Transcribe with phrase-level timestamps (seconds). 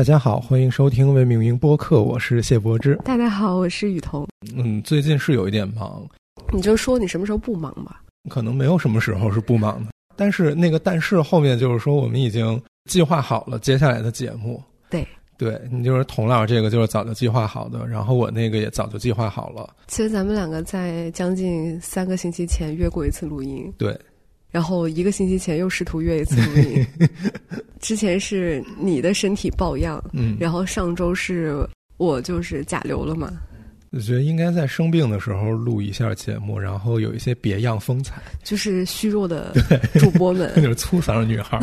[0.00, 2.98] 大家好，欢迎收听未命名播客，我是谢柏芝。
[3.04, 4.26] 大家好，我是雨桐。
[4.56, 6.02] 嗯，最近是有一点忙，
[6.54, 8.00] 你就说你什么时候不忙吧。
[8.30, 14.62] 可能没有什么时候是不忙的，但是那个但是后面就是说我们已经计划好了接下来的节目。
[14.88, 19.68] 对，对你就是童老这个就是早就计划好的，然后我那个也早就计划好了。
[19.86, 23.94] 其实咱们两个在将近三个星期前约过一次录音，对，
[24.50, 26.86] 然后一个星期前又试图约一次录音。
[27.80, 31.56] 之前是你的身体抱恙，嗯，然后上周是
[31.96, 33.32] 我就是甲流了嘛。
[33.92, 39.52] 我觉得应该在生病的时候录一下节目，然后有一些别样风采，就是虚弱的
[39.98, 41.58] 主播们， 那就是粗嗓女孩。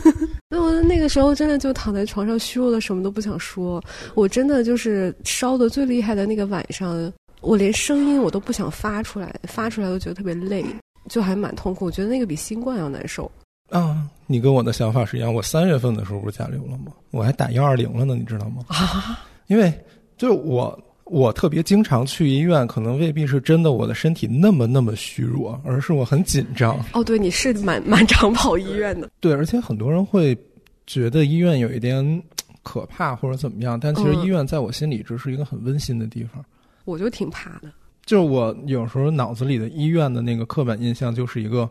[0.50, 3.82] 那我那个时候真的就躺在床上虚弱的，什么都不想说。
[4.14, 7.10] 我真的就是烧的最厉害的那个晚上，
[7.40, 10.62] 我连声音我都不想发出来，发出来都觉得特别累，
[11.10, 11.84] 就还蛮痛苦。
[11.84, 13.30] 我觉得那个比新冠要难受。
[13.68, 15.32] 啊，你跟我的想法是一样。
[15.32, 16.92] 我三月份的时候不是甲流了吗？
[17.10, 18.64] 我还打幺二零了呢，你知道吗？
[18.68, 19.70] 啊，因为
[20.16, 20.82] 就是我。
[21.06, 26.78] 我特别经常去医院，可能未必是真的我的身体那么那么虚弱，而是我很紧张。
[26.92, 29.10] 哦，对，你是蛮 蛮常跑医院的。
[29.18, 30.38] 对，而且很多人会
[30.86, 32.22] 觉得医院有一点
[32.62, 36.44] 可怕或者怎么样，但其实医院在我心里一直是一个很温馨的地方。
[36.84, 37.68] 我就挺怕的。
[38.04, 41.68] 就是我有时候脑子里的医院的那个刻板印象就是一个。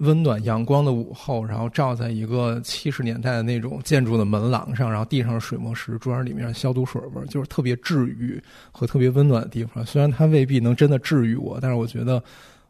[0.00, 8.38] 温暖阳光的午后，然后照在一个七十年代的那种建筑的门廊上，然后地上是水磨石砖，里面消毒水味儿，就是特别治愈
[8.70, 9.82] 和特别温暖的地方。
[9.86, 12.22] 虽然它未必能真的治愈我，但是我觉得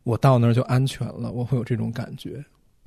[0.04, 2.40] 我到那儿就安全了，我会有这种感觉。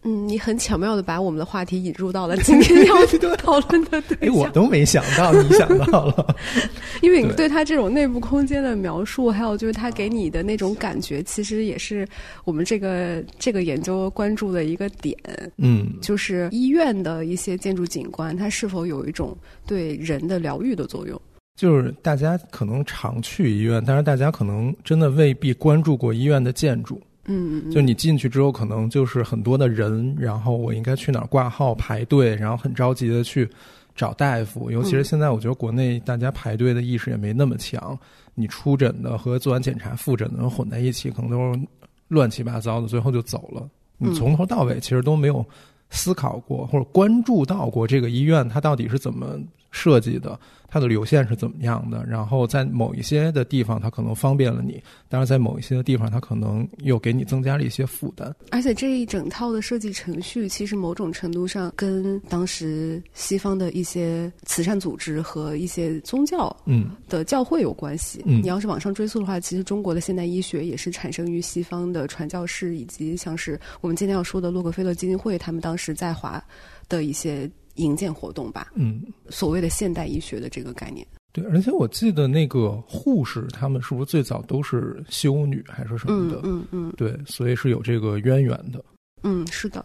[0.03, 2.95] 嗯，你很巧妙的把我们的话题引入到了今天要
[3.37, 4.27] 讨论的对象。
[4.27, 6.35] 哎，我都没想到，你想到了。
[7.01, 12.07] 因为你对他这种内部空间的描述，还有就是他给你的那种感觉，其实也是
[12.45, 15.17] 我们这个这个研究关注的一个点。
[15.57, 21.19] 嗯，就是医院的一些建筑景观，它是否有一种对人的疗愈的作用？
[21.57, 27.01] 就是大家可能常去医院，但是大家可能真的未必关注过医院的建筑。
[27.31, 33.47] 嗯，就你进去之后，可能就是很多的人，然后我应该去哪儿挂号排队，然后很着急的去
[33.95, 34.71] 找大夫。
[34.71, 37.95] 尤其是现在，我觉得国内大家排队的意识也没那么强，
[38.33, 41.59] 你出诊的和做完检查复诊的混在一起，可能都是
[42.07, 43.69] 乱七八糟的，最后就走了。
[43.99, 45.45] 你从头到尾其实都没有
[45.91, 49.37] 思考过或者关注到过这个医院它到底是怎么
[49.71, 50.39] 设计的。
[50.71, 52.05] 它的流线是怎么样的？
[52.05, 58.31] 然后在某一些的地方，它可能方便了你；，但是在某一些的地方，它可能又给你增加了一些负担。
[58.51, 68.21] 而且这一整套的设计程序，其实某种程度上跟当时西方的一些慈善组织和一些宗教嗯的教会有关系。
[68.27, 76.39] 嗯，你要是往上追溯的话，其实中国的现代医学也是产生于西方的传教士，以及像是我们今天要说的洛克菲勒基金会，他们当时在华
[76.87, 77.49] 的一些。
[77.79, 86.41] 营建活动吧，嗯，所谓的现代医学的这个概念，对，而且我记得那个护士，他们是不是最早都是修女还是什么的？
[86.43, 88.83] 嗯嗯，对，所以是有这个渊源的。
[89.23, 89.83] 嗯，是的。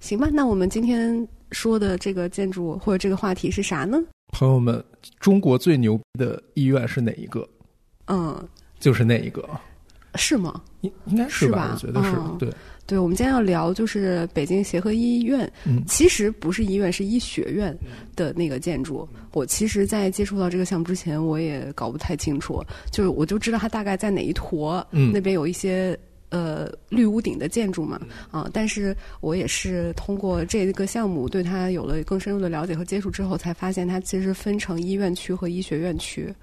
[0.00, 4.02] 行吧，那我们今天说的这个建筑或者这个话题是啥呢？
[4.32, 4.82] 朋友们，
[5.20, 7.48] 中国最牛逼的医院是哪一个？
[8.06, 8.48] 嗯，
[8.80, 9.48] 就是那一个，
[10.14, 10.60] 是吗？
[10.80, 11.70] 应应该是吧？
[11.74, 12.52] 我觉得是对。
[12.84, 15.50] 对，我们今天要聊就是北京协和医院，
[15.86, 17.76] 其实不是医院，是医学院
[18.16, 19.08] 的那个建筑。
[19.32, 25.98] 我其实，在接触到这个项目之前，我也搞不太清楚，就是我就知道它大概在哪一坨，嗯那边有一些。
[26.32, 28.00] 呃，绿屋顶的建筑嘛，
[28.30, 36.34] 啊，但是我也是通过这个项目对它有了更深入的了解和接触之后，才发现它其实分成医院区和医学院区，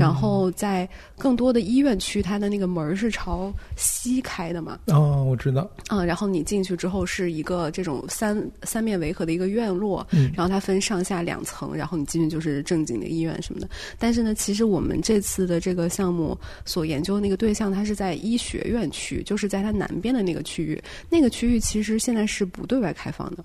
[0.00, 0.88] 然后在
[1.18, 4.78] 更多的医院区，它的那个门是朝西开的嘛。
[4.86, 5.70] 哦，我知道。
[5.88, 13.68] 啊，然后你进去之后是一个这种三三面围合的一个院落，然后它分上下两层，然后你进去就是正经的医院什么的。
[13.98, 16.34] 但是呢，其实我们这次的这个项目
[16.64, 19.33] 所研究的那个对象，它是在医学院区，就。
[19.34, 20.80] 就是在它南边的那个区域，
[21.10, 23.44] 那个区域其实现在是不对外开放的。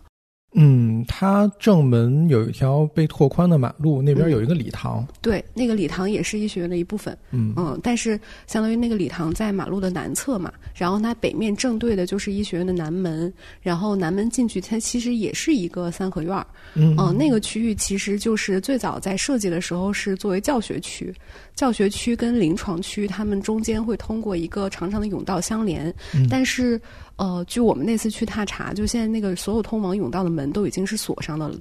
[0.53, 5.07] 嗯，它正门有一条被拓宽的马路，那边有一个礼堂。
[5.21, 7.15] 对，那个礼堂也是医学院的一部分。
[7.29, 13.31] 嗯嗯，但是相当于那个礼堂在马路的南侧嘛，然后它北面正对的就是医学院的南门，
[13.61, 16.47] 然后南门进去，它其实也是一个三合院儿。
[16.73, 21.13] 嗯，那个区域其实就是最早在设计的时候是作为教学区，
[21.53, 25.93] 教学区跟临床区它们中间会通过一个长长的甬道相连，
[26.27, 26.81] 但是。
[27.19, 31.59] 呃，就我们那次去踏查，就现在那个所有通往甬道的门都已经是锁上的了。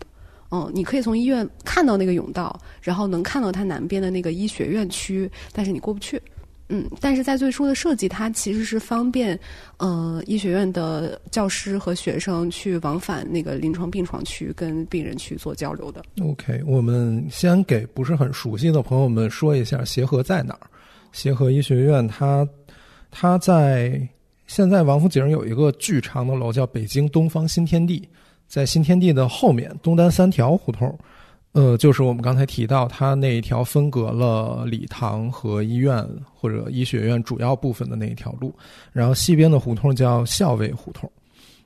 [0.52, 6.22] 嗯，你可以从医院看到那个甬道，然后能看到它南边的那个医学院区，但是你过不去。
[6.68, 9.36] 嗯，但是在最初的设计，它其实是方便，
[9.78, 16.02] 呃，医学院的教师和学生去往返那个临床病床区，跟病人去做交流的。
[16.22, 20.70] OK，我们先给不是很熟悉的朋友们说一下协和在哪儿。
[21.10, 22.46] 协和医学院，它
[23.10, 24.06] 它在
[24.48, 28.08] 现在王府井有一个巨长的楼，叫北京东方新天地，
[28.48, 30.98] 在新天地的后面东单三条胡同。
[31.52, 38.52] 呃，就是我们刚才提到，它那一条分隔了礼堂和医院或者医学院主要部分的那一条路，
[38.90, 41.10] 然后西边的胡同叫校尉胡同，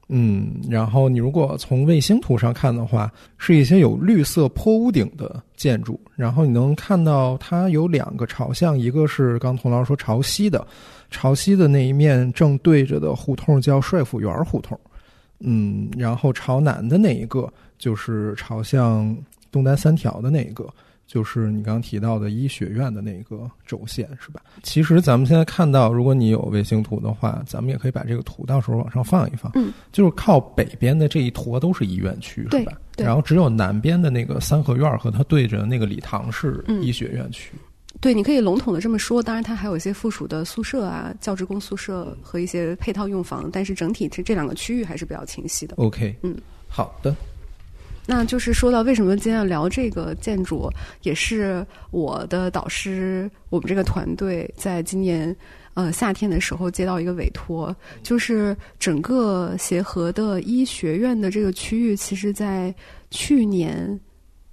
[0.08, 10.67] 嗯，然后你如果从卫星图上看的话，是一些有绿色坡屋顶的建筑，然后你能看到它有两个朝向，一个是刚童老师说朝西的，
[11.12, 14.76] 朝西的那一面正对着的胡同叫帅府园胡同，
[15.38, 17.49] 嗯，然后朝南的那一个
[17.79, 19.17] 就是朝向。
[19.53, 20.67] 东单三条的那一个，
[21.06, 24.41] 就是你刚刚提到的医学院的那个轴线，是吧？
[24.62, 29.53] 其实咱们现在看到，如果你有卫星图的话，咱们也可以把这个图到时候往上放一放。
[29.56, 32.73] 嗯，就是靠北边的这一坨都是医院区，是吧？
[32.97, 37.53] 然后只有南边的那个三合院和它对着那个礼堂是医学院区。
[38.02, 39.22] 对，你可以笼统的这么说。
[39.22, 45.76] 当然，它还有一些附属的宿舍啊、教职工宿舍和一些配套用房，但是整体这这两个区域还是比较清晰的。
[45.76, 46.37] OK，嗯，
[46.69, 47.14] 好的。
[48.04, 50.69] 那就是说到为什么今天要聊这个建筑，
[51.02, 55.34] 也是我的导师，我们这个团队在今年
[55.75, 62.75] 呃夏天的时候接到一个委托，就是整个协和的医学院的这个区域，其实在
[63.12, 64.00] 去年，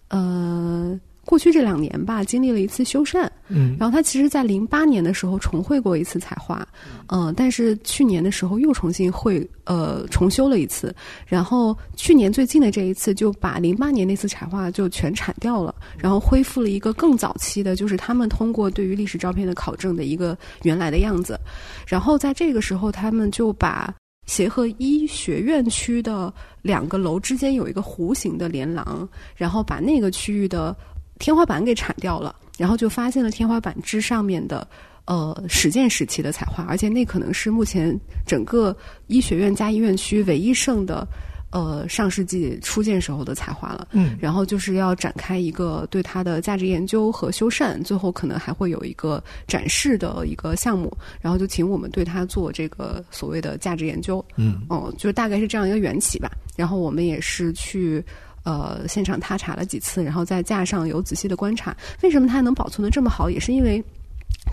[0.10, 1.00] 呃。
[1.30, 6.68] 过去这两年吧，经历了一次修缮，嗯，然后他其实，在零八年的时候重绘过一次彩画，
[7.06, 10.92] 嗯，但是去年的时候又重新绘，呃，重修了一次，
[11.28, 21.40] 然后去年最近的这一次就把零八年那次彩画就全铲掉了，然后恢复了一个更早期的，就是他们通过对于历史照片的考证的一个原来的样子，
[21.86, 23.94] 然后在这个时候，他们就把
[24.26, 26.34] 协和医学院区的
[26.64, 30.76] 两个楼之间有一个弧形的连廊，然后把那个区域的。
[31.20, 34.66] 天花板给铲掉了，然后就发现了天花板之上面的
[35.06, 38.76] 呃始建时期的彩画，而且那可能是目前整个
[39.08, 41.06] 医学院加医院区唯一剩的
[41.52, 43.88] 呃上世纪初建时候的彩画了。
[43.92, 54.24] 嗯，然后就是要展开一个对它的价值研究和修缮，最后可能还会有一个展示的一个项目，然后就请我们对它做这个所谓的价值研究。
[54.38, 56.32] 嗯，哦，就大概是这样一个缘起吧。
[56.56, 58.02] 然后我们也是去。
[58.44, 61.76] 呃，现场踏查了几次，然后在架上有仔细的观察。
[62.02, 63.30] 为什么它能保存的这么好？
[63.30, 63.84] 也是因为，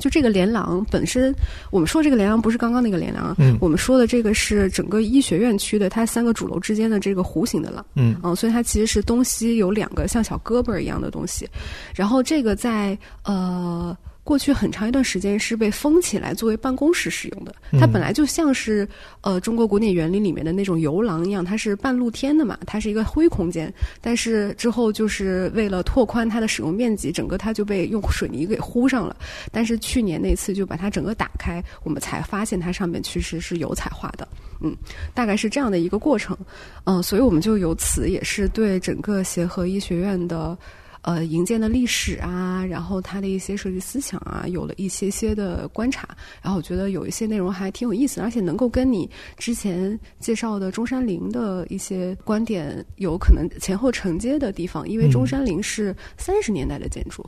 [0.01, 1.35] 就这个连廊本身，
[1.71, 11.49] 我们说这个连廊不是刚刚那个连廊，嗯，我们说的这个是整个医学院区的它三个主楼之间的这个弧形的廊，嗯，嗯，所以它其实是东西有两个像小胳膊一样的东西。
[11.95, 13.97] 然后这个在呃。
[14.27, 17.55] 过去很长一段时间是被封起来作为办公室使用的。
[17.79, 18.87] 它本来就像是
[19.21, 23.73] 呃中国古典园林里面的那种游廊一样，它是半露天的嘛，它是一个灰空间。
[24.01, 29.17] 但是之后就是为了拓宽它的使用面积，整个它就被用水泥给糊上了。
[29.53, 34.27] 但是去年那次就把它整个打开，我们才发现它上面其实是有彩画的。
[34.61, 34.77] 嗯，
[35.15, 36.37] 大概是这样的一个过程。
[36.83, 40.59] 嗯，所以我们就由此也是对整个协和医学院的。
[41.07, 46.09] 呃，营建的历史啊，然后它的一些设计思想啊，有了一些些的观察，
[46.43, 57.25] 然后我觉得有一些内容还挺有意思，而且能够跟你之前介绍的中山陵的一些观点有可能前后承接的地方，因为中山陵是三十年代的建筑，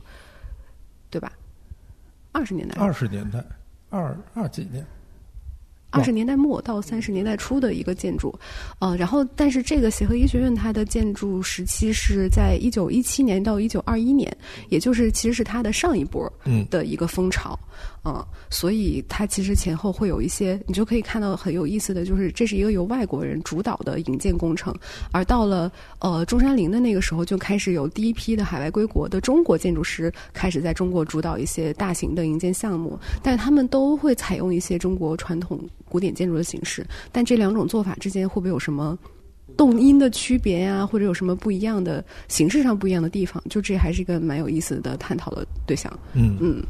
[1.09, 1.31] 对吧？
[2.33, 3.41] 二十年代，二十年代，
[3.89, 4.85] 二二几年。
[5.91, 8.37] 二十年代末到三十年代初的一个建筑，
[8.79, 14.35] 呃，然后但是这个协和医学院它的建筑时期是在一九一七年到一九二一年，
[14.69, 16.31] 也就是其实是它的上一波
[16.69, 17.57] 的一个风潮。
[17.61, 17.88] 嗯，
[18.49, 24.73] 所以它其实前后会有一些，你就可以看到很有意思的就是，这是一个由外国人主导的营建工程，
[25.11, 38.97] 而到了呃中山陵的那个时候，就开始有第一批的海外归国的中国建筑师开始在中国主导一些大型的营建项目，但是他们都会采用一些中国传统古典建筑的形式，但这两种做法之间会不会有什么
[39.57, 43.43] 动因的区别呀，或者有什么不一样的形式上不一样的地方？
[43.49, 45.91] 就这还是一个蛮有意思的探讨的对象。
[46.13, 46.63] 嗯嗯。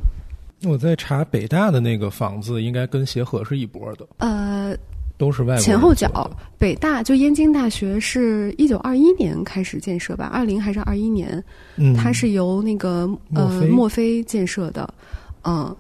[0.66, 4.06] 我在查北大的那个房子，应该跟协和是一波的。
[4.18, 4.76] 呃，
[5.18, 6.30] 都是外国前后脚。
[6.58, 10.26] 北大就燕京大学是一九二一年开始建设吧？
[10.26, 11.42] 二零还是二一年？
[11.78, 14.94] 嗯，它是由那个呃墨菲建设的。
[15.44, 15.74] 嗯，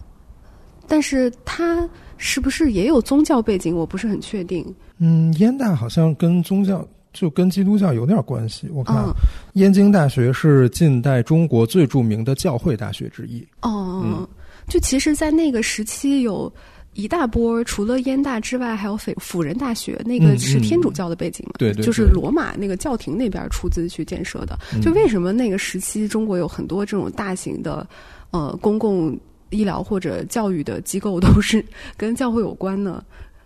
[0.87, 3.75] 但是它是不是也有宗教背景？
[3.75, 4.65] 我不是很确定。
[4.97, 8.69] 嗯，燕大好像跟宗教就跟基督教有点关系。
[8.71, 9.03] 我看
[9.53, 13.45] 燕京大学是近代中国最著名的教会大学之一。
[13.61, 14.25] 哦。
[14.69, 16.51] 就其实，在那个时期有。
[16.95, 21.53] 一大波，除了燕大之外，还有斐辅仁大学，那个是天主教的背景嘛？
[21.57, 24.57] 对对，就是罗马那个教廷那边出资去建设的。
[24.81, 27.87] 就为什么那个时期中国有很多这种大型的
[28.31, 29.17] 呃公共
[29.51, 31.63] 医疗或者教育的机构都是
[31.95, 33.01] 跟教会有关呢？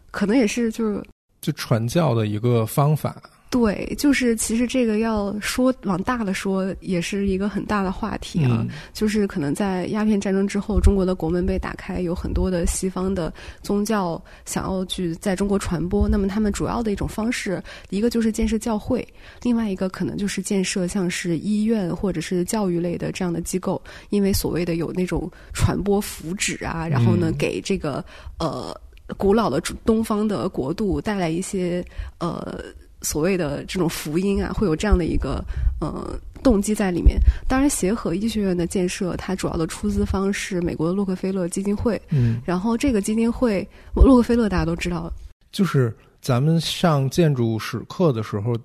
[0.10, 1.04] 可能也是就是
[1.42, 3.22] 就传教的一个方法。
[3.54, 8.66] 对，就是其实这个要说往大了说，也是一个很大的话题啊。
[8.94, 13.32] 就是可能在鸦片战争之后，中国的国门被打开，有很多的西方的
[13.62, 16.10] 宗教想要去在中国传播。
[16.10, 19.08] 那么他们主要的一种方式，一个就是建设教会，
[19.44, 23.80] 另外一个可能就是建设像是医院或者是教育类的这样的机构。
[24.10, 28.04] 因为所谓的有那种传播福祉啊，然后呢，给这个
[28.40, 28.76] 呃
[29.16, 31.86] 古老的东方的国度带来一些
[32.18, 32.64] 呃。
[33.04, 35.44] 所谓的这种福音啊，会有这样的一个
[35.80, 37.20] 呃动机在里面。
[37.48, 42.02] 当然，协和医学院的建设，它主要的出资方是美国的洛克菲勒基金会。
[42.10, 45.12] 嗯，然后这个基金会，洛克菲勒大家都知道，
[45.52, 48.56] 就是咱们上建筑史课的时候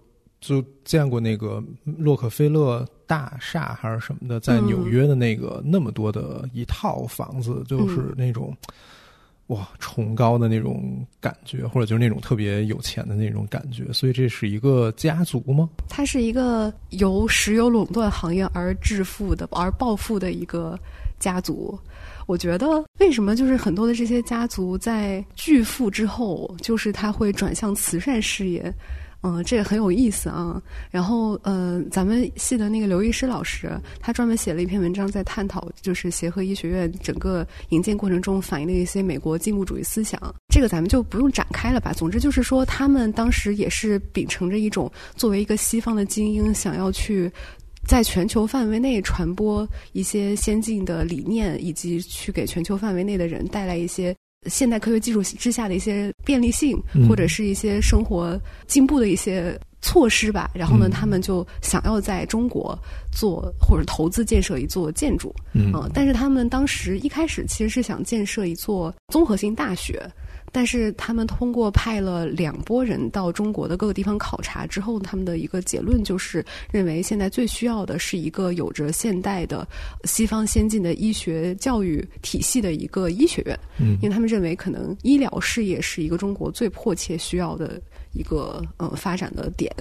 [0.40, 8.56] 就见过那个洛克菲勒大厦还是什么的，在纽约的那个那么多的一套房子，就是那种。
[9.48, 15.68] 哇，崇高的那种感觉，或者就是那种特别有钱的那种感觉，所以这是一个家族吗？
[15.88, 20.78] 它是一个由石油垄断行业而致富的、而暴富的一个
[21.18, 21.78] 家族。
[22.26, 28.70] 我觉得，为什么就是很多的这些家族在巨富之后，就是他会转向慈善事业？
[29.22, 30.62] 嗯，这个很有意思啊。
[30.90, 33.70] 然后，呃，咱们系的那个刘医师老师，
[34.00, 40.20] 他专门写了一篇文章，在探讨就是协和医学院整个营建过程中反映的一些美国进步主义思想。
[40.54, 41.92] 这个咱们就不用展开了吧。
[41.92, 47.28] 总之就是说，他们当时也是秉承着一种作为一个西方的精英，想要去
[47.86, 54.14] 在全球范围内传播一些先进的理念，以及去给全球范围内的人带来一些。
[54.46, 60.50] 现代科学技术之下的一些便利性，或者是一些生活进步的一些措施吧。
[60.54, 62.78] 然后呢，他们就想要在中国
[63.10, 65.34] 做或者投资建设一座建筑。
[65.52, 70.00] 嗯，但是他们当时一开始其实是想建设一座综合性大学。
[70.52, 79.66] 但是他们通过派了两拨人到中国的各个地方考察之后，他们的一个结论就是认为现在最需要的是一个有着现代的
[80.04, 83.58] 西方先进的医学教育体系的一个医学院。
[83.78, 87.80] 嗯，因为他们认为可能医疗事业是一个中国最迫切需要的。
[88.12, 89.72] 一个呃发展的点，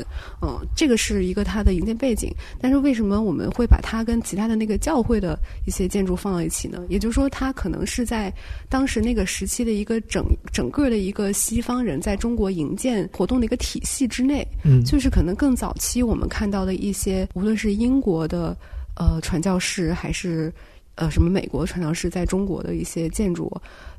[0.42, 2.34] 嗯，这个是一个它的营建背景。
[2.60, 6.84] 但是为什么我们会把它跟其他的那个教会的一些建筑放到一起呢？
[6.90, 8.34] 也就是说，它可能是在
[8.70, 14.48] 当时那个时期的一个整整个的一个西方人在中国营建活动的一个体系之内。
[14.64, 18.56] 嗯，就是可能更早期我们看到的一些，无论是英国的
[18.96, 20.54] 呃传教士，还是
[20.98, 23.50] 呃什么美国传教士，在中国的一些建筑。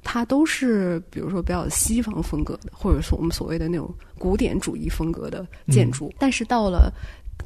[0.04, 6.12] 它都是，比如说比较西方风格的，或者说我们所谓的那种古典主义风格的建筑。
[6.18, 6.92] 但是到了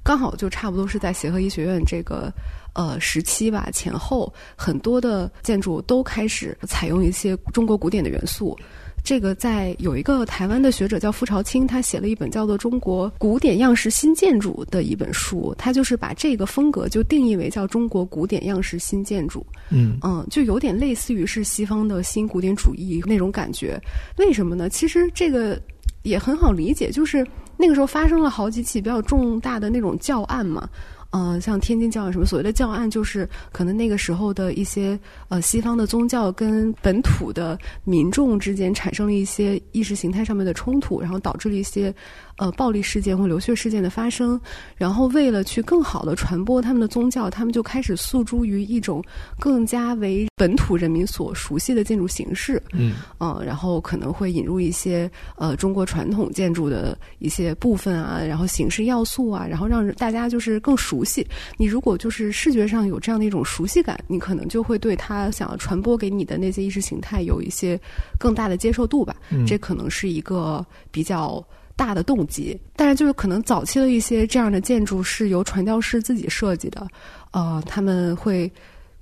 [0.02, 2.32] 刚好就差不多是在协和医学院这个
[2.74, 8.58] 呃时期吧前后，很多的建筑都开始采用一些中国古典的元素。
[9.04, 19.44] 这个在有一个台湾的学者叫傅朝清，他写了一本叫做《中国古典样式新建筑》的一本书，他就是把这个风格就定义为叫中国古典样式新建筑。
[19.70, 23.80] 嗯嗯，就有点类似于是西方的新古典主义那种感觉。
[24.18, 24.68] 为什么呢？
[24.68, 25.60] 其实这个
[26.02, 30.68] 也很好理解，就是那个时候发生了好几起比较重大的那种教案嘛。
[31.12, 41.94] 嗯，像天津教案什么所谓的教案，就是可能那个时候的一些呃西方的宗教跟本土的民众之间产生了一些意识形态上面的冲突，然后导致了一些。
[42.42, 44.40] 呃，暴力事件或流血事件的发生，
[44.74, 49.00] 然后为了去更好的传播他们的宗教，他们就开始诉诸于一种
[49.38, 52.60] 更加为本土人民所熟悉的建筑形式。
[52.72, 61.24] 嗯，呃，然后可能会引入一些呃中国传统建筑的一些部分啊，然后形式要素啊，然后让大家就是更熟悉。
[61.56, 67.80] 你如果就是视觉上有这样的一种熟悉感，你可能就会对他想要传播给你的那些意识形态有一些
[68.18, 69.14] 更大的接受度吧。
[69.46, 71.40] 这可能是一个比较。
[71.74, 76.86] 大的动机，但是就是可能早期的一些这样的建筑是由传教士自己设计的，
[77.32, 78.50] 呃，他们会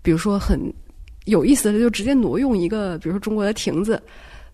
[0.03, 0.61] 比如说很
[1.27, 4.01] 有意思的，就直接挪用一个，比如说中国的亭子，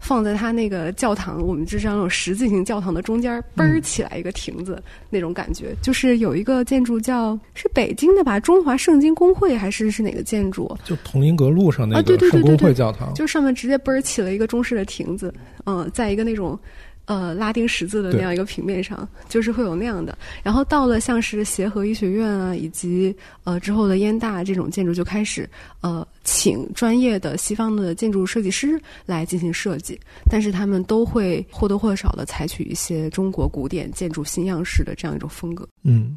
[0.01, 10.77] 放在他那个教堂，我们就像那种十字形教堂的中间，嘣儿起来一个亭子，那种感觉，就是有一个建筑叫是北京的吧，中华圣经公会还是是哪个建筑？
[10.85, 15.33] 就同英阁路上那个圣公会教堂，就上面直接嘣儿起了一个中式的亭子，
[15.65, 16.59] 嗯，在一个那种。
[17.07, 20.17] 呃拉丁十字的那样一个平面上，就是会有那样的。
[20.43, 25.49] 然后到了像是协和医学院啊，以及呃之后的燕大这种建筑，就开始
[25.81, 29.99] 呃请专业的西方的建筑设计师来进行设计，
[30.31, 35.67] 但是他们都会或多或少的采取一些中国古典建筑新样式的这样一种风格。
[35.83, 36.17] 嗯。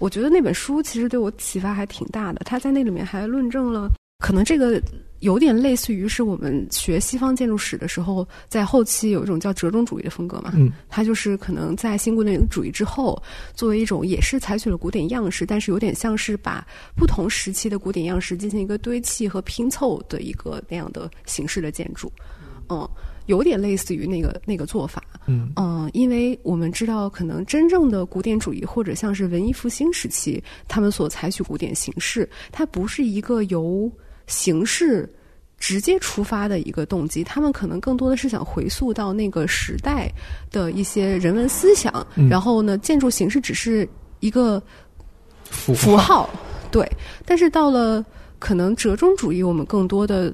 [0.00, 2.40] 我觉得那本书其实对我启发还挺大的。
[2.44, 3.90] 他在那里面还论证了，
[4.24, 4.80] 可能这个
[5.20, 10.52] 有点类似于是我们学西方建筑史的时候，在后期有一种叫折中主义的风格嘛。
[10.56, 13.20] 嗯，它就是可能在新古典主义之后，
[13.54, 22.10] 作为一种也是采取了古典样式，但是有点像是把不同时期的古典样式进行一个堆砌和拼凑的一个那样的形式的建筑。
[22.68, 22.88] 嗯。
[23.26, 33.92] 有点类似于那个那个做法，嗯嗯，因为我们知道，可能真正的古典主义或者像是文艺复兴时期，他们所采取古典形式，它不是一个由
[34.28, 35.12] 形式
[35.58, 40.08] 直接出发的一个动机，他们可能更多的是想回溯到那个时代
[40.52, 43.88] 的一些人文思想，然后呢，建筑形式只是
[44.20, 44.62] 一个
[45.42, 46.30] 符号，
[46.70, 46.88] 对。
[47.26, 48.04] 但是到了
[48.38, 50.32] 可能折中主义，我们更多的。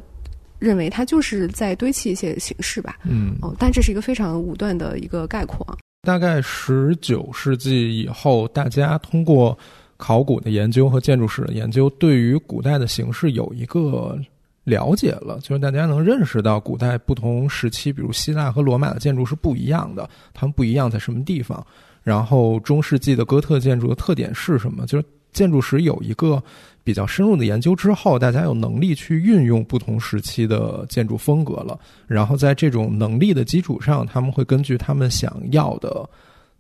[0.61, 5.77] 认为它就是在堆砌一些形式吧，嗯，哦，但这是一个非常武断的一个概括。
[6.03, 9.59] 大概十九世纪以后，大家通过
[10.05, 14.19] 考古的研究和建筑史的研究，对于古代的形式有一个
[14.65, 21.67] 了解了，就是大家能认识到古代不同时期，比如希腊和罗马的建筑是不一样的，它们不一样在什么地方？
[22.03, 24.85] 然后中世纪的哥特建筑的特点是什么？
[24.85, 26.43] 就是建筑史有一个。
[26.87, 31.81] 比较深入的研究之后，大家有能力去运用不同时期的建筑风格了。
[32.07, 36.07] 然后在这种能力的基础上，他们会根据他们想要的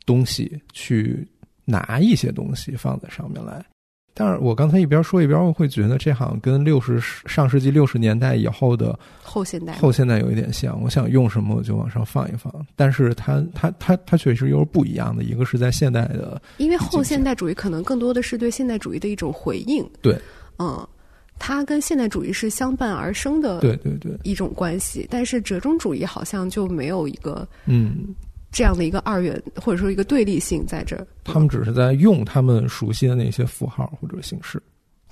[0.07, 1.29] 东西去
[1.64, 3.64] 拿一些东西放在上面来。
[4.16, 10.80] 但是我刚才一边说一边，我会觉得这好像跟六十上世纪六十年代以后的后现代后现代有一点像。
[10.80, 15.25] 我想用什么我就往上放一放，但是它它它它确实又是不一样的。
[15.25, 19.85] 一个是在现代的，因为后现代主义可能更多的是对现代主义的一种回应。
[20.00, 20.16] 对，
[20.61, 20.87] 嗯，
[21.40, 25.09] 它跟现代主义是相伴而生的，对对对，一种关系。
[25.11, 28.14] 但是折中主义好像就没有一个嗯。
[28.54, 34.62] 这样的一个二元或者说一个对立性在这儿，他们只是在用他们熟悉的那些符号或者形式。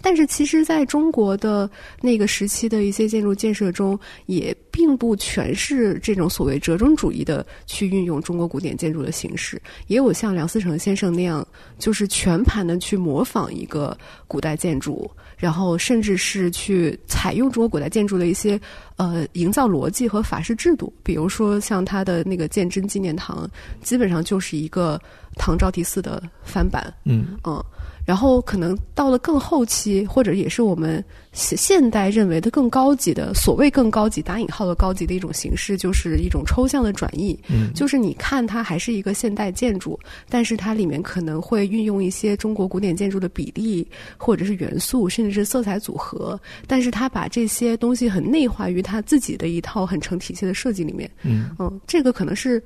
[0.00, 1.68] 但是，其实在中国的
[2.00, 11.46] 那个时期的一些建筑建设中，也并不全是这种所谓折中主义的去运用中国古典建筑的形式，也有像梁思成先生那样，
[11.78, 15.08] 就是全盘的去模仿一个古代建筑。
[15.36, 18.58] 然后，甚至是去采用中国古代建筑的一些
[18.94, 23.50] 呃营造逻辑和法式制度，比如说像他的那个鉴真纪念堂，
[23.82, 25.00] 基本上就是一个
[25.34, 26.94] 唐招提寺的翻版。
[27.04, 27.62] 嗯嗯。
[28.04, 37.38] 然后可能到了更后期，或者也是我们现代认为的更高级的所谓更高级打引号的高级的一种形式，就是一种抽象的转译。
[37.48, 43.86] 嗯，就是你看它还是一个现代建筑，但是它里面可能会运用一些中国古典建筑的比例，
[44.16, 46.38] 或者是元素，甚至是色彩组合。
[46.66, 51.08] 但是它把这些东西很内化于它自己的一套很成体系的设计里面。
[51.22, 52.60] 嗯嗯，这个可能是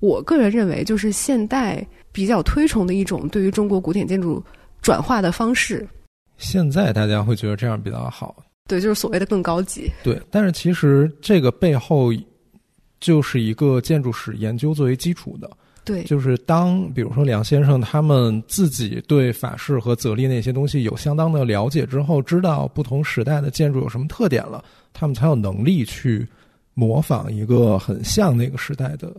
[0.00, 4.42] 我个人认为，就是现代比较推崇的一种对于中国古典建筑。
[4.82, 5.88] 转化的方式，
[6.36, 8.44] 现在大家会觉得这样比较好。
[8.68, 9.90] 对，就是所谓的更高级。
[10.02, 12.12] 对，但是其实这个背后
[13.00, 15.50] 就是一个建筑史研究作为基础的。
[15.84, 26.24] 对，就是当比如说梁先生他们自己对法式和泽利那些东西有相当的了解之后，知道不同时代的建筑有什么特点了，他们才有能力去
[26.74, 29.12] 模仿一个很像那个时代的。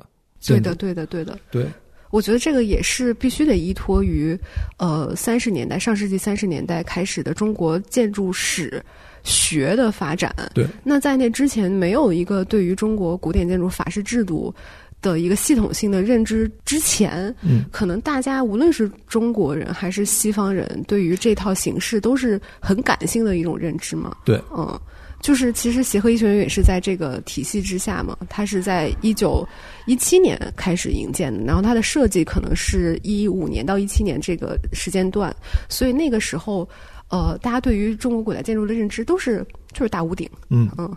[0.46, 1.66] 对的，对的，对的，对。
[2.14, 4.40] 我觉得这个也是必须得依托于，
[4.78, 8.80] 呃，三十年代上世纪三十年代开始的中国建筑史
[9.24, 10.32] 学的发展。
[10.54, 14.54] 对，那在那之前没有一个对于中国古典建筑法式制度
[15.02, 24.16] 的一个系统性的认知之前，嗯，可能大家无论是中国人还是西方人，对于这套形式都是很感性的一种认知嘛。
[24.24, 24.80] 对，嗯。
[25.24, 29.48] 就是其实协和医学院也是在这个体系之下嘛，它是在一九
[29.86, 35.34] 一七年开始营建的，然后它的设计可能是一五年到一七年这个时间段，
[35.70, 36.68] 所以那个时候，
[37.08, 40.94] 呃，大家对于中国古代建筑的认知都是就是大屋顶，嗯嗯，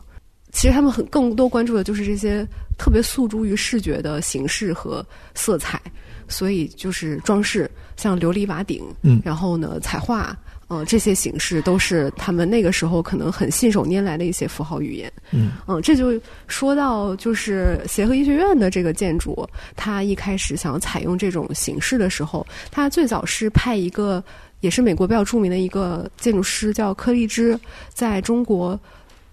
[0.51, 2.45] 其实他们很更多关注的就是这些
[2.77, 5.81] 特别诉诸于视觉的形式和色彩，
[6.27, 10.37] 所以就是装饰，像琉璃瓦顶，嗯，然后呢彩画。
[10.69, 15.13] 呃，这些形式都是他们那个时候可能很信手拈来的一些符号语言。
[15.31, 24.23] 嗯，嗯，这就说到就是协和医学院的这个建筑，它一开始想要采用这种形式的时候，它最早是派一个
[24.59, 27.57] 也是美国比较著名的一个建筑师叫柯立芝，
[27.95, 28.79] 在中国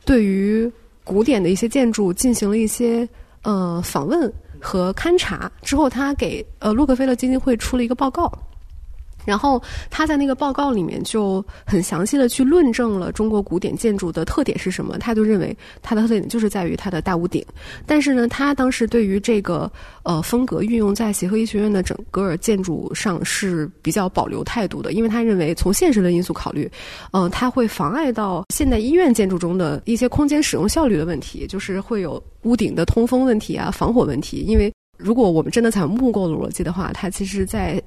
[0.05, 0.71] 对于
[1.03, 3.09] 古典的一些建筑进行了一些
[3.41, 8.31] 呃访问和勘察之后，他给呃洛克菲勒基金会出了一个报告。
[9.25, 14.97] 然后他在那个报告里面就很详细的去论证了中国古典建筑的特点是什么。
[14.97, 17.43] 他就认为它的特点就是在于它的大屋顶。
[17.85, 19.71] 但是呢，他当时对于这个
[20.03, 26.69] 呃风格运用在协和医学院的整个建筑上是比较保留态度的，因为他认为从现实的因素考虑，
[27.11, 34.43] 嗯，它会妨碍到现代医院建筑中的一些空间使用效率的问题，就是会有屋顶的通风问题啊、防火问题。
[34.47, 37.81] 因为如果我们真的采用木构的逻辑的话，它其实在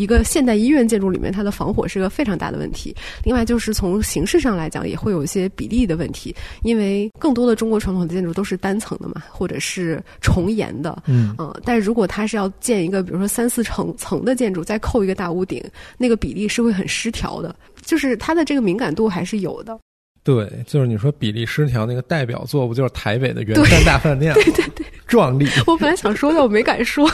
[0.00, 2.96] 一个现代医院建筑里面，它的防火是个非常大的问题。
[3.22, 6.34] 另外，就是从形式上来讲，也会有一些比例的问题。
[6.62, 11.02] 因为更多的中国传统的建筑都是单层的嘛，或者是重檐的。
[11.06, 15.62] 嗯，呃，但是如果它是要建一个，比如说三四层层的建筑，再扣一个大屋顶，
[15.98, 17.54] 那个比例是会很失调的。
[17.82, 19.78] 就是它的这个敏感度还是有的。
[20.22, 24.32] 对，就是你说比例失调那个代表作，不就是台北的圆山大饭店？
[24.40, 25.46] 对对对，壮丽。
[25.66, 27.10] 我本来想说的，我没敢说。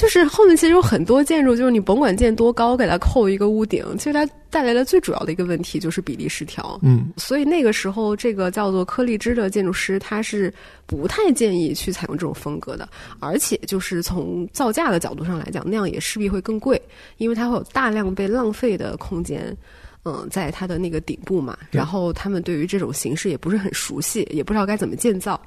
[0.00, 6.80] 就是后面其实有很多建筑，就是你甭管建多高，给它扣一个屋顶，其实它带来的最主要的一个问题就是比例失调。
[6.82, 10.50] 嗯，所以那个时候，这个叫做柯立芝的建筑师，他是
[10.86, 16.80] 不太建议去采用这种风格的，而且就是从造价的角度上来讲，那样也势必会更贵，
[17.18, 19.54] 因为它会有大量被浪费的空间。
[20.02, 25.38] 嗯，在它的那个顶部嘛，然后他们对于这种形式也不是很熟悉，也不知道该怎么建造。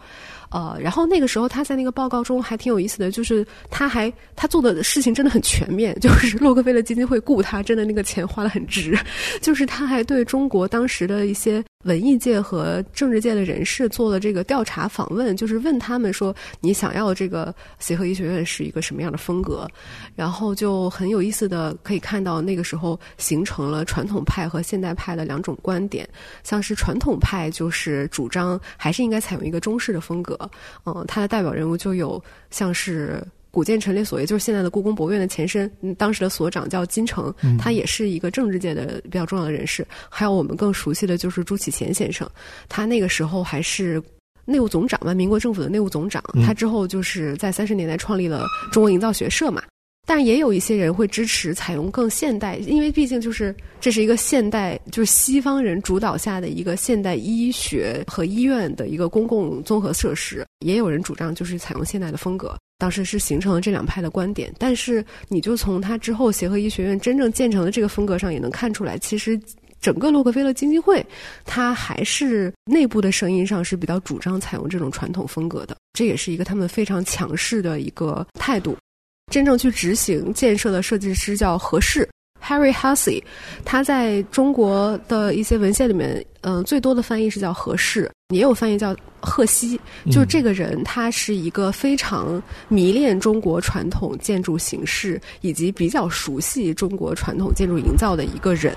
[0.53, 8.95] 呃，然后那个时候他在那个报告中还挺有意思的，就是他还他做的事情真的很全面， 就是洛克菲勒基金会雇他，真的那个钱花的很值。
[9.41, 19.67] 就是他还对中国当时的一些文艺界和政治界的人士做了这个调查访问，就是问他们说你想要这个协和医学院是一个什么样的风格？
[20.15, 26.07] 然后就很有意思的可以看到那个时候形成了传统派和现代派的两种观点，
[26.43, 30.39] 像是传统派就是主张还是应该采用一个中式的风格。
[30.85, 39.85] 嗯，他的代表人物就有像是古建陈列所，也就是现在的故宫博物院的前身，当时的所长叫金城，他也是一个政治界的比较重要的人士。
[40.09, 42.29] 还有我们更熟悉的就是朱启贤先生，
[42.67, 44.01] 他那个时候还是
[44.45, 46.23] 内务总长嘛，民国政府的内务总长。
[46.45, 49.61] 他之后就是在三十年代创立了中国营造学社嘛。
[50.05, 60.45] 但也有一些人会支持采用更现代，因为毕竟就是这是一个现代，就是西方人主导下的一个现代医学和医院的一个公共综合设施。
[60.59, 64.53] 也有人主张就是采用现代的风格，当时是形成了这两派的观点。
[64.59, 69.39] 但是你就从他之后协和医学院真正建成的这个风格上也能看出来，其实
[69.79, 71.05] 整个洛克菲勒基金会，
[71.45, 75.77] 它还是内部的声音上是比较主张采用这种传统风格的。
[75.93, 78.75] 这也是一个他们非常强势的一个态度。
[79.33, 82.07] 真正去执行建设的设计师叫何适
[82.39, 83.19] Harry Hussey，
[83.65, 88.95] 他在中国的一些文献里面，嗯，最多的翻译是叫何氏，也有翻译叫。
[89.25, 89.79] 贺西，
[90.11, 98.75] 就这个人，他是一个非常迷恋中国传统建筑形式，以及比较熟悉中国传统建筑营造的一个人。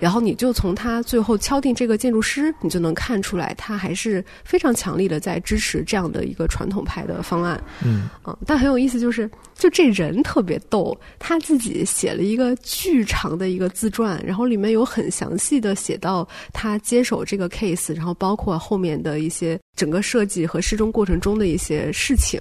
[0.00, 7.62] 然后你就从他最后敲定这个建筑师，你就能看出来，他还是非常强力的在支持这样的一个传统派的方案。
[7.84, 19.58] 嗯，啊，但很有意思，就是就这人特别逗，他自己写了一个巨长的一个自传，然后里面有很详细的写到他接手这个 case，然后包括后面的一些。
[19.76, 22.40] 整个设计和施工过程中的一些事情，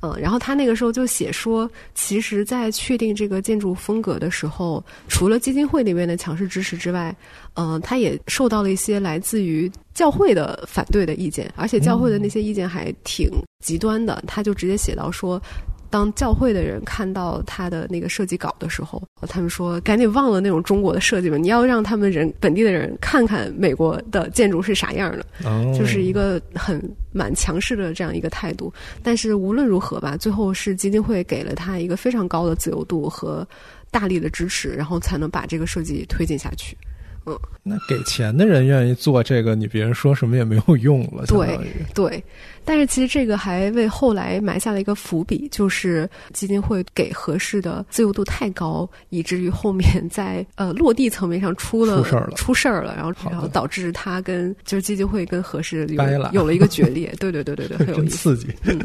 [0.00, 7.14] 嗯，然后他那个时候就写说，其实，在确定这个建筑风格的时候，除了基金会那边的强势支持之外，
[7.54, 13.30] 嗯，他也受到了一些来自于教会的反对的意见，而且教会的那些意见还挺
[13.64, 14.20] 极端的。
[14.26, 15.40] 他就直接写到说。
[15.92, 25.26] 当教会的人看到他的那个设计稿的时候，他们说：“赶紧忘了那种中国的设计吧，你要让他们人本地的人看看美国的建筑是啥样的。”
[25.78, 28.72] 就是一个很蛮强势的这样一个态度。
[29.02, 33.46] 但是无论如何吧，最后是基金会给了他一个非常高的自由度和
[33.90, 36.74] 大力的支持，然后才能把这个设计推进下去。
[37.26, 41.24] 嗯，那给钱的人愿意做这个，你别人说什么也没有用了。
[41.26, 41.58] 对
[41.94, 42.22] 对，
[42.64, 57.14] 但是其实这个还为后来埋下了一个伏笔，就是基金会给合适的自由度太高，以至于后面在呃落地层面上出了出事儿了，出事儿了，然后然后导致他跟就是基金会跟合适掰了，有了一个决裂。
[57.20, 58.48] 对对对对对，很有意思， 刺激。
[58.64, 58.80] 嗯，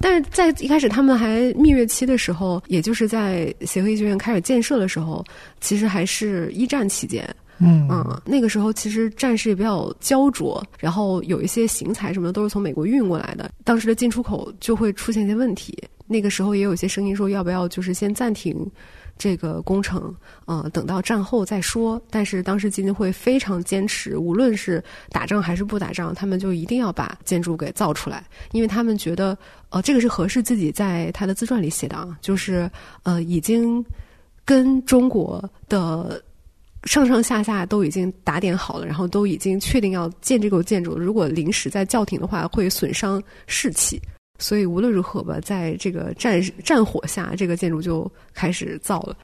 [0.00, 5.22] 但是在一开始他们还蜜月期的时候，也就是在协和医学院开始建设的时候，
[5.60, 7.28] 其实还是一战期间。
[7.58, 15.76] 嗯嗯那个时候其实战事也比较焦灼，然后有一些型材什么的都是从美国运过来的，当时的进出口就会出现一些问题。
[16.06, 18.70] 那个时候也有一些声音说，要不要就是先暂停
[19.16, 20.14] 这个工程，
[20.44, 22.00] 呃，等到战后再说。
[22.10, 29.36] 但是当时基金会非常坚持，无论是打仗还是不打仗，他们就一定要把建筑给造出来，因为他们觉得，
[29.70, 32.70] 呃，这个是何氏自己在他的自传里写的啊，就是
[33.04, 33.82] 呃，已经
[34.44, 36.22] 跟中国的
[36.84, 44.00] 上上下下都已经打点好了，然后都已经确定要建这个建筑，如果临时再叫停的话，会损伤士气。
[44.38, 49.16] 所以无论如何吧，在这个战战火下，这个建筑就开始造了。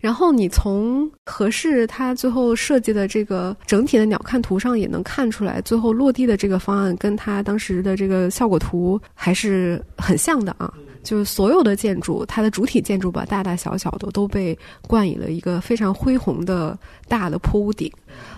[0.00, 10.72] 然后你从何氏他最后设计的这个整体的鸟瞰图上也能看出来，最后落地的这个方案跟他当时的这个效果图还是很像的啊。
[11.06, 17.88] 就是所有的建筑，它的主体建筑吧，大大小小的都被冠以了一个非常恢宏的大的坡屋顶。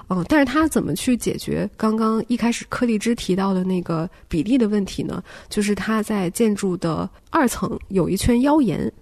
[0.09, 5.24] 嗯，但是它怎么去解决刚刚一开始柯立芝提到的那个比例的问题呢？
[5.48, 8.92] 就是它在建筑的二层有一圈腰檐。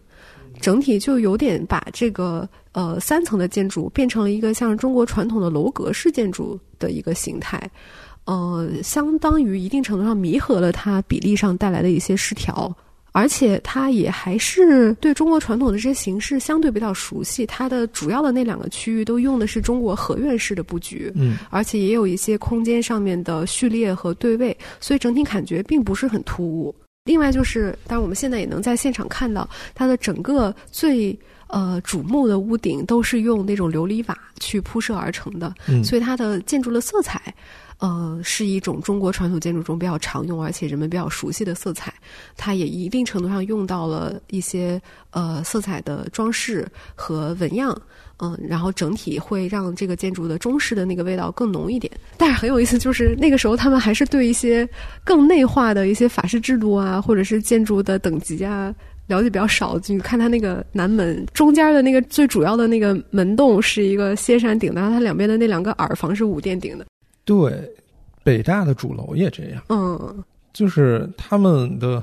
[0.58, 7.60] 整体就有点把这个呃三层的建筑变成了一个像中国传统的楼阁式建筑的一个形态，
[8.24, 12.74] 呃，相当于一定程度上弥合了它比例上带来的一些失调，
[13.16, 17.46] 而且它也还是对中国传统的这些形式相对比较熟悉。
[17.46, 26.74] 它的主要的那两个区域都用的是中国合院式的布局，嗯，而且也有一些空间上面的序列和对位，所以整体感觉并不是很突兀。
[27.06, 37.34] 另外就是，当然我们现在也能在现场看到，它的整个最呃瞩目的屋顶都是用那种琉璃瓦去铺设而成的，所以它的建筑的色彩，
[37.78, 41.92] 呃，是一种中国传统建筑中比较常用而且人们比较熟悉的色彩。
[42.36, 47.78] 它也一定程度上用到了一些呃色彩的装饰和纹样。
[48.18, 51.92] 嗯，然后整体会让这个建筑的中式的那个味道更浓一点。
[52.16, 54.66] 但是很有意思，就是那个时候他们还是对一些
[55.04, 58.74] 更内化的一些法式制度啊，或者是建筑的等级啊
[59.06, 59.78] 了解比较少。
[59.80, 66.86] 就你看它那个南门中间的那个最主要的那个门洞是一个歇山顶，然后它两边的那两个耳房是五殿顶的。
[67.26, 67.52] 对，
[68.24, 69.62] 北大的主楼也这样。
[69.68, 72.02] 嗯，就是他们的，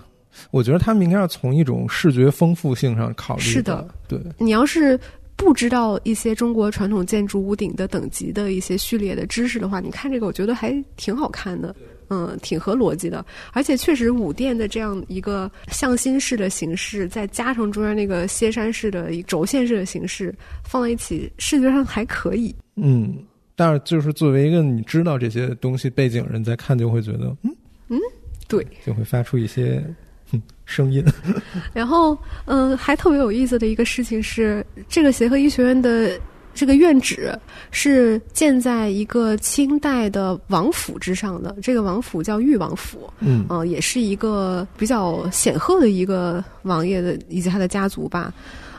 [0.51, 3.41] 我觉得他们应该要从一种视觉丰富性上考虑。
[3.41, 4.99] 是的，对你要是。
[5.35, 11.75] 不知道一些中国传统建筑屋顶的等级的一些序列的知识的话，你看这个，我觉得还挺好看的，
[12.09, 13.25] 嗯，挺合逻辑的。
[13.51, 20.33] 而且确实五殿的这样一个向心式的形式，再加上中间那个歇山式的轴线式的形式
[20.63, 22.55] 放在一起，视觉上还可以。
[22.75, 23.17] 嗯，
[23.55, 27.55] 但是就是作为一个你知道这些东西背景人在看，就会觉得，嗯
[27.89, 27.99] 嗯，
[28.47, 29.83] 对，就会发出一些。
[30.65, 31.03] 声音，
[31.73, 36.19] 然后嗯，还特别有意思的一个事情是，这个协和医学院的
[36.55, 37.37] 这个院址
[37.69, 48.33] 是建在一个清代的王府之上的，这个王府叫裕王府，嗯，呃，也是一个比较显赫的一个王爷的以及他的家族吧，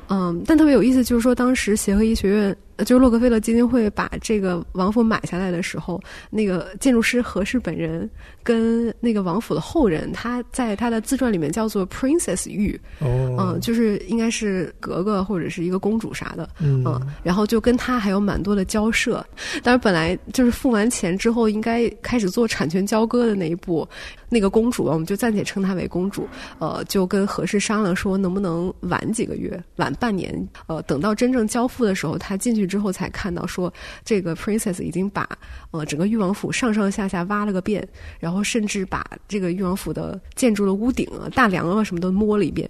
[0.08, 2.56] 嗯，但特别有意思就是说，当时协和医学院。
[2.78, 8.08] 就是洛克菲勒基金会把这个王府买下来的时候，那个建筑师何氏本人
[8.42, 16.84] 跟那个王府的后人，他在他的自传里面叫做 Princess 玉，嗯，就是应该是格格或者是一个公主啥的，嗯，
[17.22, 19.24] 然后就跟他还有蛮多的交涉。
[19.62, 23.88] 但是本来就是付完钱之后，应该开始做产权交割的那一步，
[24.28, 26.26] 那个公主我们就暂且称她为公主，
[26.58, 32.63] 呃，就跟何氏商量说能不能晚几个月，晚半年，呃，等到真正交付的时候，他进去。
[32.66, 33.72] 之后才看到说，
[34.04, 35.28] 这个 princess 已经把
[35.70, 37.86] 呃整个裕王府上上下下挖了个遍，
[38.20, 42.68] 然后甚至把这个裕王府的建筑的屋顶啊、大梁啊什么都摸了一遍。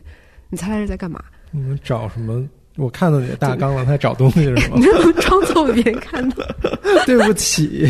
[0.50, 1.22] 你猜他是在干嘛？
[1.50, 2.46] 你们找什么？
[2.76, 4.76] 我看到你的大纲了，他在找东西是吗？
[4.78, 4.84] 你
[5.20, 6.56] 装作别人看的。
[7.06, 7.88] 对不起。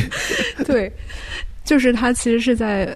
[0.67, 0.93] 对，
[1.65, 2.95] 就是他其实是在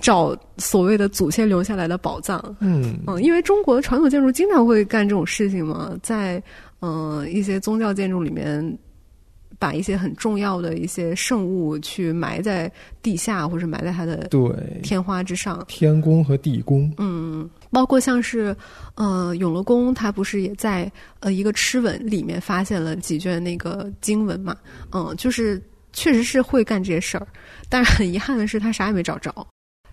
[0.00, 2.40] 找所谓的祖先留下来的宝藏。
[2.60, 6.40] 嗯嗯，因为中国传统建筑经常会干这种事情嘛，在。
[6.80, 8.78] 嗯，一些宗教建筑里面，
[9.58, 12.70] 把一些很重要的一些圣物去埋在
[13.02, 14.40] 地下，或者埋在它的对
[14.82, 16.92] 天花之上，天宫和地宫。
[16.98, 18.54] 嗯，包括像是
[18.94, 24.56] 呃永乐宫，它不是也在呃一个螭吻里面发现了几卷那个经文嘛？
[24.92, 25.60] 嗯，就是
[25.92, 27.26] 确实是会干这些事儿，
[27.68, 29.34] 但是很遗憾的是，他啥也没找着。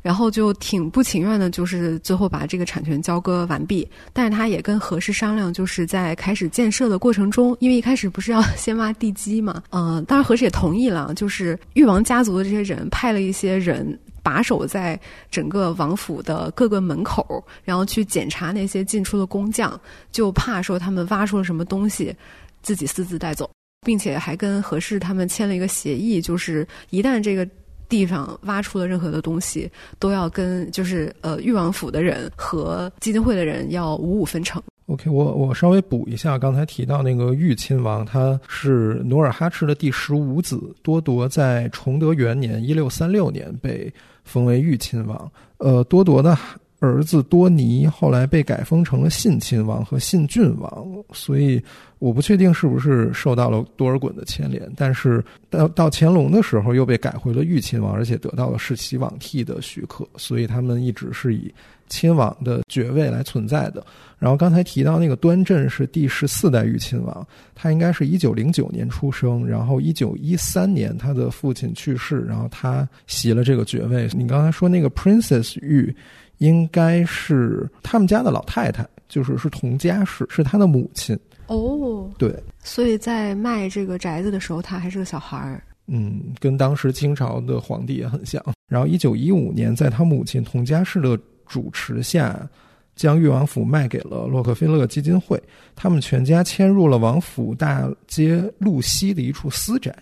[0.05, 3.89] 然后就挺不情愿的，就是最后把这个产权交割完毕。
[4.13, 14.99] 但是他也跟何氏商量，就是在开始建设的过程中，因为一开始不是要 先挖地基嘛，嗯，当然何氏也同意了，就是裕王家族的这些人派了一些人把守在
[15.31, 19.79] 整个王府的各个门口，然后去检查那些进出的工匠，
[20.11, 22.15] 就怕说他们挖出了什么东西，
[22.61, 23.49] 自己私自带走，
[23.83, 27.47] 并且还跟何氏他们签了一个协议，就是一旦这个。
[27.87, 29.69] 地上挖出了任何的东西，
[29.99, 34.61] 都要跟就是呃裕王府的人和基金会的人要五五分成。
[34.87, 43.91] OK，我我稍微补一下，刚才提到那个裕亲王，他是努尔哈赤的第十五子，多铎在崇德元年（一六三六年）被
[44.23, 45.31] 封为裕亲王。
[45.57, 46.37] 呃，多铎呢
[46.85, 51.61] 儿子多尼后来被改封成了信亲王和信郡王，所以
[51.99, 54.71] 我不确定是不是受到了多尔衮的牵连。
[54.75, 61.53] 但是到到乾隆的时候又被改回了裕亲王，而且得到了世袭罔替的许可，所以他们一直是以。
[61.87, 63.85] 亲王的爵位来存在的。
[64.17, 74.09] 然后刚才提到那个端镇是第十四代裕亲王，他应该是一九零九年出生，然后一九一三年他的父亲去世，然后他袭了这个爵位。
[74.13, 75.95] 你刚才说那个 Princess 裕，
[76.37, 81.17] 应该是他们家的老太太，就是是佟家氏，是他的母亲。
[81.47, 85.63] 哦，对，所以在卖这个宅子的时候，他还是个小孩儿。
[85.87, 88.43] 嗯，跟当时清朝的皇帝也很像。
[88.67, 91.19] 然后一九一五年，在他母亲佟家氏的。
[91.47, 92.49] 主持下，
[92.95, 95.39] 将裕王府卖给了洛克菲勒基金会，
[95.75, 99.95] 他们全家迁入了王府大街路西的一处私宅。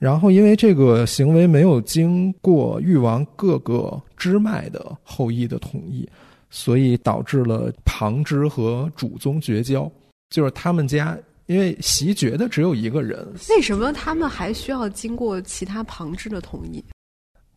[0.00, 6.08] 然后，因为这个行为没有经过裕王各个支脉的后裔的同意，
[6.48, 9.92] 所以导致了旁支和主宗绝交。
[10.30, 16.82] 就是他们家，因为袭爵的只有一个人，为什么他们还需要经过其他旁支的同意？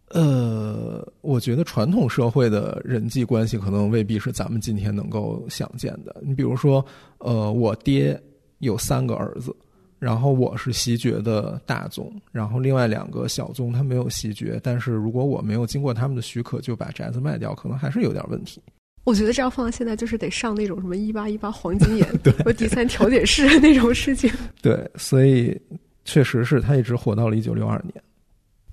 [0.10, 6.13] 呃，我觉得传统社会的人际关系可能未必是咱们今天能够想见的。
[6.21, 6.86] 你比如说，
[7.19, 8.21] 呃，我爹
[8.60, 9.56] 有三个儿子，
[10.03, 18.61] 然后我是袭爵的大宗，然后另外两个小宗他没有袭爵，但是如果我没有经过他们的许可就把宅子卖掉，可能还是有点问题。
[19.05, 24.29] 我觉得这样放到现在，就是得上那种什么一八一八黄金眼，对， 或第三调解室那种事情。
[24.61, 25.57] 对，所以
[26.03, 28.03] 确实是他一直活到了一九六二年。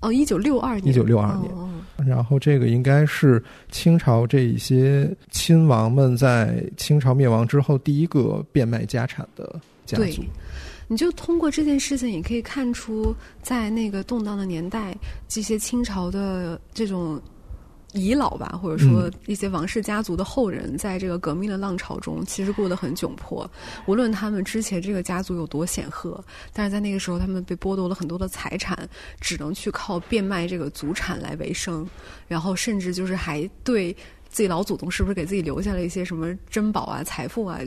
[0.01, 1.49] 哦，一九六二年，一九六二年，
[2.05, 10.23] 然后这个应该是清朝这一些亲王们在清朝灭亡之后第一个变卖家产的家族。
[10.91, 14.95] 对，你就通过这件事情，也可以看出，在那个动荡的年代，
[15.27, 17.21] 这些清朝的这种。
[17.93, 23.45] 遗老吧，或者说一些王室家族的后人，在这个革命的浪潮中，其实过得很窘迫。
[23.85, 26.23] 无论他们之前这个家族有多显赫，
[26.53, 28.87] 但是在那个时候，他们被剥夺了很多的财产，
[29.19, 31.85] 只能去靠变卖这个祖产来为生。
[32.29, 33.91] 然后，甚至就是还对
[34.29, 37.59] 自己老祖宗是不是给自己留下了一些什么珍宝啊、财富啊，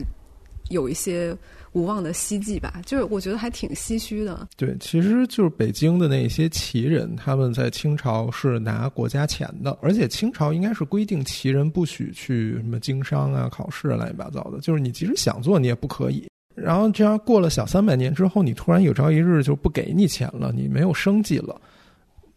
[0.69, 1.35] 有一些。
[1.75, 4.47] 无望的希冀吧，就是我觉得还挺唏嘘的。
[4.55, 16.25] 对，其实就是北京的那些旗人，他们在清朝是拿国家钱的，而且清朝应该是规定旗人不许去什么经商啊、考试乱七八糟的，就是你即使想做，你也不可以。
[16.55, 21.59] 然后这样过了小三百年之后，你突然有朝一日就不给你钱了，你没有生计了。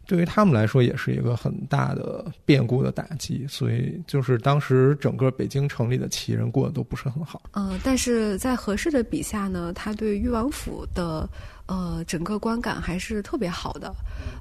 [0.09, 7.43] 对于他们来说，也是一个很大的变故的打击，所以就是当时整个北京城里的旗人过得都不是很好。
[7.53, 11.29] 嗯，但是在何氏的笔下呢，他对裕王府的
[11.67, 13.93] 呃整个观感还是特别好的。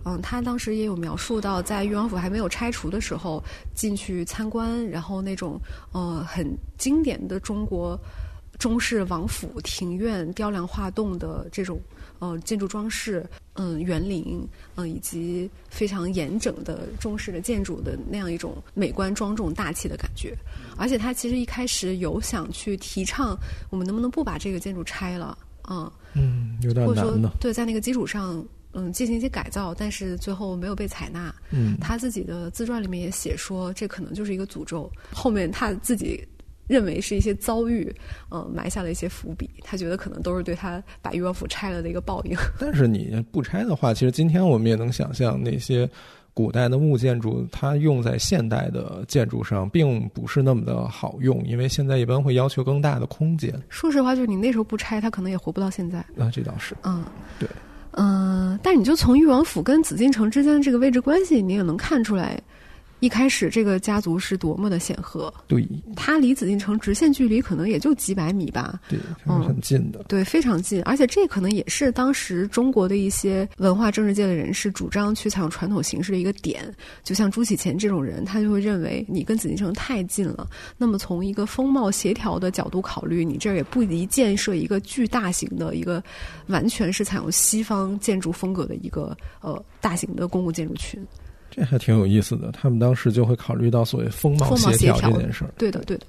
[0.07, 5.61] 嗯，他当时也有描述到，在裕王府还没有拆除的时候进去参观，然后那种
[5.92, 8.00] 呃很经典的中国
[8.59, 11.78] 中式王府庭院雕梁画栋的这种。
[12.20, 20.37] 呃，建筑装饰，嗯，园林，嗯，以及非常严整的中式的建筑的那样一种美观、庄重、大气的感觉。
[20.76, 23.37] 而且他其实一开始有想去提倡，
[23.70, 25.38] 我们能不能不把这个建筑拆了？
[25.70, 27.31] 嗯嗯，有点难的。
[27.40, 31.35] 对，在那个基础上，嗯，进行一些改造，但是最后没有被采纳。
[31.50, 34.90] 嗯，他自己的自传里面也写说，这可能就是一个诅咒。
[35.12, 36.26] 后面他自己。
[36.68, 37.92] 认为是一些遭遇，
[38.28, 39.50] 呃，埋下了一些伏笔。
[39.62, 42.37] 他觉得可能都是对他把裕王府拆了的一个报应。
[42.61, 45.88] 但是你不拆的话，其实今天我们也能想象，那些
[46.35, 53.52] 古代的木建筑，它用在现代的建筑上，并不是那么的好用，因为现在一般会要求更大的空间。
[53.68, 55.98] 说实话，就是你那时候不拆，它可能也活不到现在。
[56.16, 56.76] 啊，这倒是。
[56.85, 57.04] 嗯，
[57.40, 57.48] 对。
[57.92, 62.40] 嗯，但你就从裕王府跟紫禁城之间的这个位置关系，你也能看出来。
[63.01, 76.75] 一开始这个家族是多么的显赫，对，它离紫禁城直线距离可能也就几百米吧，对，很近的，对，非常近，而且这可能也是当时中国的一些文化政治界的人士主张去采用传统形式的一个点。
[77.05, 86.03] 就像朱启潜这种人，他就会认为你跟紫禁城太近了，那么从一个风貌协调的角度考虑，你这儿也不宜建设一个巨大型的一个
[86.49, 91.01] 完全是采用西方建筑风格的一个呃大型的公共建筑群。
[91.59, 95.51] 这还挺有意思的，他们当时就会考虑到所谓风貌协调这件事儿。
[95.59, 96.07] 对的，对的。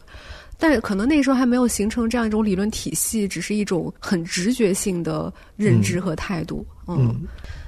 [0.57, 6.65] 但是可能那时候还没有形成这样一种理论体系，只是一种很直觉性的认知和态度。
[6.87, 7.15] 嗯。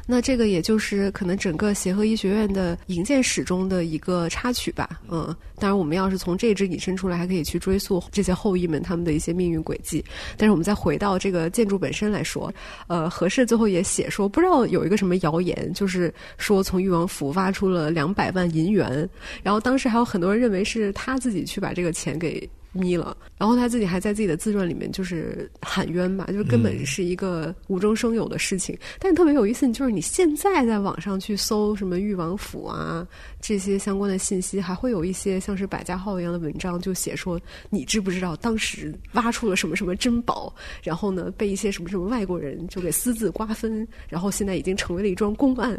[0.06, 5.02] 那这个也就是可能整个协和医学院的营建史中的一个插曲吧。
[5.10, 10.04] 嗯，当然我们要是从这支引申出来，还可以去追溯这些后裔们他们的一些命运轨迹。
[10.38, 12.54] 但是我们再回到这个建筑本身来说，
[12.88, 19.08] 呃，何氏最后也写说，不知道有一个什么谣言，就是说从裕王府挖出了两百万银元，
[19.44, 22.50] 然后当时还有很多人认为是他自己去把这个钱给。
[22.74, 28.78] 眯了，然后他自己还在自己的自传里面就是喊冤吧，就是根本是一个无中生有的事情。
[28.98, 33.06] 但特别有意思，就是你现在在网上去搜什么裕王府啊
[33.42, 45.78] 这些相关的信息，还会有一些像是百家号一样的文章，就写说你知不知道当时挖出了什么什么珍宝，然后呢被一些什么什么外国人就给私自瓜分，然后现在已经成为了一桩公案，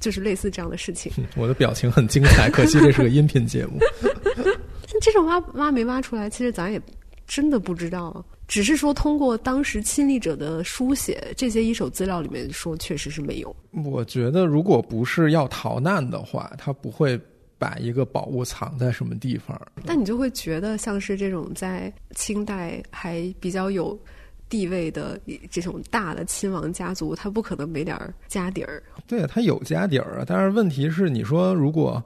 [0.00, 1.12] 就是类似这样的事情。
[1.36, 3.78] 我的表情很精彩，可惜这是个音频节目。
[5.12, 6.80] 这种挖挖没挖出来，其实咱也
[7.26, 8.24] 真的不知道。
[8.48, 13.54] 只是说通过当时亲历者的书写，这些一手资料里面说，确实是没有。
[13.84, 17.18] 我觉得，如果不是要逃难的话，他不会
[17.58, 19.60] 把一个宝物藏在什么地方。
[19.84, 23.98] 但你就会觉得，像是这种在清代还比较有
[24.48, 27.98] 地位的这种大的亲王家族，他不可能没点
[28.28, 28.82] 家底儿。
[29.06, 32.02] 对他有家底儿啊，但是问题是，你说如果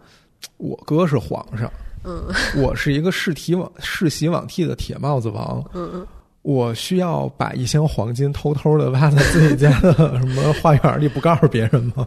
[0.57, 1.71] 我哥是皇上。
[2.07, 2.25] 嗯，
[2.63, 5.63] 我是一个世袭罔世袭罔替的铁帽子王。
[5.75, 6.07] 嗯嗯，
[6.43, 12.07] 我需要把一箱黄金偷偷的挖在自己家的什么花园里，不告诉别人吗？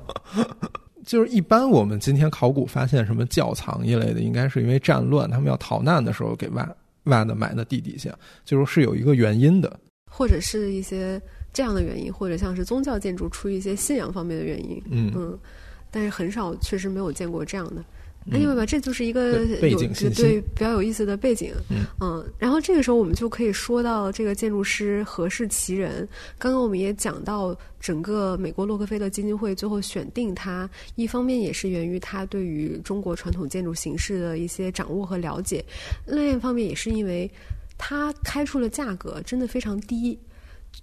[1.05, 6.69] 就是一般我们今天考古发现什么窖藏一类的，应该是因为战乱，他们要逃难的时候给挖
[7.05, 9.79] 挖的埋在地底下，就是是有一个原因的，
[10.09, 11.19] 或者是一些
[11.51, 14.81] 这样的原因，或者像是宗教建筑出于一些信仰方面的原因。
[14.91, 15.39] 嗯嗯，
[15.89, 17.83] 但是很少，确实没有见过这样的。
[18.33, 21.53] 因为吧，这就是一个背景信息，对比较有意思的背景。
[21.99, 26.07] 嗯，然后这个时候我们就可以说到这个建筑师何氏其人。
[26.37, 35.63] 刚刚我们也讲到，整个美国洛克菲勒基金会最后选定他，一方面也是源于他对于中国传统建筑形式的一些掌握和了解，
[36.05, 37.29] 另一方面也是因为
[37.77, 40.17] 他开出了价格真的非常低。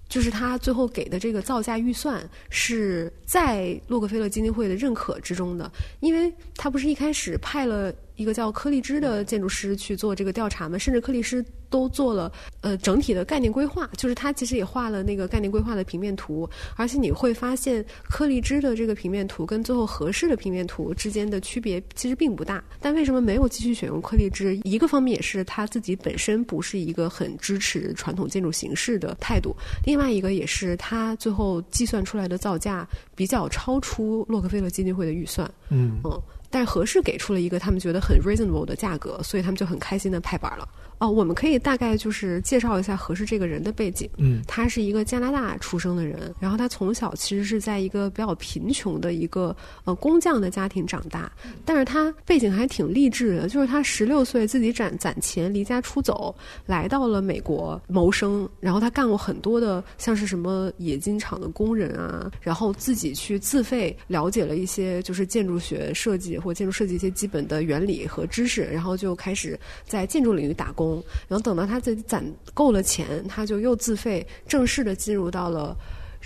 [0.09, 5.71] 就是他最后给的这个造价预算是在洛克菲勒基金会的认可之中的，
[6.01, 7.95] 因为他不是一开始派了。
[8.17, 22.63] 一个叫柯立芝的建筑师去做这个调查嘛，甚至柯立芝都做了呃整体的概念规划，就是他其实也画了那个概念规划的平面图，而且你会发现柯立芝的这个平面图跟最后合适的平面图之间的区别其实并不大。
[22.81, 24.57] 但为什么没有继续选用柯立芝？
[24.65, 29.55] 一个方面也是他自己本身不是一个很支持传统建筑形式的态度，
[29.85, 35.51] 另外一个也是他最后计算出来的造价比较超出洛克菲勒基金会的预算。
[35.69, 36.23] 嗯嗯。
[36.57, 40.67] 但合适给出了一个他们觉得很 reasonable 的价格，所以他们就很开心的拍板了。
[40.99, 44.09] 哦，我们可以大概就是介绍一下何适这个人的背景。
[44.17, 51.31] 嗯，他是一个加拿大出生的人，然后他从小其实是在一个比较贫穷的一个呃工匠的家庭长大，
[51.67, 56.35] 但是他背景还挺励志的，就是他十六岁自己攒攒钱离家出走，
[56.65, 70.86] 来到了美国谋生，然后他干过很多的像是什么冶金厂的工人啊，然后自己去自费了解了一些就是建筑学设计或建筑设计一些基本的原理和知识，然后就开始在建筑领域打工。
[71.29, 75.77] 然后等到他自己攒够了钱，他就又自费正式的进入到了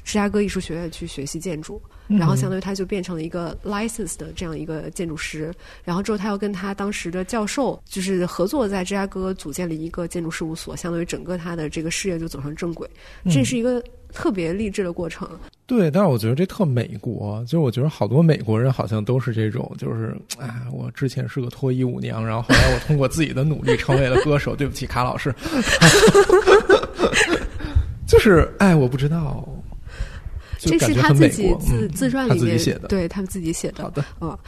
[0.05, 1.81] 芝加哥艺术学院去学习建筑。
[2.19, 5.53] 然后相当于他就变成了一个 licensed 的这样一个建筑师。
[5.85, 12.89] 然后之后他又跟他当时的教授就是合作，在芝加哥组建了一个建筑事务所，相当于整个他的这个事业就走上正轨。
[13.31, 13.83] 这是一个
[14.13, 15.29] 特别励志的过程。
[15.67, 24.55] 对，但是我觉得这特美国，就是我觉得好多美国人好像都是这种，就是哎，我之前是个脱衣舞娘，然后后来我通过自己的努力成为了歌手。
[24.61, 25.33] 对不起，卡老师，
[28.05, 29.49] 就是哎，我不知道。
[30.61, 33.83] 这是他自己自自传里面写的，对他们自己写的。
[33.83, 34.39] 好的，嗯，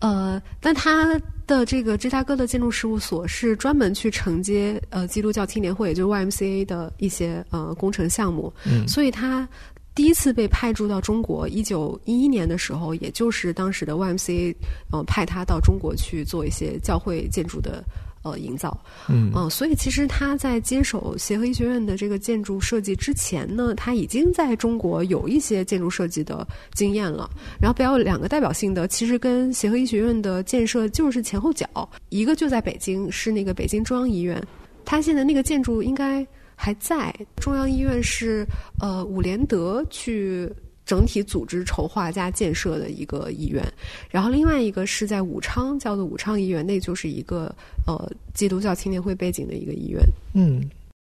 [0.00, 9.48] 呃，但他的这个芝加哥的建筑事务所是专门去承接呃基督教青年会，也就是 YMCA 的一些呃工程项目，嗯，所以他
[9.94, 14.54] 第一次被派驻到中国，一九一一年的时候，也就是当时的 YMCA
[14.92, 17.82] 呃派他到中国去做一些教会建筑的。
[18.22, 27.28] 呃，营造，嗯，嗯，所以其实他在接手协和医学院的这个建筑设计之前呢，他已经在中国有一些建筑设计的经验了。
[27.60, 31.66] 然后比较两个代表性的，其实跟协和医学院的建设就是前后脚，
[32.10, 34.40] 一个就在北京，是那个北京中央医院，
[34.84, 37.12] 它现在那个建筑应该还在。
[37.36, 38.46] 中央医院是
[38.80, 40.48] 呃伍连德去。
[40.84, 43.62] 整体组织筹划加建设的一个医院，
[44.10, 47.54] 然后另外一个是在武昌，叫做武昌医院，那就是一个
[47.86, 50.00] 呃基督教青年会背景的一个医院。
[50.34, 50.68] 嗯。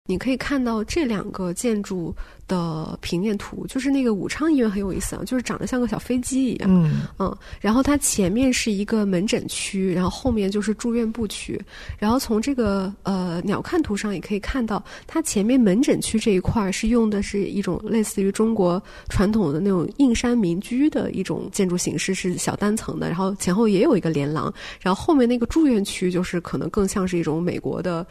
[0.07, 2.15] 你可以看到这两个建筑
[2.47, 6.69] 的平面图，就是那个武昌医院很有意思啊，就是长得像个小飞机一样。
[6.71, 11.61] 嗯嗯，然后它前面是一个门诊区，然后后面就是住院部区。
[11.99, 24.53] 然后从这个呃鸟瞰图上也可以看到，它前面门诊区这一块儿是用的是一种类似于中国传统的那种硬山民居的一种建筑形式，是小单层的，然后前后也有一个连廊。
[24.79, 28.07] 然后后面那个住院区就是可能更像是一种美国的。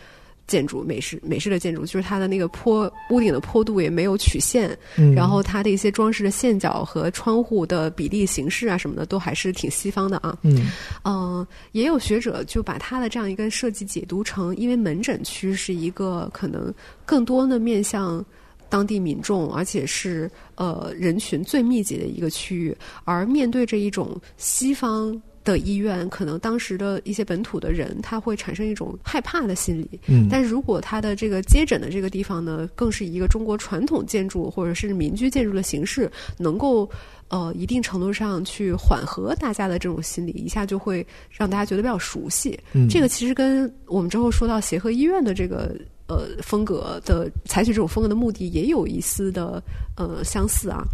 [0.47, 4.77] 建筑美式美式的建筑，就是它的那个坡屋顶的坡度也没有曲线，
[5.15, 10.39] 然后它的一些装饰的线角和窗户的比例形式啊什么的，都还是挺西方的啊。
[10.43, 10.69] 嗯
[11.05, 16.73] 嗯，也有学者就把它的这样一个设计解读成，因为门诊区是一个可能
[17.05, 18.25] 更多的面向
[18.69, 25.21] 当地民众，而且是呃人群最密集的一个区域，而面对着一种西方。
[25.47, 29.99] 的医院，可能当时的一些本土的人，他会产生一种害怕的心理。
[30.09, 36.91] 嗯，但是如果他的这个接诊的这个地方呢，更是一个中国传统建筑或者是民居建筑的形式，能够
[37.29, 42.59] 呃一定程度上去缓和大家的这种心理，一下就会让大家觉得比较熟悉。
[42.73, 45.75] 嗯，这个其实跟我们之后说到协和医院的这个
[46.09, 49.63] 呃风格的采取这种风格的目的，也有一丝的
[49.97, 50.85] 呃相似啊。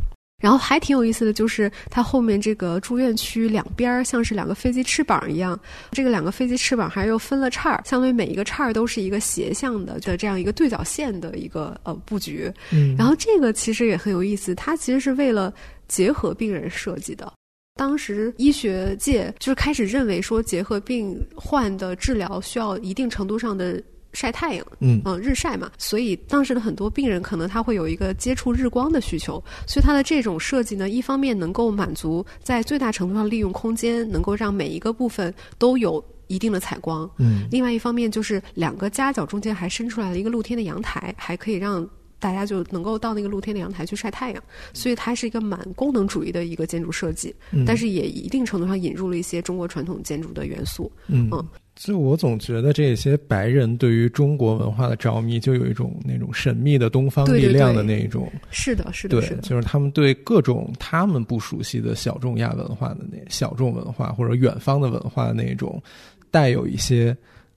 [0.43, 5.59] 然后还挺有意思的就是，它后面这个住院区两边像是两个飞机翅膀一样，
[5.93, 12.53] 这个两个飞机翅膀还又分了叉儿，相当于每一个叉儿都是一个斜向的的这样一个对角线的一个呃布局。
[12.73, 15.55] 嗯，然后这个其实也很有意思，它其实是为了
[15.87, 17.33] 结合病人设计的。
[17.77, 23.81] 当时医学界就是开始认为说，结核病患的治疗需要一定程度上的。
[24.13, 25.01] 晒太阳，嗯。
[25.05, 41.87] 嗯，日晒嘛，所以当时的很多病人可能他会有一个接触日光的需求，所以它的这种设计呢，一方面能够满足在最大程度上利用空间，能够让每一个部分都有一定的采光，嗯，另外一方面就是两个夹角中间还伸出来了一个露天的阳台，还可以让
[42.19, 44.43] 大家就能够到那个露天的阳台去晒太阳，
[44.73, 47.35] 所以它是一个蛮功能主义的一个建筑设计，
[47.67, 51.31] 但是也一定程度上引入了一些中国传统建筑的元素，嗯。
[51.75, 58.31] 就我总觉得这些白人对于中国文化的着迷，就有一种那种神秘的东方力量的那一种。
[58.51, 65.83] 是的，是的，对，就是他们对各种他们不熟悉的小众亚文化的那小众文化或者远方的文化那种，
[66.31, 67.17] 带有一些。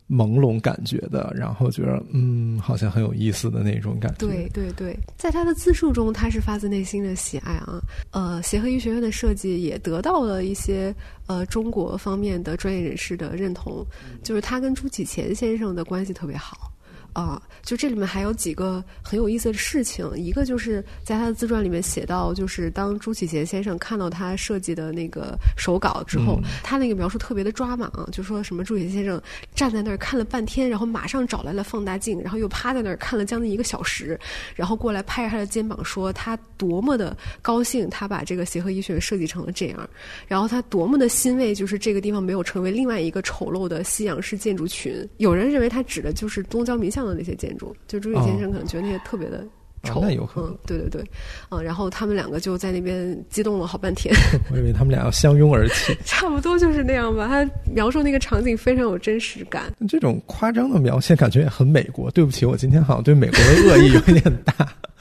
[0.10, 4.28] 朦胧感觉的，然后觉得嗯，好像很有意思的那种感觉。
[4.28, 7.82] 对对对，在他的自述中，他是发自内心的喜爱啊。
[8.12, 10.94] 呃，协和医学院的设计也得到了一些
[11.26, 13.86] 呃中国方面的专业人士的认同，
[14.24, 16.72] 就是他跟朱启潜先生的关系特别好。
[17.16, 20.06] 啊，就这里面还有几个很有意思的事情。
[20.18, 29.22] 一个就是在他的自传里面写到，就是当朱启贤先生看到他设计的那个手稿之后，他那个描述特别的抓马，就说什么朱启贤先生
[29.56, 34.20] 站在那儿看了半天，然后马上找来了放大镜，然后又趴在那儿看了将近一个小时，
[34.54, 39.90] 然后过来拍着他的肩膀说他多么的高兴，他把这个协和医学院设计成了这样，
[40.28, 45.08] 然后他多么的欣慰，就是这个地方没有成为另外一个丑陋的西洋式建筑群。
[45.16, 47.05] 有人认为他指的就是东交民巷。
[47.08, 49.46] 的那些建筑，就朱宇先生可能觉得那些特别的
[49.84, 50.02] 丑，
[50.36, 51.04] 嗯，对对对，
[51.50, 54.12] 嗯，然后他们两个就在那边激动了好半天。
[54.52, 57.28] 我以为他们俩要相拥而泣， 差不多就是那样吧。
[57.28, 62.10] 他描述那个场景非常有真实感，这种夸张的描写感觉也很美国。
[62.10, 64.54] 对不起，我今天好像对美国的恶意有一点大。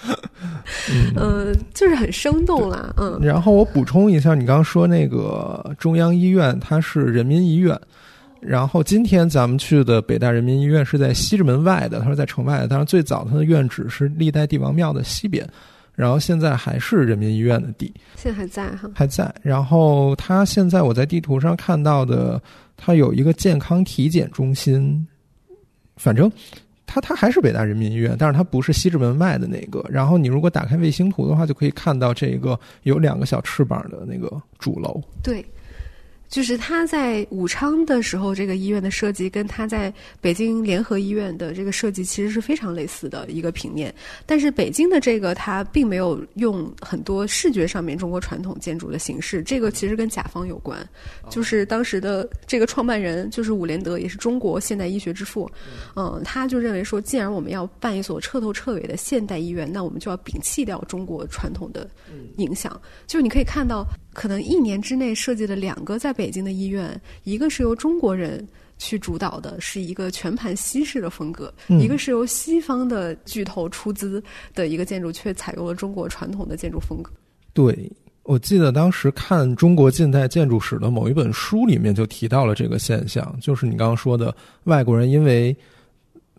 [1.16, 3.18] 嗯，就是很生动啦，嗯。
[3.22, 7.78] 然后我补充一下，你刚刚说那个中央医院，它是人民医院。
[8.46, 12.68] 然后今天咱们去的北大人民医院是在西直门外的，它是在城外的。
[12.68, 15.48] 但是最早它的院址是历代帝王庙的西边，
[15.94, 19.34] 然后现在还是人民医院的地，现在还在哈，还在。
[19.42, 22.40] 然后它现在我在地图上看到的，
[22.76, 25.06] 它有一个健康体检中心，
[25.96, 26.30] 反正
[26.84, 29.82] 它它还是北大人民医院，但是它不是西直门外的那个。
[29.88, 35.00] 然后你如果打开卫星图的话，就可以看到这个有两个小翅膀的那个主楼。
[35.22, 35.42] 对。
[36.34, 43.94] 就是他在武昌的时候，这个医院的设计跟他在北京联合医院的这个设计其实是非常类似的一个平面。
[44.26, 49.44] 但是北京的这个，它并没有用很多视觉上面中国传统建筑的形式。
[49.44, 50.84] 这个其实跟甲方有关，
[51.30, 55.48] 就是当时的这个创办人就是伍连德，也是中国现代医学之父。
[55.94, 61.88] 嗯，他就认为说，既然我们要办一所彻头彻尾的现代医院，那我们就要摒弃掉中国传统的
[62.38, 62.72] 影响。
[63.06, 63.86] 就是你可以看到。
[64.14, 68.46] 可能一年之内设计了两个在北京的医院，一个是由中国人
[68.78, 74.22] 去主导的，是一个全盘西式的风格；一个是由西方的巨头出资
[74.54, 77.10] 的一个建筑，却采用了中国传统的建筑风格。
[77.52, 77.92] 对，
[78.22, 84.34] 我记得当时看中国近代建筑史的某一本书里面就提到了这个现象，就是你刚刚说的
[84.64, 85.54] 外国人因为。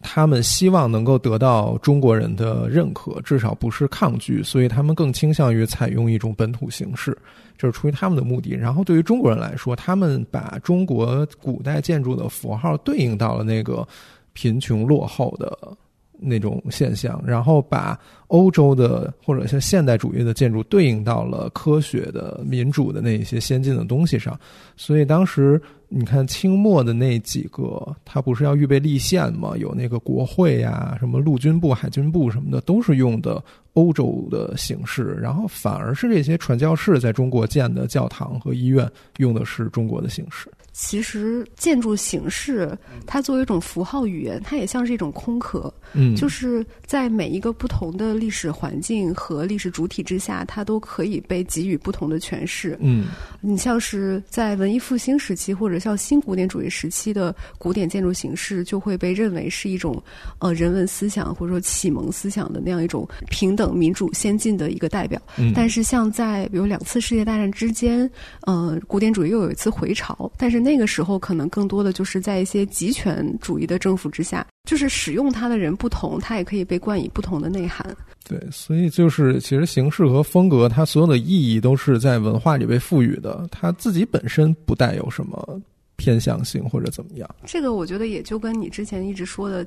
[0.08, 7.18] 他们希望能够得到中国人的认可，至少不是抗拒，所以他们更倾向于采用一种本土形式，
[7.58, 8.52] 这是出于他们的目的。
[8.52, 13.86] 然后对于中国人来说，他们把中国古代建筑的符号对应到了那个
[14.34, 15.76] 贫穷落后的
[16.20, 24.40] 那种现象，然后把欧洲的或者像现代主义的建筑对应到了科学的民主的那一些先进的东西上，
[24.78, 25.60] 所以当时。
[25.98, 29.56] 你看清末的那几个，他不是要预备立宪吗？
[29.58, 33.42] 有那个国会呀，什么陆军部、海军部什么的，都是用的
[33.76, 35.18] 欧洲的形式。
[35.22, 40.50] 然后反而是这些传教士在中国建的教堂和医院，用的是中国的形式。
[40.78, 45.74] 其实建筑形式，它作为一种符号语言，它也像是一种空壳。
[45.94, 52.78] 嗯，就是在每一个不同的历史环境和历史主体之下，它都可以被给予不同的诠释。
[52.82, 53.08] 嗯，
[53.40, 60.04] 你像是在文艺复兴时期或者像新古典主义时期的古典建筑形式，就会被认为是一种
[60.40, 65.22] 呃人文思想或者说启蒙思想的那样一种平等、民主、先进的一个代表。
[65.38, 68.10] 嗯，但是像在比如两次世界大战之间，
[68.42, 74.46] 呃，古典主义又有一次回潮，但是那个时候可能更多的就是在一些极权主义的政府之下。
[74.68, 77.86] 就是使用它的人不同，它也可以被冠以不同的内涵。
[78.28, 85.62] 对，所以就是其实形式和风格，它所有的意义都是在文化里被赋予的，它自己本身不带有什么
[85.98, 87.36] 偏向性或者怎么样。
[87.46, 89.64] 这个我觉得也就跟你之前一直说的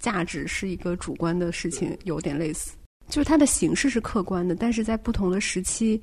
[0.00, 2.72] 价值是一个主观的事情有点类似，
[3.08, 6.00] 就是它的形式是客观的，但是在不同的时期，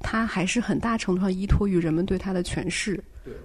[0.00, 3.02] 它还是很大程度上依托于人们对它的诠释。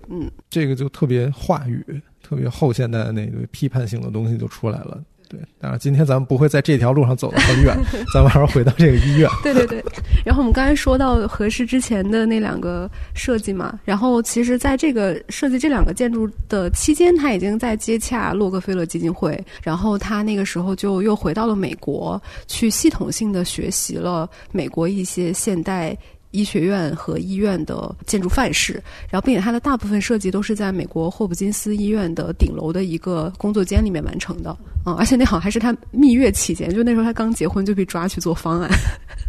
[0.08, 2.02] 嗯，这个就特别话语。
[2.22, 5.40] 特别后现代的那个批判性的东西就出来了，对。
[5.62, 7.78] 当然，今天咱们不会在这条路上走得很远，
[8.14, 9.30] 咱们还是回到这个医院。
[9.44, 9.82] 对对对。
[10.26, 25.96] 然后我们刚才说到合适之前的那两个设计嘛，然后其实在这个设计这两个建筑的期间，他已经在接洽洛克菲勒基金会，然后他那个时候就又回到了美国，去系统性的学习了美国一些现代。
[26.32, 28.74] 医学院和医院的建筑范式，
[29.10, 34.56] 然后并且它的大部分设计都是在美国霍普金斯医院的顶楼的一个工作间里面完成的，
[34.86, 38.70] 嗯，而且那好像还是他蜜月期间，就那时候他刚结婚就被抓去做方案，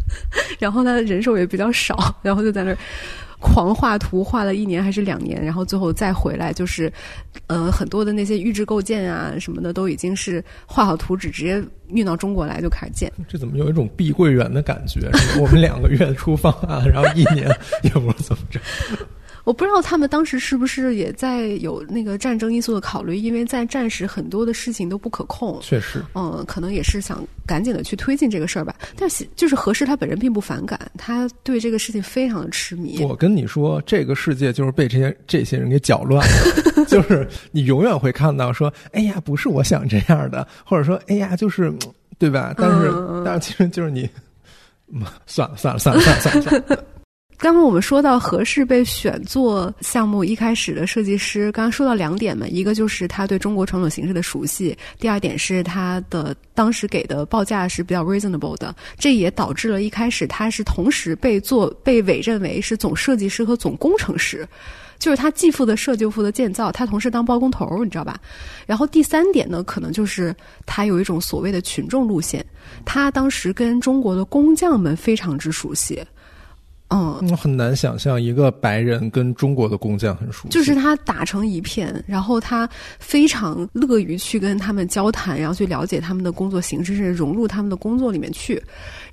[0.58, 2.78] 然后他人手也比较少，然后就在那儿。
[3.40, 6.92] 狂画图画了一年还是两年，然后最后再回来，就是，
[7.46, 13.10] 呃，很多的那些预制构件啊什么的都已经是画好图纸，直接运到中国来就开始建。
[13.26, 15.10] 这怎么有一种碧桂园的感觉？
[15.40, 17.48] 我们两个月出方案，然后一年
[17.82, 18.60] 也不知道怎么着。
[19.44, 25.58] 我不知道他们当时是不是也在有那个战争因素的考虑，因为在战时很多的事情都不可控。
[25.62, 28.74] 确实，嗯，可能也是想赶紧的去推进这个事儿吧。
[28.96, 33.02] 但是就是何适他本人并不反感，他对这个事情非常的痴迷。
[33.02, 41.72] 我跟你说，这个世界就是被这些这些人给搅乱了， 就是你永远会看到说，哎呀，不是我想这样的，或者说，哎呀，就是
[42.18, 42.54] 对吧？
[42.56, 42.92] 但是，
[43.24, 44.08] 但是其实就是你，
[45.26, 46.84] 算了算了算了算了算了算了。
[47.40, 64.46] 刚刚我们说到合适被选做项目一开始的设计师，刚刚说到两点嘛，一个就是他对中国传统形式的熟悉，第二点是他的当时给的报价是比较 reasonable 的，这也导致了一开始他是同时被做被委任为是总设计师和总工程师，
[64.98, 68.20] 就是他既负责设计又负责建造，他同时当包工头，你知道吧？
[68.66, 70.36] 然后第三点呢，可能就是
[70.66, 72.44] 他有一种所谓的群众路线，
[72.84, 75.98] 他当时跟中国的工匠们非常之熟悉。
[76.92, 82.68] 嗯，很难想象一个白人跟中国的工匠很熟悉，就是他打成一片，然后他
[82.98, 88.60] 非常乐于去跟他们交谈，然后去了解他们的工作形式，甚至融入他们的工作里面去。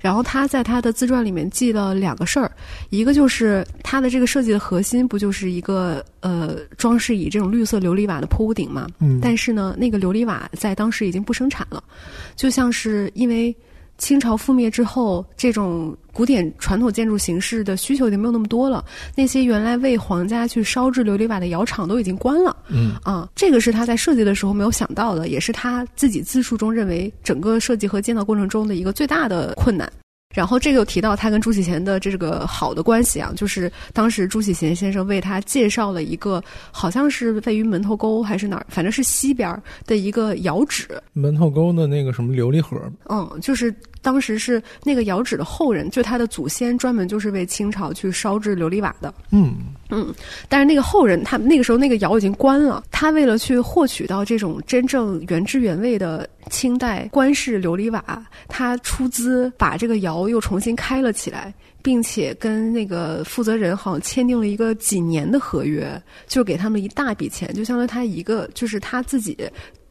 [0.00, 2.50] 然后他在他的自传里面记了两个事儿，
[2.90, 8.88] 一个就是他的这个设计的核心不就是一个呃装饰以这种绿色琉璃瓦的坡屋顶嘛？
[8.98, 11.80] 嗯，但是呢，那个琉璃瓦在当时已经不生产了，
[12.34, 13.54] 就像是因为。
[14.00, 18.84] 清朝覆灭之后，这种古典传统建筑形式的需求已经没有那么多了。
[19.14, 22.56] 那些原来为皇家去烧制琉璃瓦的窑厂都已经关了。
[22.68, 29.88] 嗯啊，这个是他在设计的时候没有想到的，也是他自己自述中认为整个设计和建造过程中的一个最大的困难。
[30.34, 39.50] 然后这个又提到他跟朱启贤的这个好的关系啊，就是当时朱启贤先生为他介绍了一个，好像是位于门头沟还是哪儿，反正是西边
[39.86, 40.86] 的一个窑址。
[41.14, 42.76] 门头沟的那个什么琉璃盒？
[43.08, 49.12] 嗯，就是当时是那个窑址的后人，就他的祖先专门就是为清朝去烧制琉璃瓦的。
[49.30, 49.56] 嗯。
[49.90, 50.14] 嗯，
[50.50, 52.84] 但是那个后人，他那个时候那个窑已经关了。
[52.90, 65.90] 他为了去获取到这种真正原汁原味的清代官式琉璃瓦，他出资把这个窑又重新开了起来，并且跟那个负责人好像签订了一个几年的合约，
[66.26, 69.38] 就给他们一大笔钱，就相当于他一个就是他自己。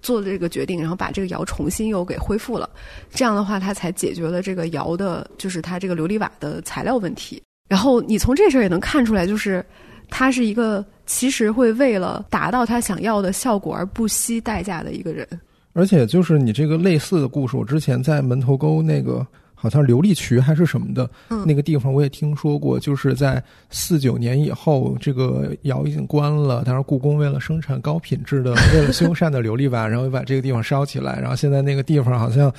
[0.07, 2.69] 做了这个决定，然后把这个窑重新又给恢复了。
[3.11, 7.43] 这样的话，他才解决了这个窑的，就是他这个琉璃瓦的材料问题。
[7.67, 9.61] 然后你从这事儿也能看出来，就是
[10.09, 15.27] 他是一个其实会为了达到他想要的效果而不惜代价的一个人。
[15.73, 19.27] 而且就是你这个类似的故事，我之前在门头沟那个。
[19.59, 21.09] 好像琉璃渠还是什么的，
[21.43, 22.79] 那个地方我也听说过。
[22.79, 32.53] 就是在四九年以后，这个窑已经关了，但是故宫为了生产高品质的、为了修缮的琉璃瓦，然后又把这个地方烧起来，然后现在那个地方好像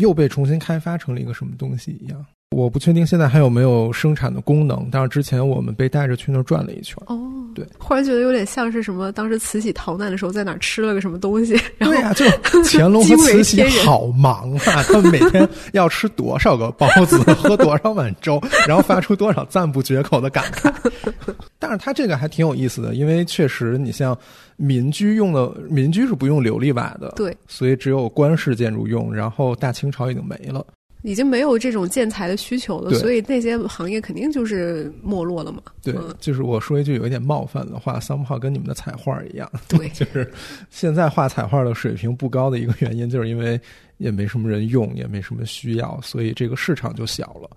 [0.00, 2.26] 又被重新开发成了一个什么东西一样。
[2.50, 6.96] 我不确定现在还有没有生产的功能，但是之前我们被带着去那儿转了一圈。
[7.06, 7.18] 哦，
[7.54, 11.58] 对，忽然觉得有点像是什么，当时慈禧逃难的时候在哪儿吃了个什么东西。
[11.80, 12.24] 对呀，就
[12.64, 20.72] 乾隆和 慈禧好忙啊，他们每天要吃多少个包子，喝多少碗粥，然后发出多少赞不绝口的感慨。
[21.58, 24.16] 但是他这个还挺有意思的，因为确实你像
[24.56, 29.12] 民居用的，民居是不用琉璃瓦的，对，所以只有官式建筑用。
[29.12, 30.64] 然后大清朝已经没了。
[31.06, 35.62] 已经没有这种建材的需求了，所以那些行业肯定就是没落了嘛。
[35.80, 39.48] 对，就是我说一句有一点冒犯的话，三炮跟你们的彩画一样。
[39.68, 40.28] 对， 就是
[40.68, 43.60] 现在画彩画的水平不高的一个原因，就是因为
[43.98, 47.48] 也没什么人用，也没什么需要，所以这个市场就小了。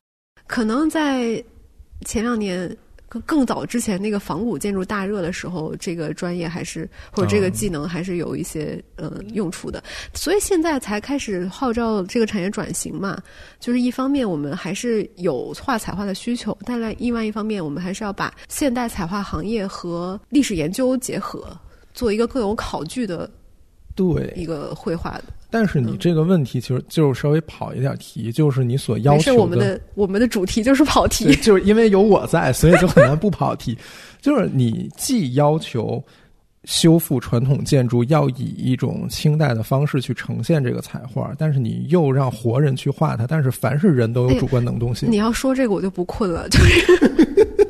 [0.45, 1.43] 可能在
[2.05, 2.69] 前两年。
[3.09, 9.83] 更更早之前，那个仿古建筑大热的时候，这个专业还是或者这个技能还是有一些呃用处的，
[10.13, 13.21] 所以现在才开始号召这个产业转型嘛。
[13.59, 21.57] 就是一方面我们还是有画彩画的需求，但在另外一方面，我们还是要把现代彩画行业和历史研究结合，
[21.93, 23.29] 做一个更有考据的
[23.95, 25.23] 对一个绘画的。
[25.49, 29.41] 但是你这个问题其实就是稍微跑一点题，就是你所要求的。
[29.41, 33.77] 我们的我们的主题就是跑题，就是因为有我在，所以就很难不跑题。
[34.21, 36.03] 就是你既要求
[36.65, 43.25] 修复传统建筑要以一种清代的方式去呈现这个彩画，但是你又让活人去画它。
[43.25, 45.09] 但是凡是人都有主观能动性。
[45.11, 47.67] 你要说这个我就不困了，就是。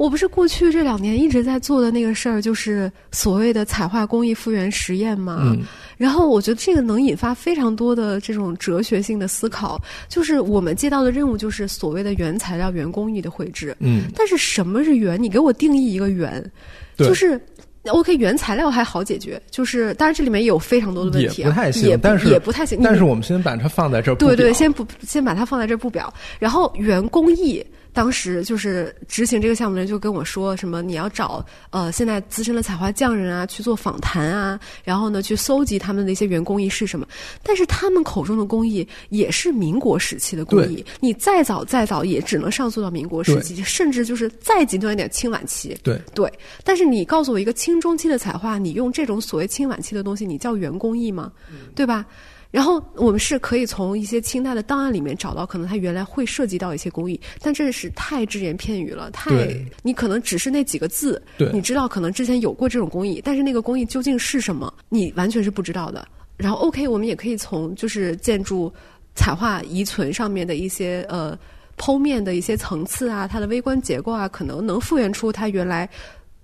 [0.00, 5.54] 我不是过去这两年一直在做的那个事儿，就是所谓的彩画工艺复原实验嘛。
[5.98, 9.78] 然后我觉得这个能引发非常多的这种哲学性的思考。
[10.08, 13.76] 就是我们接到的任务就是所谓的原材料、原工艺的绘制。
[13.78, 14.04] 嗯。
[14.16, 15.22] 但是什么是原？
[15.22, 16.42] 你给我定义一个原。
[16.96, 17.38] 就是
[17.84, 19.38] OK，原材料还好解决。
[19.50, 22.80] 就是当然这里面也有非常多的问题，也不太行，但是也不太行。
[22.82, 24.14] 但是我们先把它放在这儿。
[24.14, 26.10] 对对，先不先把它放在这儿不表。
[26.38, 27.62] 然后原工艺。
[27.92, 37.06] 当时就是执行这个项目的人就跟我说什么，你要找呃现在资深的彩画匠人啊去做访谈啊，然后呢去搜集他们的一些原工艺是什么。
[37.42, 45.76] 但是他们口中的工艺也是民国时期的工艺，你再早再早也只能上溯到民国时期，甚至就是再极端一点清晚期。
[45.82, 46.32] 对对，
[46.64, 51.32] 但是你告诉我一个清中期的彩画，你用这种所谓清晚期的东西，你叫原工艺吗？
[51.74, 52.06] 对吧？
[52.50, 59.30] 然后我们是可以从一些清代的档案里面找到，可能它原来会涉及到一些工艺，但这是太只言片语了，太
[59.82, 61.22] 你可能只是那几个字，
[61.52, 66.06] 你知道可能之前有过这种工艺，但是那个工艺究竟是什么，你完全是不知道的。
[66.36, 68.72] 然后 OK，我们也可以从就是建筑
[69.14, 71.38] 彩画遗存上面的一些呃
[71.78, 75.88] 剖面的一些层次啊，它的微观结构啊，可能能复原出它原来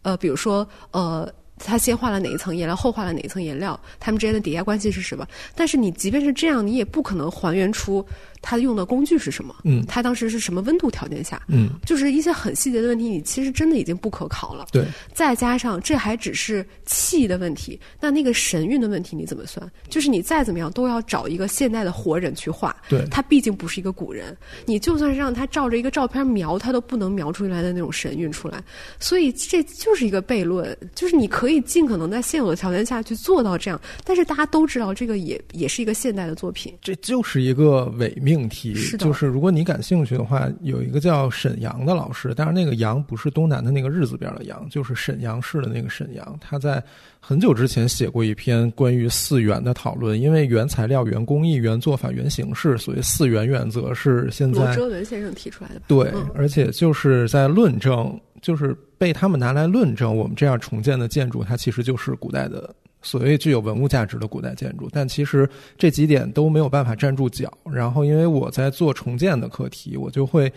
[0.03, 1.29] 呃，比如说呃。
[1.59, 5.27] 他先画了哪一层颜料，后画了哪一层颜料，他们之间的叠加关系是什么？
[5.55, 8.07] 但是你即便是这样，你也不可能还原出。
[8.49, 9.53] 他用的工具是什么？
[9.65, 11.43] 嗯，他当时是什么温度条件下？
[11.49, 14.69] 嗯，就是一些很细节的问题，你其实真的已经不可考了。
[14.71, 19.69] 对，再加上这还只是气的问题，那那个神韵的问题你怎么算？
[19.89, 22.77] 就是你再怎么样都要找一个现代的活人去画。
[22.89, 28.63] 对，他毕竟不是一个古人，你就算是让他照着一个照片描，他都不能描出来的那种神韵出来。
[29.01, 36.73] 所以这就是一个悖论，就是你可以尽可能在现有的条件下去做到这样，但是大家都知道这个也也是一个现代的作品。
[36.81, 38.36] 这就是一个伪命。
[38.37, 46.39] 命题就是，如果你感兴趣的话，有一个叫沈阳的老师，但是那个阳不是东南的那个日字边的阳，就是沈阳市的那个沈阳。
[46.41, 46.83] 他在
[47.21, 55.81] 很久之前写过一篇关于四元的讨论，因为原材料、原工艺、原做法、原形式，所以四元原则是现在罗哲文先生提出来的。
[55.89, 62.75] 对，而且就是在论证，就是被他们拿来论证，我们这样重建的建筑，它其实就是古代的。
[63.07, 65.49] 所谓具有文物价值的古代建筑，但其实
[65.79, 67.57] 这几点都没有办法站住脚。
[67.73, 70.53] 然后，因为我在做重建的课题，我就会，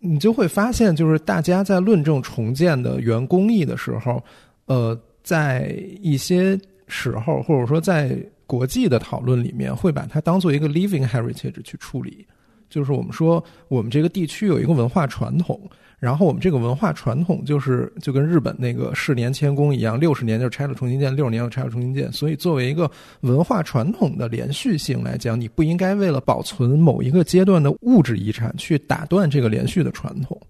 [0.00, 4.20] 你就会发现，就是大家在论证重建的原工艺的时候，
[4.66, 5.72] 呃，在
[6.02, 6.58] 一些
[6.88, 12.26] 时候，或者说在国际的讨论里面，会把它当做一个 living heritage 去处理。
[12.68, 15.60] 就是我们说我们这个地区有一个文化传统。
[15.98, 22.12] 然后我们这个文化传统就是就跟日本那个是年迁宫一样，六十年就拆了重新建，六十年又拆了重新建。
[22.12, 22.90] 所以作为一个
[23.22, 30.40] 文化传统的连续性来讲，你不应该为了保存某一个阶段的物质遗产去打断这个连续的传统。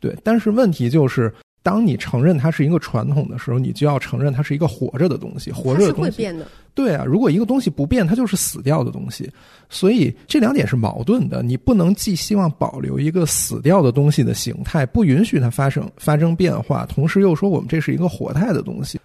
[0.00, 1.32] 对，但是问题就是。
[1.62, 5.52] 当你承认它是一个传统的时候，你就要承认它是一个活着的东西。
[5.52, 6.28] 活着的东西。
[6.74, 9.30] 对啊，如果一个东西不变，它就是死掉的东西。
[9.68, 11.42] 所以这两点是矛盾的。
[11.42, 18.98] 你不能既希望保留一个死掉的东西的形态，不允许它发生发生变化，同时又说我们这是一个活态的东西。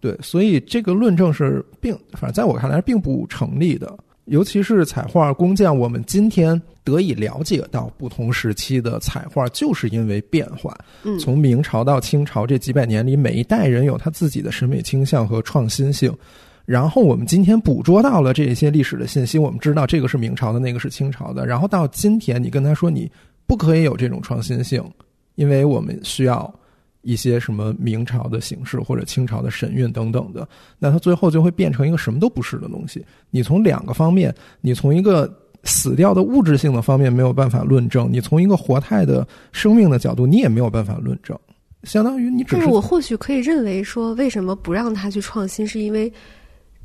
[0.00, 3.96] 对，所以这个论证是并反正在我看来并不成立的。
[4.26, 10.76] 尤其是彩画工匠，我们今天得以了解到不同时期的彩画，就是因为变化。
[11.02, 16.10] 嗯，从明朝到清朝这几百年里，每一代人有他自己的审美倾向和创新性。
[16.64, 21.46] 然后我们今天捕捉到了这些历史的信息，我们知道这个是明朝的，那个是清朝的。
[21.46, 23.10] 然后到今天，你跟他说你
[23.46, 24.82] 不可以有这种创新性，
[25.34, 26.52] 因为我们需要。
[27.04, 30.48] 一些什么明朝的形式或者清朝的神韵等等的，
[30.78, 33.04] 那它最后就会变成一个什么都不是的东西。
[33.30, 35.32] 你从两个方面，你从一个
[35.62, 41.38] 死掉的物质性的方面没有办法论证，你从一个活态的生命的角度，你也没有办法论证。
[41.84, 46.12] 相当于你只是我或许可以认为说，为什么不让他去创新，是因为。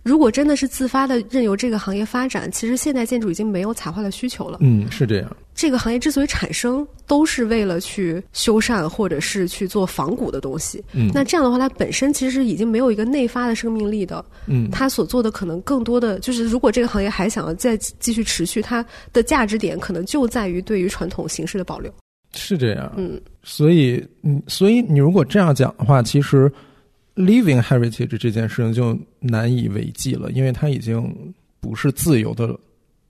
[0.04, 4.58] 如果真的是自发的任由这个行业发展，其实现代建筑已经没有彩画的需求了。
[4.62, 5.38] 嗯，是这样。
[5.54, 10.82] 这个行业之所以产生，都是为了去修缮或者是去做仿古的东西。
[10.94, 14.24] 嗯，那这样的话，它本身其实已经没有一个内发的生命力的。
[14.48, 21.94] 嗯，它所做的可能更多的就是，如果这个行业还想要再继续持续，它的价值点可能就在于对于传统形式的保留。
[22.34, 22.90] 是这样。
[22.96, 26.50] 嗯，所以，嗯，所以你如果这样讲的话，其实。
[27.20, 32.58] Living heritage 这件事情就难以为继了，因为它已经不是自由的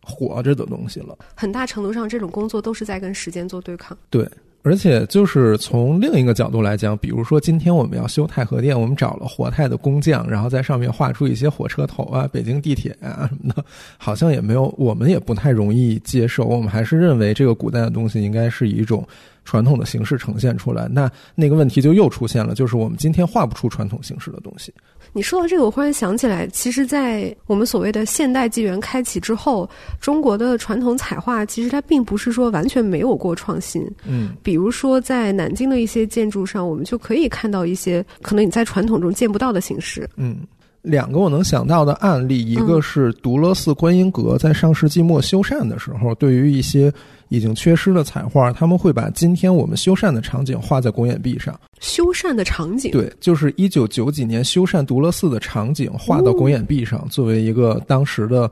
[0.01, 1.16] 活着的东西了。
[1.36, 3.95] 很大程度上，这种工作都是在跟时间做对抗。
[4.10, 4.28] 对。
[4.62, 13.64] 而且，就是从另一个角度来讲，比如说今天我们要修太和殿，我们找了活态的工匠，然后在上面画出一些火车头啊、北京地铁啊什么的，
[13.97, 16.43] 好像也没有，我们也不太容易接受。
[16.43, 19.07] 我们还是认为这个古代的东西应该是一种
[19.45, 20.88] 传统的形式呈现出来。
[20.89, 24.74] 那那个问题就又出现了，就是我们今天画不出传统形式的东西。
[25.14, 33.86] 你说到这个，我忽然想起来，其实，在我们所谓的现代纪元开启之后，中国的传统彩画其实它并不是说完全没有过创新。
[34.05, 40.10] 嗯，比如说在南京的一些建筑上，我们就可以看到一些可能你在传统中见不到的形式。
[40.16, 40.38] 嗯。
[40.82, 46.92] 两个我能想到的案例，一个是独乐寺观音阁在上世纪末修缮的时候，对于一些
[47.28, 51.60] 已经缺失的彩画，他们会把今天我们修缮的场景画在公演壁上。
[51.82, 58.50] 修缮的场景，对，就是一九九几年修缮独乐寺的场景画到公演壁上，作为一个当时的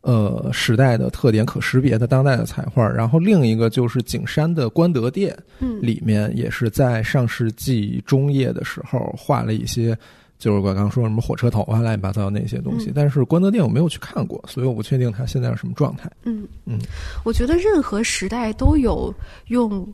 [0.00, 2.88] 呃时代的特点可识别的当代的彩画。
[2.88, 9.96] 然后另一个就是景山的观德殿，嗯，里面也是在上世纪中叶的时候画了一些。
[10.38, 16.08] 就是我刚刚说什么火车头啊，乱七八糟那些东西，但是关德殿我没有去看过，所以我不确定它现在是什么状态。
[16.22, 16.78] 嗯嗯，
[17.24, 19.12] 我觉得任何时代都有
[19.48, 19.92] 用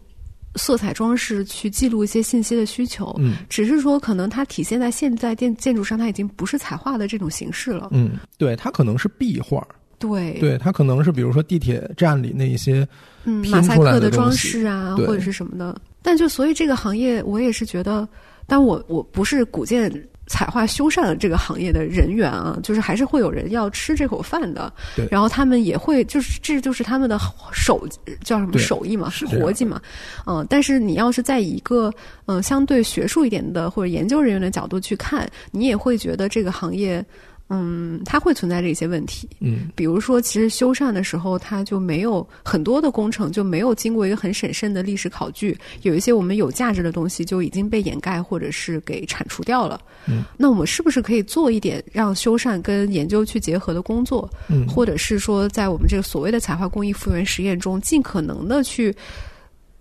[0.56, 7.88] 色彩装饰去记录一些信息的需求，嗯，只是说可能它体现在现在建建筑上，它已经不是彩画的这种形式了。
[7.92, 9.66] 嗯，对，它可能是壁画。
[9.98, 12.86] 对，对，它可能是比如说地铁站里那一些
[13.24, 15.80] 嗯马赛克的装饰啊，或者是什么的。
[16.02, 18.06] 但就所以这个行业，我也是觉得，
[18.46, 19.90] 但我我不是古建。
[20.26, 24.72] 彩画修缮这个行业的人员啊，就是还是会有人要吃这口饭的。
[24.96, 27.18] 对，然后他们也会，就是这就是他们的
[27.52, 27.86] 手
[28.22, 29.80] 叫什么手艺嘛，是活计嘛。
[30.26, 31.92] 嗯，但是你要是在一个
[32.26, 37.04] 嗯相对学术一点的或者研究人员的角度去看，你也会觉得这个行业。
[37.50, 39.28] 嗯，它会存在着一些问题。
[39.40, 49.80] 嗯，比如说，其实修缮的时候，它就没有很多的工程就没有经过一个很审慎的历史考据，有一些我们有价值的东西就已经被掩盖或者是给铲除掉了。
[50.06, 54.28] 嗯，那我们是不是可以做一点让修缮跟研究去结合的工作？
[54.48, 58.94] 嗯，或者是说，在我们这个所谓的彩画工艺复原实验中，尽可能的去。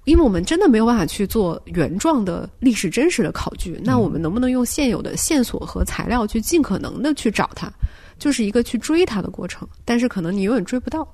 [0.05, 7.71] 因为我们真的没有办法去做原状的历史真实的考据，那我们能不能用现有的线索和材料去尽可能的去找它，
[8.19, 9.65] 就是一个去追它的过程。
[9.85, 11.07] 但是可能你永远追不到。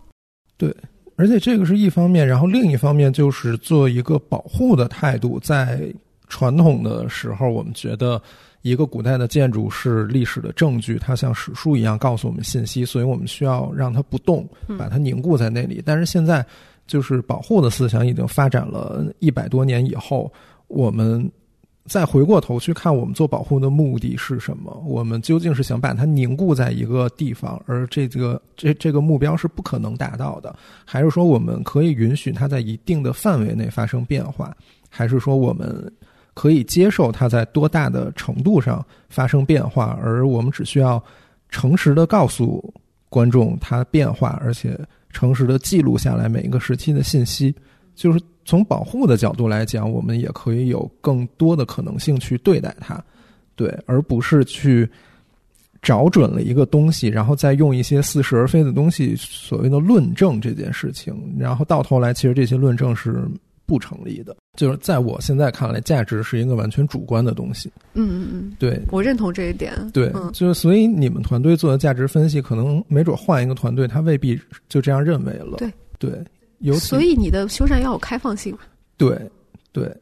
[0.58, 0.76] 对，
[1.18, 5.40] 而且这个是一方面，然后另一方面就是做一个保护的态度。
[5.40, 5.94] 在
[6.28, 8.20] 传统的时候，我们觉得
[8.64, 15.80] 一个古代的建筑是历史的证据，它像史书一样告诉我们信息，所以我们需要让它不动，把它凝固在那里。
[15.86, 16.44] 但是现在。
[16.90, 20.30] 就是保护的思想已经发展了一百多年以后，
[20.68, 21.32] 我们
[21.86, 24.84] 再回过头去看我们做保护的目的是什么？
[24.86, 34.56] 我们究竟是想把它凝固在一个地方，而这个这这个目标是不可能达到的，还是说我们可以允许它在一定的范围内发生变化？
[34.90, 35.92] 还是说我们
[36.34, 41.04] 可以接受它在多大的程度上发生变化，而我们只需要
[41.50, 42.74] 诚实的告诉
[43.10, 44.80] 观众它变化，而且
[45.10, 47.54] 诚实的记录下来每一个时期的信息？
[47.96, 53.04] 就是从保护的角度来讲，我们也可以有更多的可能性去对待它，
[53.56, 54.90] 对，而不是去
[55.82, 63.28] 找准了一个东西，然后再用一些似是而非的东西，所谓的论证这件事情，然后到头来其实这些论证是
[63.70, 64.36] 不成立的。
[64.58, 67.72] 就是在我现在看来，价值是一个完全主观的东西。
[67.94, 69.72] 嗯嗯嗯，对，我认同这一点。
[69.94, 75.58] 对，就是所以你们团队做的价值分析，可能没准换一个团队，他未必就这样认为了。
[75.58, 76.12] 对对。
[76.62, 78.54] 有，所以你的修缮要有开放性。
[78.98, 79.18] 对，
[79.72, 79.96] 对，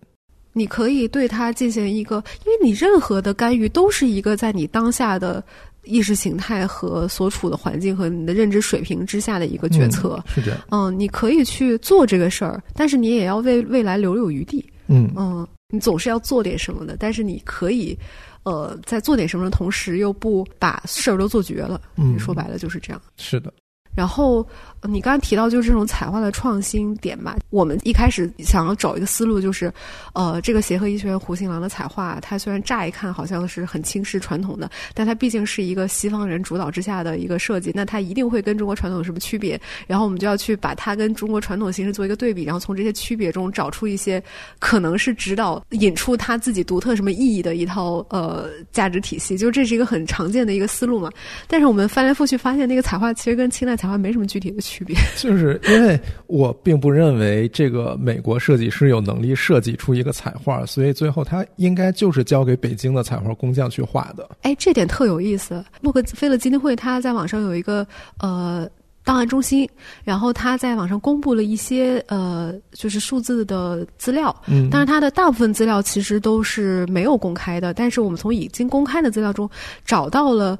[0.53, 2.15] 你可以对它进行一个，
[2.47, 5.43] 因为你任何的干预都是一个在你当下的
[5.87, 10.23] 意识形态和所处的环境和你的认知水平之下的一个决策。
[10.27, 10.59] 是这样。
[10.69, 14.63] 嗯，你可以去做这个事儿，但是你也要为未来留有余地。
[14.87, 17.97] 嗯嗯，你总是要做点什么的，但是你可以，
[18.43, 21.81] 呃，在做点什么的同时，又不把事儿都做绝了。
[21.97, 23.01] 嗯，说白了就是这样。
[23.17, 23.53] 是的。
[23.95, 24.47] 然后，
[24.83, 27.37] 你刚刚提到就是这种彩画的创新点吧。
[27.49, 29.71] 我们一开始想要找一个思路，就是，
[30.13, 39.59] 呃，这个协和医学院胡杏郎的彩画，它虽然乍一看好像是很轻视传统的，但它毕竟是一个西方人主导之下的一个设计，那它一定会跟中国传统有什么区别？
[39.87, 44.21] 然后我们就要去把它跟中国传统形式做一个对比，然后从这些区别中找出一些
[44.59, 49.37] 可能是指导引出它自己独特什么意义的一套呃价值体系。
[49.37, 51.09] 就这是一个很常见的一个思路嘛。
[51.47, 64.29] 但是我们翻来覆去发现，那个彩画其实跟清代彩画没什么具体的区别， 就是因为我并不认为这个美国设计师有能力设计出一个彩画，所以最后他应该就是交给北京的彩画工匠去画的。
[64.41, 65.63] 哎，这点特有意思。
[65.81, 67.87] 洛克菲勒基金会他在网上有一个
[68.19, 68.67] 呃
[69.03, 69.67] 档案中心，
[70.03, 79.49] 然后他在网上公布了一些呃就是数字的资料，嗯，但是他的大部分资料其实都是没有公开的，但是我们从已经公开的资料中
[79.85, 80.59] 找到了。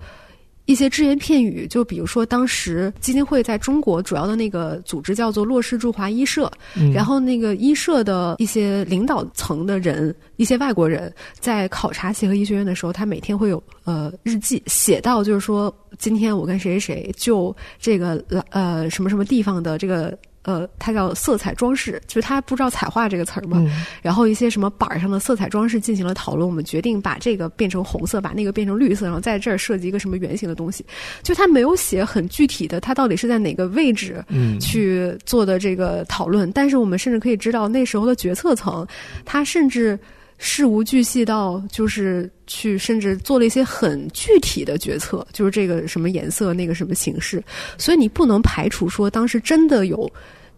[0.68, 6.52] 一些只言片语，就比如说，当时基金会在中国主要的那个组织叫做洛氏驻华医社，
[6.94, 20.16] 然后那个医社的一些领导层的人，一些外国人，在考察协和医学院的时候，他每天会有呃日记，写到就是说，今天我跟谁谁谁就这个呃什么什么地方的这个。
[20.48, 23.62] 呃，它叫色彩装饰，就是他不知道彩画这个词儿嘛。
[24.02, 30.86] 然后一些什么板儿上的色彩装饰进行了讨论，我们决定把这个变成红色，把那个变成绿色，然后在这儿设计一个什么圆形的东西。
[31.22, 34.24] 就他没有写很具体的，他到底是在哪个位置
[34.62, 36.50] 去做的这个讨论。
[36.54, 38.88] 但是我们甚至可以知道，那时候的决策层，
[39.26, 40.00] 他甚至。
[40.40, 47.44] 事无巨细到就是去，甚至做了一些很具体的决策，就是这个什么颜色，那个什么形式。
[47.76, 50.08] 所以你不能排除说，当时真的有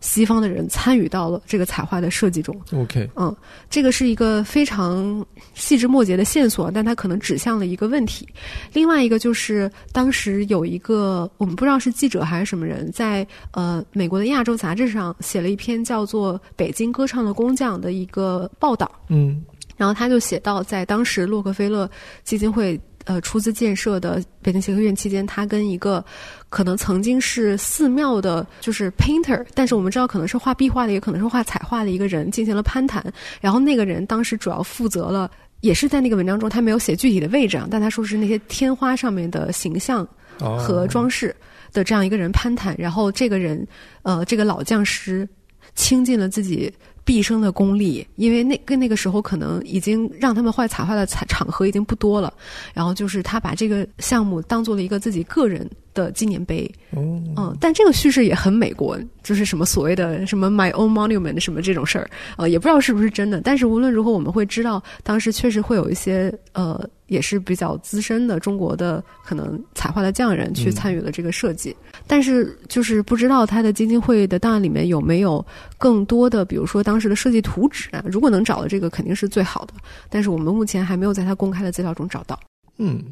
[0.01, 2.55] 西方的人参与到了这个彩画的设计中。
[2.73, 3.35] OK，嗯，
[3.69, 8.27] 这个是一个非常细枝末节的线索，但它可能指向了一个问题。
[8.73, 18.91] 另外一个就是当时有一个我们不知道是记者还是什么人，在呃美国的亚洲杂志上写了一篇叫做《北京歌唱的工匠》的一个报道。
[19.09, 19.43] 嗯。
[19.77, 21.89] 然后他就写到，在当时洛克菲勒
[22.25, 22.77] 基金会
[23.09, 26.05] 呃出资建设的北京协和院期间，他跟一个
[26.49, 33.03] 可能曾经是寺庙的，就是 painter，但是我们知道可能是画壁画的，也可能是画彩画的一个人进行了攀谈。
[33.41, 35.29] 然后那个人当时主要负责了，
[35.61, 40.07] 也是在那个文章中他没有写具体的位置啊，但他说是那些天花上面的形象
[40.37, 41.35] 和装饰
[41.73, 42.75] 的这样一个人攀谈。
[42.77, 43.67] 然后这个人
[44.03, 45.27] 呃，这个老匠师
[45.73, 46.71] 倾尽了自己。
[47.09, 52.31] 毕生的功力，因为那跟那个时候可能已经让他们画彩画的场场合已经不多了，
[52.71, 55.67] 然后就是他把这个项目当做了一个自己个人。
[55.93, 63.41] 的纪念碑，嗯，但这个叙事也很美国，就是什么所谓的什么 my own monument 什么这种事儿，呃，也不知道是不是真的。
[63.41, 71.75] 但是无论如何，我们会知道当时确实会有一些呃，也是比较资深的中国的可能彩画的匠人去参与了这个设计。
[72.07, 75.45] 但是就是不知道他的基金会的档案里面有没有
[75.77, 79.73] 更多的，比如说当时的设计图纸啊，如果能找到这个，肯定是最好的。
[80.09, 82.39] 但是我们目前还没有在他公开的资料中找到。
[82.77, 83.03] 嗯，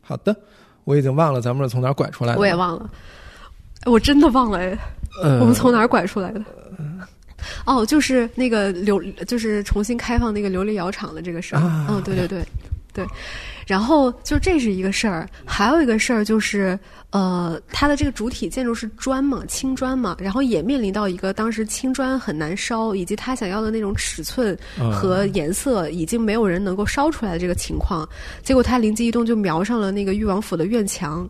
[0.00, 0.34] 好的。
[0.86, 2.38] 我已经忘了咱们是从哪儿拐出来的。
[2.38, 2.90] 我也忘了，
[3.84, 4.78] 我真的忘了哎。
[5.40, 6.40] 我们从哪儿拐出来的？
[7.64, 11.86] 哦，就是那个琉，就是重新开放那个琉璃窑厂的这个事儿。
[11.88, 12.44] 嗯，对对对。
[12.96, 13.06] 对。
[13.66, 16.78] 然后就这是一个事儿，还有一个事儿就是，
[17.10, 24.56] 呃，它的这个主体建筑是砖嘛，青砖嘛，然后也面临到一个当时青砖很难烧，以及他想要的那种尺寸
[24.92, 28.08] 和颜色已经没有人能够烧出来的这个情况，
[28.42, 31.28] 结果他灵机一动就瞄上了那个裕王府的院墙。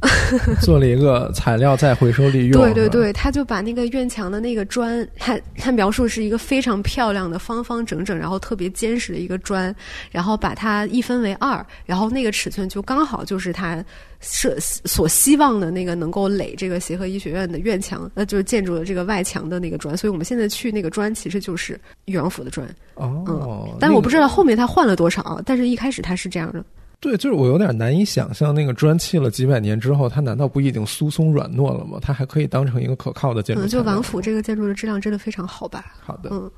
[0.62, 2.52] 做了一个材料再回收利用。
[2.52, 9.74] 对对对，他就把那个院墙的那个砖，他他描述是一个非常漂亮的方方整整，然后特别坚实的一个砖，
[10.12, 13.84] 然后把它一分为二，然后那个尺寸就刚好就是他
[14.20, 19.96] 设所希望的那个能够垒这个协和医学院的院墙， 呃，就是建筑的这个外墙的那个砖。
[19.96, 22.68] 所以我们现在去那个砖其实就是裕王府的砖。
[22.94, 26.64] 哦，但我不知道后面他换了多少，但是一开始他是这样的。
[27.00, 31.98] 对，就是我有点难以想象，那个砖砌了几百年之后，它难道不已经疏松软糯了吗？
[32.02, 33.66] 它还可以当成一个可靠的建筑？
[33.66, 35.94] 就王府这个建筑的质量真的非常好吧？
[36.00, 36.50] 好的，嗯，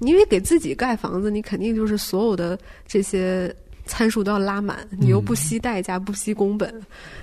[0.00, 3.54] 因为给自己盖房子，你肯定就是所有的这些。
[3.86, 6.72] 参数都要拉满，你又不惜代价，不惜工本，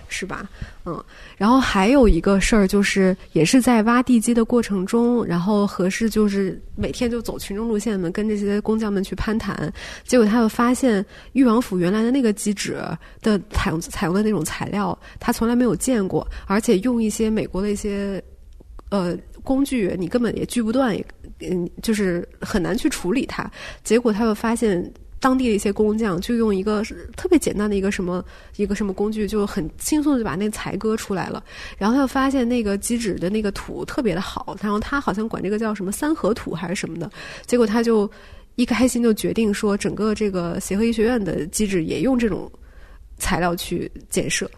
[0.07, 0.49] 是吧？
[0.85, 1.03] 嗯，
[1.37, 9.71] 然后还有一个事儿，就是也是在挖地基的过程中，然后何氏就是每天就走群众路线嘛，跟这些工匠们去攀谈，
[10.05, 12.77] 结果他又发现裕王府原来的那个基址
[13.21, 18.23] 的采用采用的那种材料，他从来没有见过，而且用一些美国的一些
[18.89, 20.97] 呃工具，你根本也锯不断，
[21.39, 23.49] 嗯，就是很难去处理它。
[23.83, 24.91] 结果他又发现。
[25.23, 26.83] 当地的一些工匠就用一个
[27.15, 28.21] 特别简单的一个什么
[28.57, 31.41] 一个什么工具，就很轻松的就把那裁割出来了。
[31.77, 37.09] 然后他发现那个基址的那个土特别的好，然后他好像管这个叫什么三合土还是什么的。
[37.45, 38.09] 结果他就
[38.55, 42.51] 一开心就决定说，整个这个协和医学院的机制也用这种
[43.17, 44.51] 材料去建设。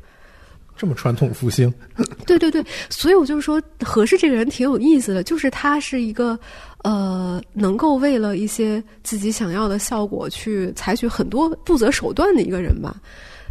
[0.75, 1.73] 这么传统复兴，
[2.27, 6.37] 对对对，所以我就说何适这个人挺有意思的，就是他是一个
[6.85, 13.01] 呃，能够为了一些自己想要的效果去采取很多不择手段的一个人吧，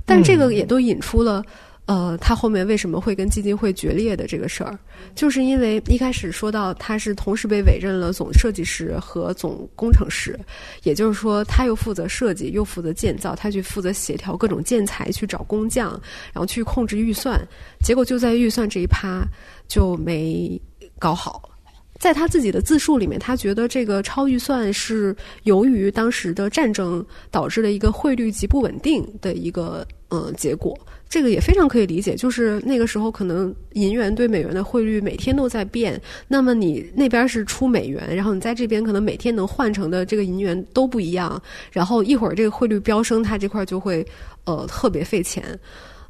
[0.07, 1.45] 但这个也都引出了。
[1.87, 4.79] 呃，他后面为什么会跟基金会决裂的这个事儿，
[5.17, 10.39] 就是因为一开始说到他是同时被委任了总设计师和总工程师，
[10.85, 15.91] 也就是说他又负责设计又负责建造，他去负责协调各种建材，去找工匠，
[16.33, 17.39] 然后去控制预算，
[17.83, 19.23] 结果就在预算这一趴
[19.67, 20.59] 就没
[21.01, 21.51] 搞好。
[21.99, 25.15] 在他自己的自述里面，他觉得这个超预算是
[25.45, 30.79] 由于当时的战争导致的一个汇率极不稳定的一个呃结果。
[31.09, 41.41] 这个也非常可以理解，就是那个时候可能银元对美元的汇率每天都在变，那么你那边是出美元，然后你在这边可能每天能换成的这个银元都不一样，
[41.71, 44.05] 然后一会儿这个汇率飙升，它这块就会
[44.45, 45.57] 呃特别费钱，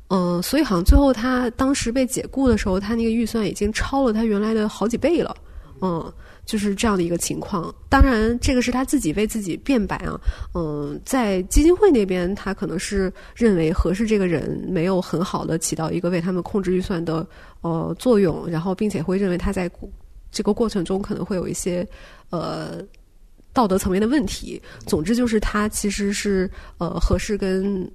[0.09, 5.37] 嗯，所以好像最后他当时被解雇的时候，他那个预算已经超了他原来的好几倍了，
[5.85, 6.12] 嗯。
[6.47, 10.20] 就是这样的一个情况，当然这个是他自己为自己辩白啊。
[10.53, 17.26] 嗯，在基金会那边，他可能是认为合适这个人没有很好的起到一个为他们控制预算的
[17.62, 19.70] 呃作用，然后并且会认为他在
[20.30, 21.89] 这个过程中可能会有一些
[22.28, 22.82] 呃
[23.55, 24.61] 道德层面的问题。
[24.87, 27.91] 总之就是他其实是呃合适跟。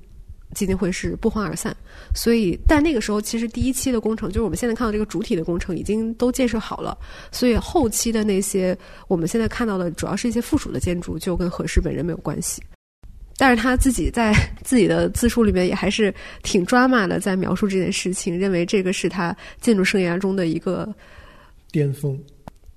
[0.56, 1.76] 基金会是不欢而散，
[2.16, 6.97] 所以但那个时候其实第一期的工程就是我们现在看到这个主体的工程已经都建设好了，
[7.32, 8.78] 所以后期的那些
[9.08, 12.62] 我们现在看到的主要是一些附属的建筑，就跟何氏本人没有关系。
[13.38, 14.34] 但是他自己在
[14.66, 20.93] 自己的自述里面也还是挺抓马的，在描述这件事情，认为这个是他建筑生涯中的一个
[21.72, 22.20] 巅峰，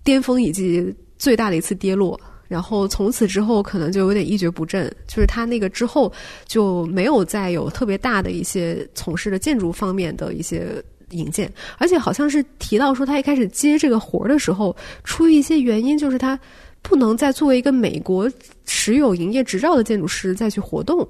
[0.04, 2.20] 巅峰以及最大的一次跌落。
[2.53, 4.94] 然后从此之后，可能就有点一蹶不振。
[5.09, 6.12] 就是他那个之后
[6.46, 16.38] 就没有再有特别大的一些从事的建筑方面的一些引荐，而且好像是提到说，他一开始接这个活儿的时候，出于一些原因，就是他
[16.82, 18.30] 不能再作为一个美国
[18.66, 21.09] 持有营业执照的建筑师再去活动。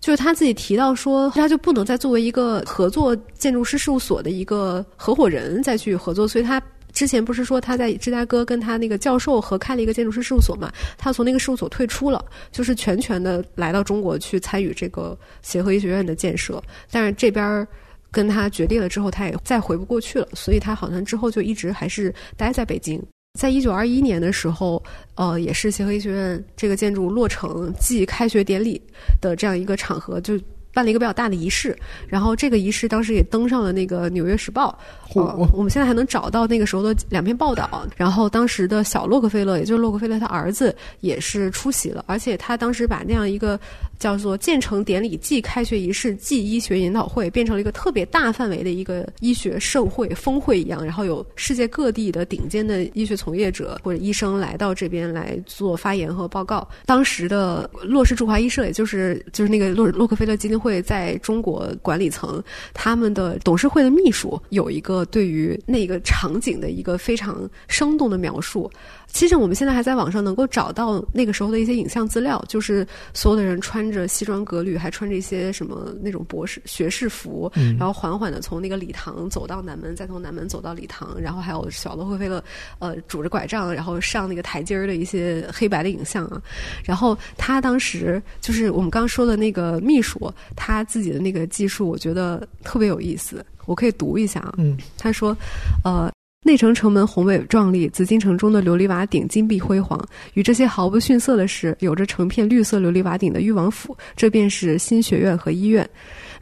[0.00, 6.62] 就是他自己提到说，他就不能再作为一个合作建筑师事务所的一个合伙人再去合作，所以他。
[6.94, 10.72] 之前不是说他在芝加哥跟他那个教授合开了一个建筑师事务所嘛？
[10.96, 16.62] 他从那个事务所退出了，就是全权的来到中国去参与这个协和医学院的建设。
[16.90, 17.66] 但是这边
[18.12, 23.02] 跟他决裂了之后，他也再回不过去了，所以他好像之后就一直还是待在北京。
[23.38, 24.80] 在一九二一年的时候，
[25.16, 28.80] 呃，也是协和医学院这个建筑落成暨开学典礼
[29.20, 30.38] 的这样一个场合，就。
[30.74, 31.74] 办了一个比较大的仪式，
[32.08, 34.76] 然后这个仪式当时也登上了那个《纽约时报》，
[35.18, 37.86] 呃，我们现在还能找到那个时候的两篇报道。
[37.96, 43.58] 然后当时的小洛克菲勒，也就是洛克菲勒他儿子，也是出席了，而且他当时把那样一个
[44.04, 56.68] 叫做建成典礼暨开学仪式暨医学研讨会，变成了一个特别大范围的一个医学盛会、峰会一样，然后有世界各地的顶尖的医学从业者或者医生来到这边来做发言和报告。
[56.84, 68.70] 当时的洛氏驻华医社，也就是就是那个洛洛克菲勒基金会在中国管理层，他们的董事会的秘书有一个对于那个场景的一个非常生动的描述。
[69.14, 72.84] 其实我们现在还在网上能够找到那个时候的一些影像资料，就是
[73.14, 82.42] 所有的人穿着西装革履，还穿着一些什么那种博士学士服，然后缓缓的从那个礼堂走到南门，再从南门走到礼堂，然后还有小洛克菲勒
[82.80, 86.42] 呃拄着拐杖，然后上那个台阶儿的一些黑白的影像啊。
[86.82, 94.54] 然后他当时就是我们刚刚说的那个秘书，他自己的那个技术，我觉得特别有意思，我可以读一下啊。
[94.58, 95.36] 嗯，他说，
[95.84, 96.10] 呃。
[96.46, 99.98] 内城城门宏伟壮丽，紫禁城中的琉璃瓦顶金碧辉煌。
[100.34, 105.88] 与这些毫不逊色的是，有着成片绿色琉璃瓦顶的裕王府，这便是新学院和医院。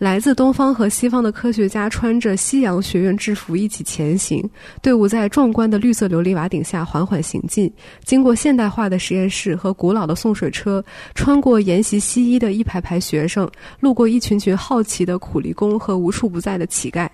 [0.01, 4.45] 来自东方和西方的科学家穿着西洋学院制服一起前行，
[4.83, 7.73] 队伍在壮观的绿色琉璃瓦顶下缓缓行进，
[8.03, 10.85] 经过现代化的实验室和古老的送水车，
[11.15, 13.49] 穿过研习西医的一排排学生，
[13.79, 17.09] 路过一群群好奇的苦力工和无处不在的乞丐。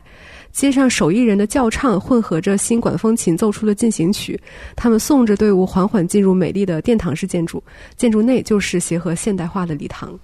[0.59, 4.36] 街上手艺人的叫唱混合着新管风琴奏出的进行曲，
[4.74, 7.62] 他们送着队伍缓缓进入美丽的殿堂式建筑，
[7.97, 10.18] 建筑内就是协和现代化的礼堂。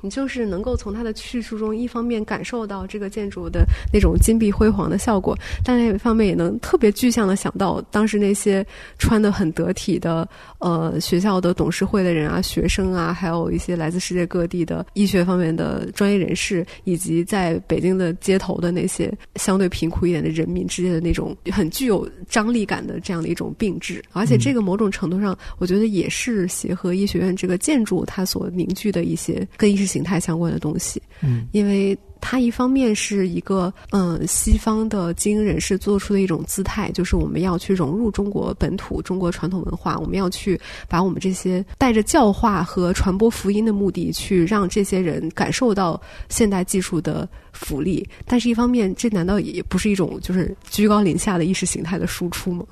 [0.00, 8.64] 你就是能够从他的叙述中，一方面感受到这个建筑的那种金碧辉煌的效果，但另一方面也能特别具象的想到当时那些
[8.98, 10.28] 穿的很得体的
[10.60, 24.00] 呃学校的董事会的人啊、学生啊，还有一些来自世界各地的医学方面的专业人士，以及在北京的街头的那些相对贫苦一点的人民之间的那种很具有张力感的这样的一种并置。
[24.12, 29.87] 而且这个某种程度上，我觉得也是协和医学院这个建筑它所凝聚的一些跟医师。
[29.88, 48.06] 形态相关的东西，嗯，因为它一方面是一个嗯西方的精英人士做出的一种姿态，就是我们要去融入中国本土、中国传统文化，我们要去把我们这些带着教化和传播福音的目的，去让这些人感受到现代技术的福利。
[48.26, 52.64] 但是，一方面，这难道也不是一种就是居高临下的意识形态的输出吗？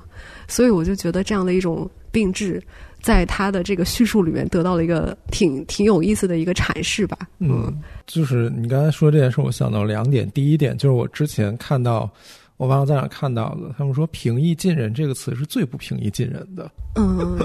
[0.47, 2.61] 所以，我就觉得这样的一种并置。
[3.07, 7.17] 在他的这个叙述里面得到了一个挺挺有意思的一个阐释吧。
[7.39, 7.73] 嗯，
[8.05, 10.29] 就是你刚才说这件事，我想到两点。
[10.31, 12.11] 第一点就是我之前看到，
[12.57, 16.69] 我忘了在哪看到的，他们说“平易近人”这个词是最不平易近人的。
[16.97, 17.39] 嗯，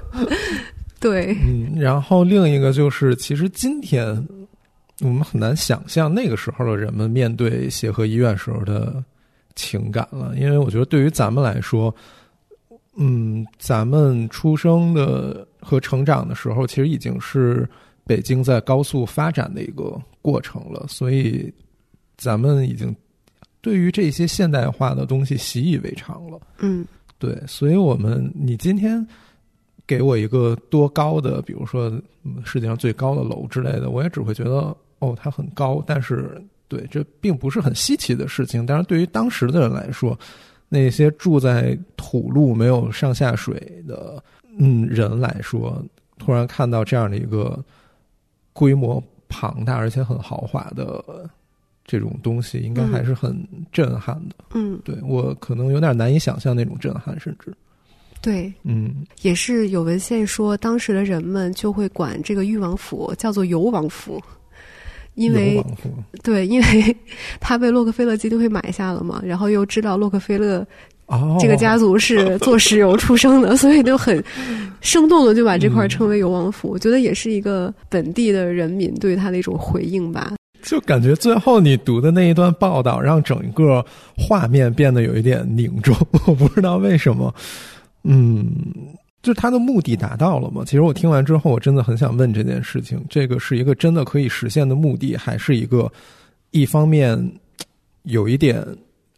[1.00, 1.34] 对。
[1.46, 4.06] 嗯，然后另一个就是，其实今天
[5.00, 9.02] 我们很难想象那个时候的人们面对协和医院时候的
[9.54, 11.94] 情感了，因为我觉得对于咱们来说。
[12.96, 17.68] 嗯，咱们出生的和成长的时候，其实已经是
[18.04, 21.52] 北京在高速发展的一个过程了，所以
[22.16, 22.94] 咱们已经
[23.60, 26.40] 对于这些现代化的东西习以为常了。
[26.58, 26.86] 嗯，
[27.18, 29.06] 对，所以我们你今天
[29.86, 31.90] 给我一个多高的，比如说
[32.44, 38.64] 世界上最高的楼之类的，我也只会觉得哦，它很高，但是对，这并不是很稀奇的事情。
[38.64, 40.18] 但是对于当时的人来说，
[40.68, 43.54] 那些住在土路没有上下水
[43.86, 44.22] 的
[44.58, 45.82] 嗯人来说，
[46.18, 47.62] 突然看到这样的一个
[48.52, 51.28] 规模庞大而且很豪华的
[51.84, 53.36] 这种东西，应该还是很
[53.70, 54.34] 震撼的。
[54.54, 57.54] 嗯，对我可能有点难以想象那种震撼，甚至
[58.20, 64.20] 对，嗯，也是有文献说，当时的人们就会管这个裕王府叫做游王府。
[65.16, 65.62] 因为
[66.22, 66.96] 对，因为
[67.40, 70.64] 他被洛克菲勒基金会买下了嘛，然后又知道洛克菲勒
[71.40, 74.22] 这个家族是 做石油出生的，所以就很
[74.80, 76.68] 生动的就把这块称为油王府。
[76.68, 80.34] 我觉得也是一个本地的人民对他的一种回应吧。
[80.62, 83.84] 就感觉最后你读的那一段报道，让整个
[84.16, 85.94] 画面变得有一点凝重，
[86.26, 87.34] 我不知道为什么，
[88.04, 88.46] 嗯。
[89.26, 90.62] 就是他的目的达到了吗？
[90.64, 95.90] 其实我听完之后，我真的很想问这件事情：这个是一个真的可以实现的目的，还是一个
[96.52, 97.20] 一方面
[98.04, 98.64] 有一点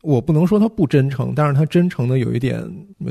[0.01, 2.59] 我不能说他不真诚，但是他真诚的有一点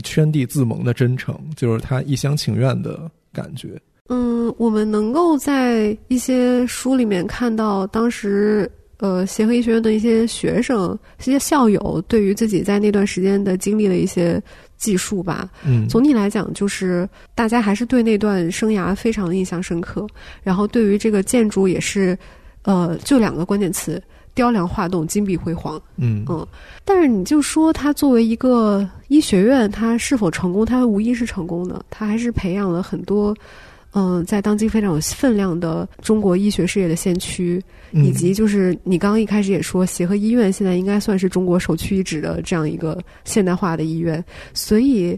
[0.03, 2.99] 圈地自萌的真诚，就是他一厢情愿的
[3.32, 3.80] 感觉。
[4.10, 8.68] 嗯，我们能够在一些书里面看到当时
[8.98, 14.41] 呃协和医学院的一些学生、一些校友对于自己在那段时间的经历的一些。
[14.78, 20.06] 记述吧，嗯，总体来讲，就是大家还是对那段生涯非常的印象深刻。
[20.44, 22.15] 然后对于这个建筑也是，
[22.61, 23.99] 呃，就两个关键词：
[24.36, 25.82] 雕梁画栋、金碧辉煌。
[25.95, 26.45] 嗯嗯。
[26.86, 30.64] 但是你就说它作为一个医学院，它是否成功？
[30.64, 31.84] 它无疑是成功的。
[31.90, 33.36] 它还是培养了很多
[33.93, 37.61] 嗯，在当今非常有分量的中国医学事业的先驱，
[37.91, 44.23] 以及就是你刚刚一开始也说，协和医院现在应该算是中国首屈一指的这样一个现代化的医院，
[44.53, 45.18] 所以。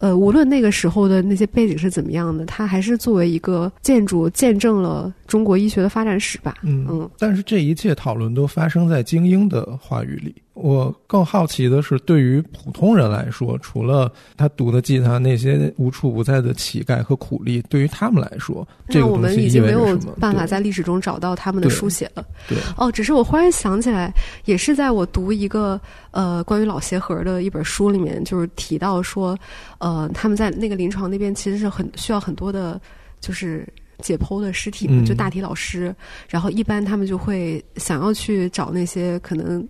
[0.00, 6.54] 呃，无论那个时候的那些背景是怎么样的，它还是作为一个建筑见证了中国医学的发展史吧。
[6.62, 7.10] 嗯嗯。
[7.18, 10.34] 但是这一切讨论都发生在精英的话语里。
[10.54, 22.24] 我更好奇的是，对于普通人来说，除了他读的记他那些无处不在的乞丐和苦力，对于他们来说，这个我们已经没有办法在历史中找到他们的书写了。
[22.48, 22.58] 对。
[22.76, 24.12] 哦，只是我忽然想起来，
[24.44, 29.38] 也是在我读一个呃关于老协和的一本书里面，就是提到说，
[29.78, 32.78] 呃，他们在那个临床那边其实是很需要很多的，
[33.20, 33.66] 就是
[34.02, 35.94] 解剖的尸体嘛，就大体老师，
[36.28, 39.66] 然后一般他们就会想要去找那些可能。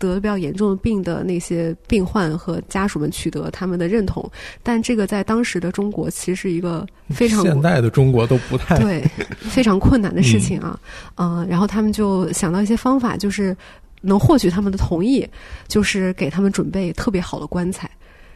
[0.00, 4.28] 得比较严重的病的那些病患和家属们取得他们的认同，
[4.62, 9.04] 但这个在当时的中国其实是一个非常现代的中国都不太对
[9.38, 10.80] 非常困难的事情啊，
[11.16, 13.56] 嗯，然后他们就想到一些方法，就是
[14.00, 15.28] 能获取他们的同意，
[15.68, 17.88] 就是给他们准备特别好的棺材。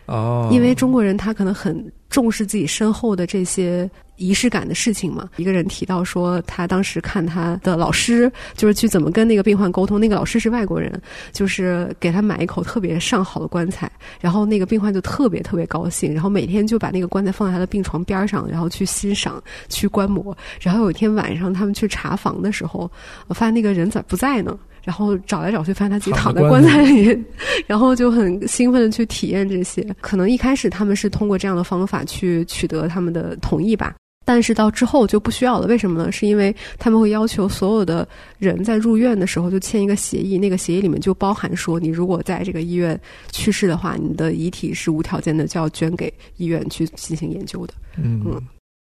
[0.07, 5.29] 哦，因为中国人他可能很重视自己身后的这些仪式感的事情嘛。
[5.37, 11.01] 一个人提到说，他当时看他的老师就是去怎么跟那个病患沟通，那个老师是外国人，
[11.33, 20.37] 就是给他买一口特别上好的棺材，然后那个病患就特别特别高兴，然后每天就把那个棺材放在他的病床边上，然后去欣赏、去观摩。
[20.61, 22.91] 然后有一天晚上他们去查房的时候，
[23.27, 24.59] 我发现那个人咋不在呢？
[24.83, 27.19] 然后找来找去，发现他自己躺在棺材里，
[27.67, 29.83] 然后就很兴奋的去体验这些。
[30.03, 35.67] 可能一开始他们是通过这样的方法去取得他们的同意吧，但是到之后就不需要了。
[35.67, 36.11] 为什么呢？
[36.11, 42.99] 是因为他们会要求所有的人在入院的时候就签一个协议，那个协议里面就包含说，你如果在这个医院
[43.31, 47.75] 去世的话，你的遗体是无条件的就要捐给医院去进行研究的。
[47.97, 48.41] 嗯，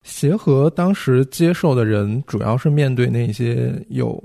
[0.04, 4.22] 协和当时接受的人主要是面对那些有。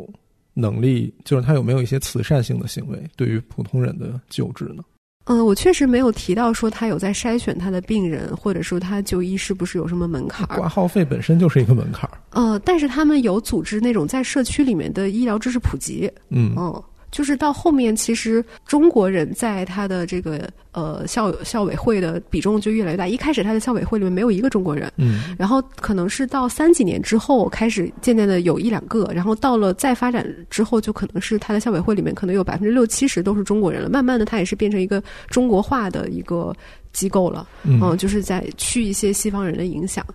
[0.53, 4.84] 能力就是他有没有一些慈善性的行为，对于普通人的救治呢？
[5.26, 10.48] 嗯，我确实没有提到说他有在筛选他的病人，或者说他就医是不是有什么门槛？
[10.57, 12.10] 挂号费本身就是一个门槛。
[12.31, 16.11] 呃，但是他们有组织那种在社区里面的医疗知识普及。
[16.30, 16.84] 嗯嗯。
[17.12, 23.08] 就是到后面，其实中国人在他的这个呃校校委会的比重就越来越大。
[23.08, 33.90] 一开始他的校委会里面没有一个中国人，嗯，然后可能是到三几年之后开始渐渐的有一两个，然后到了再发展之后，就可能是他的校委会里面可能有百分之六七十都是中国人了。
[33.90, 36.56] 慢慢的，他也是变成一个中国化的一个。
[36.94, 40.06] 机构了，嗯，就是在去一些西方人的影响，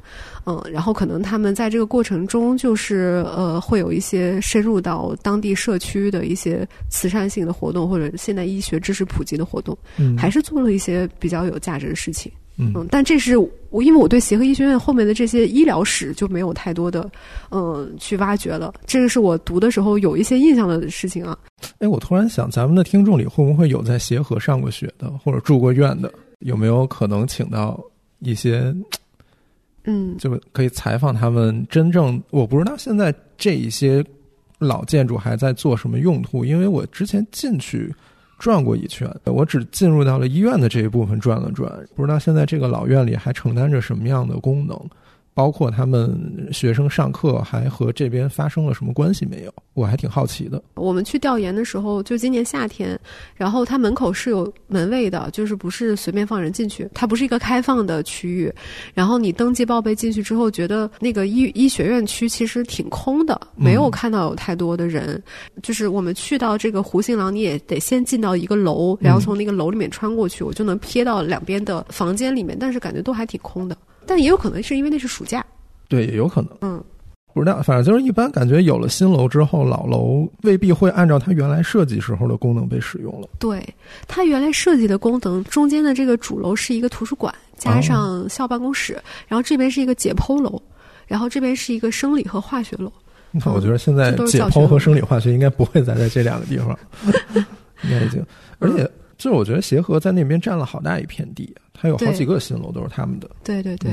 [0.44, 13.36] 嗯，然后可能他们在这个过程中，就是呃，会有一些深入到当地社区的一些慈善性的活动，或者现代医学知识普及的活动，嗯，还是做了一些比较有价值的事情，嗯，但这是
[13.70, 17.10] 我因为我对协和医学院后面的这些医疗史就没有太多的
[17.50, 21.36] 嗯去挖掘了，这个是我读的时候有一些印象的事情啊。
[21.78, 26.12] 哎，我突然想，咱们的听众里会不会有在协和上过学的，或者住过院的？
[26.40, 27.82] 有没有可能请到
[28.20, 28.74] 一些，
[29.84, 31.66] 嗯，就可以采访他们？
[31.70, 34.04] 真正我不知道现在这一些
[34.58, 37.94] 老建筑还在做什么用途，因为我之前进去
[38.38, 44.78] 转过一圈，我只进入到了医院的这一部分转了转，不知道现在这个老院里还承担着什么样的功能。
[45.36, 49.52] 包括他们学生上课还和这边发生了什么关系没有？
[49.74, 50.62] 我还挺好奇的。
[50.76, 52.98] 我们去调研的时候，就今年夏天，
[53.34, 58.50] 然后它门口是有门卫的，就是不是随便放人进去，它不是一个开放的区域。
[58.94, 65.22] 然后你登记报备进去之后，觉得那个医医学院区其实挺空的，没有看到有太多的人。
[65.62, 73.76] 就是我们去到这个弧形廊，你也得先进到一个楼，然后从那个楼里面穿过去，我就能瞥到两边的房间里面，但是感觉都还挺空的。
[74.06, 75.44] 但也有可能是因为那是暑假，
[75.88, 76.50] 对，也有可能。
[76.60, 76.82] 嗯，
[77.34, 83.28] 不知道，反正就是一般感觉有了新楼之后，老楼未必会按照它原来设计时候的功能被使用了。
[83.38, 83.62] 对，
[84.08, 90.60] 它原来设计的功能，中间的这个主楼是一个图书馆，加上校办公室，然后这边是一个解剖楼，
[91.06, 92.92] 然后这边是一个生理和化学楼。
[93.32, 96.78] 那我觉得现在解剖和生理化学应该不会再在这两个地方，
[97.84, 98.24] 应该已经，
[98.58, 98.90] 而且。
[99.18, 103.28] 就是我觉得协和在那边占了好大一片地，它有好几个新楼都是他们的。
[103.42, 103.90] 对对对，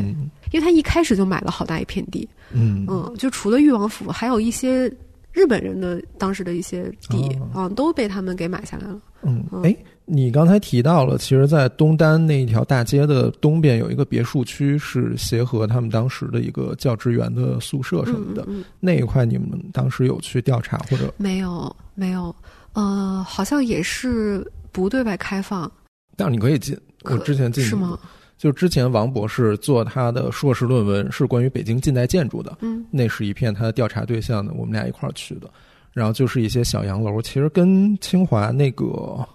[0.51, 2.27] 因为他一开始就买了好大一片地。
[2.51, 4.91] 嗯嗯，就除了裕王府，还有一些
[5.31, 9.01] 日本人的当时的一些地啊，都被他们给买下来了。
[9.21, 9.73] 嗯，哎，
[10.03, 18.45] 你刚才提到了，其实，在东单那一条大街的东边有一个别墅区，是协和他们当时的一个教职员的宿舍什么的。
[18.81, 21.13] 那一块你们当时有去调查或者？
[21.15, 22.35] 没有，没有。
[22.73, 24.45] 呃，好像也是。
[24.73, 25.71] 不对外开放，
[26.17, 26.77] 但是你可以进。
[27.03, 27.97] 我之前进是吗？
[28.37, 35.49] 就之前王博士做他的硕士论文是关于北京近代建筑的，嗯，那是一片他的调查对象的，我们俩一块儿去的。
[35.93, 39.25] 然后就是一些小洋楼，其实跟清华那个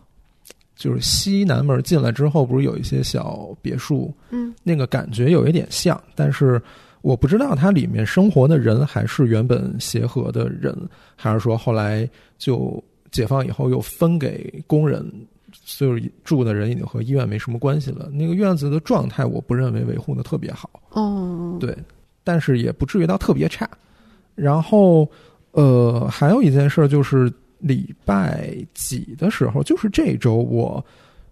[0.76, 6.60] 就是西南门进来之后，不是有一些小别墅，嗯，那个感觉有一点像，但是
[7.00, 10.76] 我不知道它里面生活的人还是原本协和的人，
[11.14, 12.08] 还是说后来
[12.38, 15.10] 就解放以后又分给工人。
[15.64, 18.10] 就是住的人已经和医院没什么关系了。
[18.12, 20.68] 那个院子的状态，我不认为维护的特别好。
[20.90, 21.74] 哦，对，
[22.22, 23.66] 但是也不至于到特别差。
[24.34, 25.08] 然后，
[25.52, 30.84] 呃，还有一件事就是礼拜几的时候，就是这周我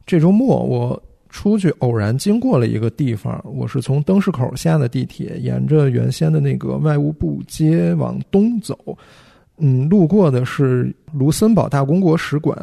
[0.07, 8.97] 这周末我出去偶然经过了一个地方，我是从灯市口下的地铁，沿着原先的那个外务部街往东走，
[9.59, 12.57] 嗯，路过的是卢森堡大公国使馆。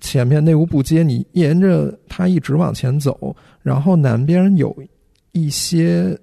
[0.00, 4.74] 前面内务部街，你沿着它一直往前走，然后南边有
[5.32, 6.18] 一些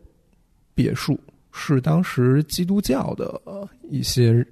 [0.74, 1.16] 别墅，
[1.52, 3.40] 是当时基督教的
[3.88, 4.44] 一些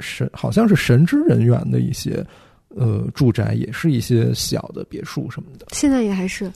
[0.00, 2.26] 神，好像是神职人员的一些
[2.70, 5.66] 呃住宅，也是一些小的别墅什么的。
[5.70, 6.50] 现在也还是。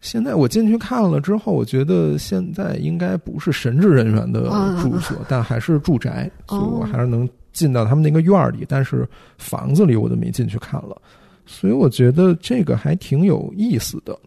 [0.00, 4.42] 现在我进去看了之后，我觉得现在应该不是神职人员的
[4.80, 9.08] 住所，但还是住宅，所以我还是能进到他们那个院儿里，但是
[9.38, 11.00] 房子里我就没进去看了。
[11.44, 14.18] 所以我觉得这个还挺有意思的，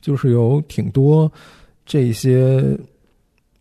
[0.00, 1.30] 就是有挺多
[1.84, 2.76] 这些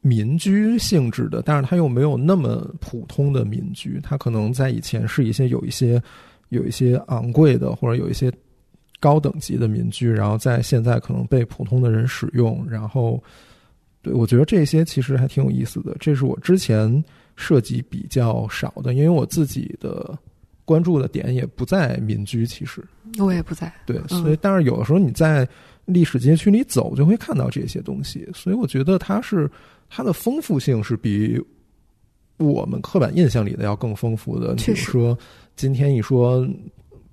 [0.01, 6.01] 民居性质的，但是它又没有那么普通的民居，它可能在以前是一些有一些
[6.49, 8.31] 有一些昂贵的或者有一些
[8.99, 13.21] 高等级的民居，然后在现在可能被普通的人使用，然后
[14.01, 17.03] 对我觉得这些其实还挺有意思的，这是我之前
[17.35, 20.17] 涉及比较少的，因为我自己的。
[20.67, 22.83] 关注的点也不在民居，其实
[23.19, 23.71] 我也不在。
[23.85, 25.47] 对，所以但是有的时候你在
[25.85, 28.27] 历史街区里走，就会看到这些东西。
[28.33, 29.47] 所以我觉得它是
[29.91, 31.39] 它的丰富性是比
[32.37, 34.55] 我们刻板印象里的要更丰富的。
[34.55, 35.15] 比如说，
[35.55, 36.43] 今天一说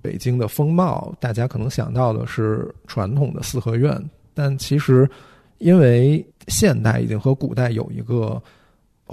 [0.01, 5.07] 北京的风貌，大家可能想到的是传统的四合院，但其实
[5.59, 8.41] 因为现代已经和古代有一个。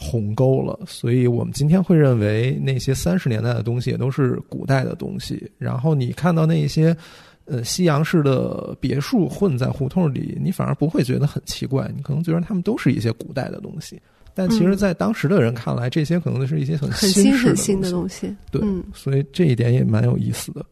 [0.01, 5.49] 鸿沟了，所以我们今天会认为那些三十年代的东西也都是古代的东西。
[5.59, 6.97] 然后你看到那些
[7.45, 14.01] 呃西洋式的别墅混在胡同里，你反而不会觉得很奇怪，你可能觉得他们都是一些古代的东西。
[14.35, 18.35] 但其实，在当时的人看来，这些可能是一些很新很新的东西。
[18.51, 18.63] 对，
[18.95, 20.65] 所以这一点也蛮有意思的。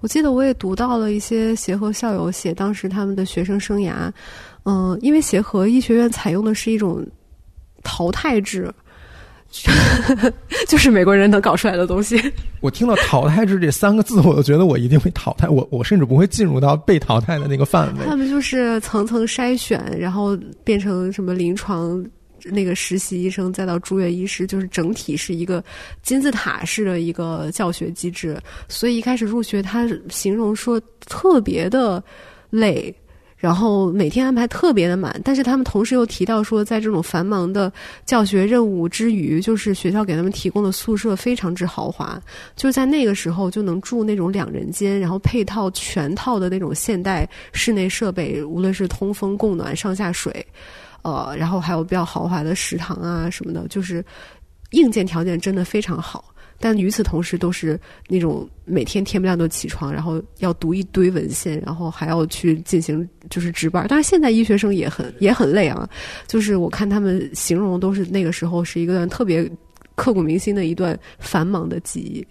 [0.00, 4.12] 我记得我也读到了一些协和校友写当时他们的学生生涯，
[4.64, 7.02] 嗯，因为协和医学院采用的是一种。
[7.86, 8.68] 淘汰制，
[10.66, 12.20] 就是美国人能搞出来的东西。
[12.60, 15.48] 我听到“淘汰制”这三个字，我就觉得我一定会淘汰。
[15.48, 18.04] 我我甚至不会进入到被淘汰的那个范围。
[18.04, 22.04] 他们就是层层筛选，然后变成什么临床
[22.44, 25.62] 那个实习医生，再到住院医师，就是整体是一个
[26.02, 28.36] 金字塔式的一个教学机制。
[28.68, 32.02] 所以一开始入学，他形容说特别的
[32.50, 32.94] 累。
[33.46, 37.72] 然后每天安排特别的满，但是他们同时又提到说，在这种繁忙的
[38.04, 42.20] 教学任务之余，就是学校给他们提供的宿舍非常之豪华，
[42.56, 50.44] 就在那个时候就能住那种两人间，然后配套全套的那种现代室内设备，无论是通风、供暖、上下水，
[51.02, 54.04] 呃，然后还有比较豪华的食堂啊什么的，就是
[54.72, 56.34] 硬件条件真的非常好。
[56.58, 57.78] 但与此同时，都是
[58.08, 63.86] 那种每天天不亮就起床，然后要读一堆文献，然后还要去进行就是值班。
[63.88, 65.88] 当然，现在医学生也很也很累啊。
[66.26, 69.48] 就是我看他们形容都是那个时候是一个特别
[69.94, 72.26] 刻骨铭心的一段繁忙的记忆。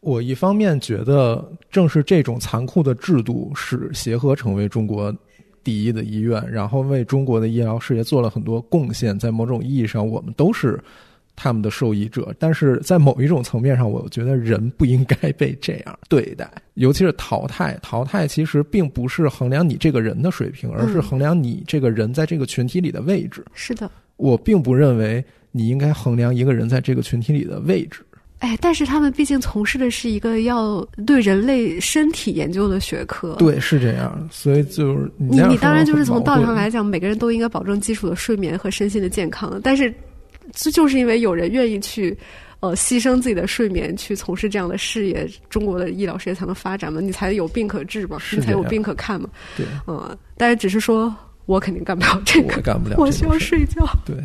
[0.00, 5.14] 我一方面觉得，正是这种残酷的制度，使协和成为中国
[5.62, 9.16] 第一的医院，然后为中国的医疗事业做了很多贡献。
[9.16, 10.82] 在某种意义上，我们都是。
[11.42, 17.78] 他们的受益者，但是在某一种层面上，我觉得人不应该被这样 对待，尤其是淘汰。
[17.80, 23.42] 淘汰其实并不是衡量你这个人的水平，而是衡量你这个人在这个群体里的位置。
[23.54, 28.04] 是的，我并不认为你应该衡量一个人在这个群体里的位置。
[28.40, 33.34] 哎，但是他们毕竟从事的是一个要对人类身体研究的学科。
[33.38, 34.28] 对，是这样。
[34.30, 39.90] 所以就是你，你当然就是从道理上来讲，每个人都应该保证基础的睡眠和身心的健康，但是。
[40.52, 42.16] 这就是因为有人愿意去，
[42.60, 47.00] 呃，牺牲自己的睡眠去从事这样的事业，中国的医疗事业才能发展嘛？
[47.00, 48.18] 你才有病可治嘛？
[48.32, 49.28] 你才有病可看嘛？
[49.56, 51.14] 对，嗯，但是只是说
[51.46, 53.86] 我肯定干不了这个，干不了，我需要睡觉。
[54.04, 54.16] 对，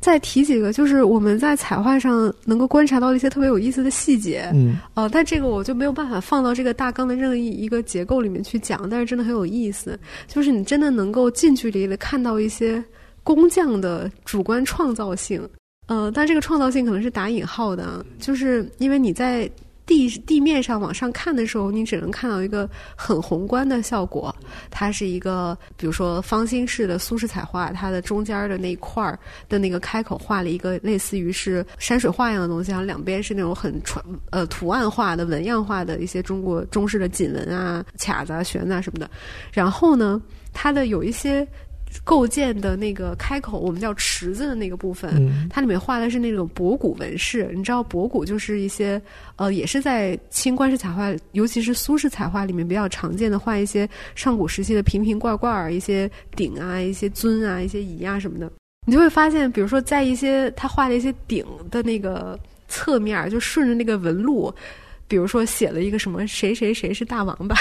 [0.00, 4.48] 再提几个，就是我们在彩画上能够观察到一些特别有意思的细节。
[4.54, 12.82] 嗯，哦，但这个我就没有办法放到这个大纲的任意一个结构里面去讲，但是真的很有意思，就是你真的能够近距离的看到一些
[13.26, 15.46] 工匠的主观创造性。
[15.88, 19.50] 呃，但这个创造性可能是打引号的，就是因为你在。
[19.86, 24.34] 地地面上往上看的时候，你只能看到一个很宏观的效果。
[24.68, 29.16] 它是一个，比如说方心式的苏式彩画，它的中间的那一块儿
[29.48, 39.08] 的那个开口画了一个类似于是山水画一样的东西，然后两边是那种很传呃图案化的纹样化的一些中国中式的锦纹啊、卡子啊、旋子啊什么的。
[39.52, 40.20] 然后呢，
[40.52, 41.46] 它的有一些。
[42.04, 47.50] 构建的那个开口，我们叫池子的那个部分，它里面画的是那种博古纹饰。
[47.54, 49.00] 你知道博古就是一些
[49.36, 58.50] 呃，也是在清官式彩画，尤其是苏式彩画里面比较常见的，画一些上古时期的瓶瓶罐罐、一些鼎啊、一些尊啊、一些仪啊什么的。
[58.86, 62.38] 你就会发现，比如说在一些他画的一些鼎的那个
[62.68, 64.54] 侧面，就顺着那个纹路，
[65.08, 67.56] 比如说写了一个什么谁谁谁是大王八。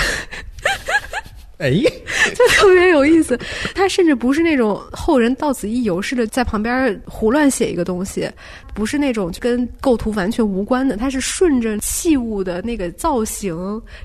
[1.58, 1.72] 哎，
[2.36, 3.40] 就特别有意思。
[3.74, 8.30] 他甚至不是那种后人到此一游似的，在旁边胡乱写一个东西，
[8.74, 10.98] 不是那种跟构图完全无关的。
[10.98, 13.56] 他是顺着器物的那个造型，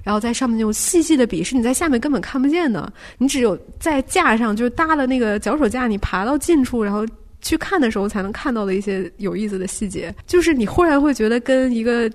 [0.05, 2.93] 然后在上面用细细的笔，是你在下面根本看不见的。
[3.19, 7.05] 你只有在架上，就是搭了那个脚手架，你爬到近处，然后
[7.43, 10.15] 去看的时候，才能看到的一些有意思的细节。
[10.27, 12.09] 就是你忽然会觉得跟一个。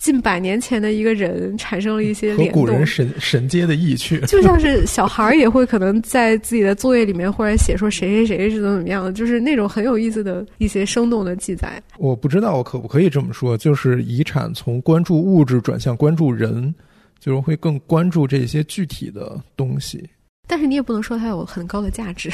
[0.00, 11.80] 近百年前的一个人产生了一些联动，和古人神神接的意趣，就像是小孩儿也会可能在自己的作业里面或者写说谁谁谁是怎么怎么样的，就是那种很有意思的一些生动的记载。
[11.98, 16.74] 我不知道我可不可以这么说，就是遗产从关注物质转向关注人，
[17.18, 20.02] 就是会更关注这些具体的东西。
[20.46, 22.30] 但是你也不能说它有很高的价值。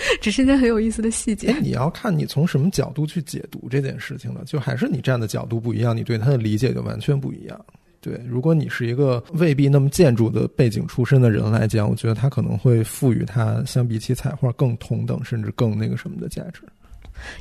[0.20, 1.54] 只是一件很有意思的细节。
[1.60, 7.58] 你要看你从什么角度去解读这件事情了，就还是你站的角度不一样，你对它的理解就完全不一样。
[8.00, 16.62] 对，如果你是一个未必那么建筑的背景出身的人来讲，我觉得他可能会赋予它相比起彩画更同等甚至更那个什么的价值。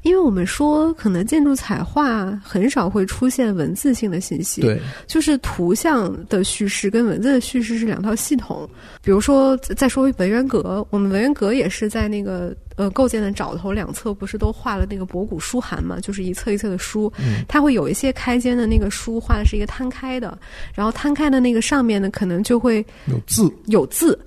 [0.03, 8.69] 因为我们说，可能建筑彩画很少会出现文字性的信息，对，就是图像的叙事跟文字的叙事是两套系统。
[9.01, 15.99] 比如说，再说文渊阁，我们文渊阁也是在那个呃构建的爪头两侧，不是都画了那个博古书函嘛？
[15.99, 17.11] 就是一册一册的书，
[17.47, 20.37] 它会有一些开间的那个书画的是一个摊开的，
[20.73, 24.17] 然后摊开的那个上面呢，可能就会有字，有字，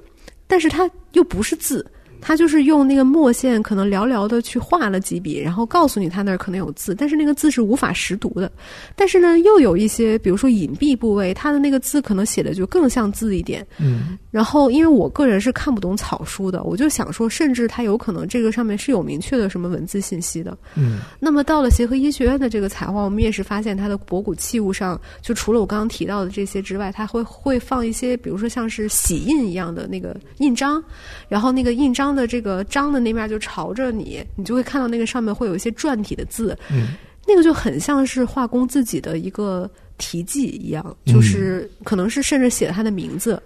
[0.47, 1.85] 但是它又不是字。
[2.21, 8.51] 他就是用那个墨线，可能寥寥的去画了几笔，然后告诉你他那儿可能有字，但是那个字是无法识读的。
[8.95, 13.67] 但是呢，又有一些，比如说隐蔽部位，他的那个字可能写的就更像字一点。
[13.79, 14.19] 嗯。
[14.31, 20.57] 然后，因为我个人是看不懂草书的，我就想说，甚至他有可能这个上面是有明确的什么文字信息的。
[20.77, 20.99] 嗯。
[21.19, 30.83] 那么到了协和医学院的这个彩画，我们也是发现它的博古器物上，就除了我刚刚提到的这些之外，它会会放一些，比如说像是玺印一样的那个印章，
[31.29, 32.10] 然后那个印章。
[32.15, 36.95] 的这个章的那面就朝着你，你就会看到那个上面会有一些篆体的字，嗯，
[37.27, 43.43] 那个就很像是画工自己的一个题记一样，就是可能是甚至写了他的名字，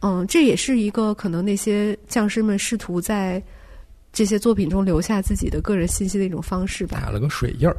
[0.00, 3.42] 嗯，这也是一个可能那些匠师们试图在
[4.12, 7.76] 这些作品中留下自己的个人信息的一种方式吧，打了个水印儿。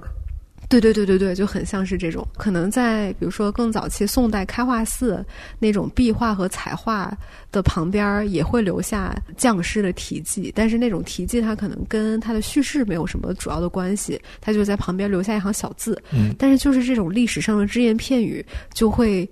[0.69, 2.27] 对对对对对，就很像是这种。
[2.37, 5.25] 可能在比如说更早期宋代开化寺
[5.59, 7.15] 那种壁画和彩画
[7.51, 16.01] 的旁边，也会留下匠师的题记，但是那种题记它可能跟它的叙事没有什么主要的关系，它就在旁边留下一行小字。
[16.11, 19.27] 嗯，但是就是这种历史上的只言片语，就会。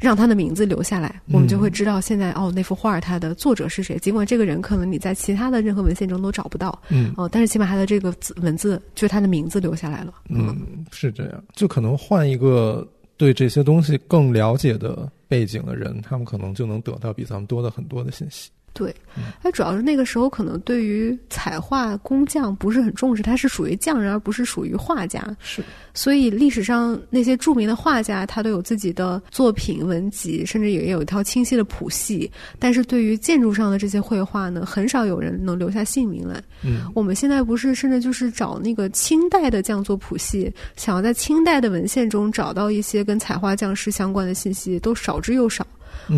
[0.00, 3.98] 让他的名字留下来，我们就会知道现在哦，那幅画它的作者是谁。
[3.98, 10.14] 尽管这个人可能你在其他的任何文献中都找不到，嗯，哦，但是起码他的这个字文字就是他的名字留下来了。
[10.30, 12.86] 嗯，是这样，就可能换一个
[13.18, 18.50] 对这些东西更了解的背景的人，他们可能就能得到比咱们多的很多的信息。
[18.72, 18.94] 对，
[19.42, 25.22] 它主要是那个时候可能对于彩画工匠不是很重视，他是属于匠人而不是属于画家。
[25.40, 32.30] 是，所以历史上那些著名的画家，他都有自己的作品文集，甚至也有一套清晰的谱系。
[32.58, 36.42] 但是对于建筑上的这些绘画呢，很少有人能留下姓名来。
[36.64, 45.66] 嗯，我们现在不是甚至就是找那个清代的匠作谱系，想要在清代的文献中找到一些跟彩画匠师相关的信息，都少之又少。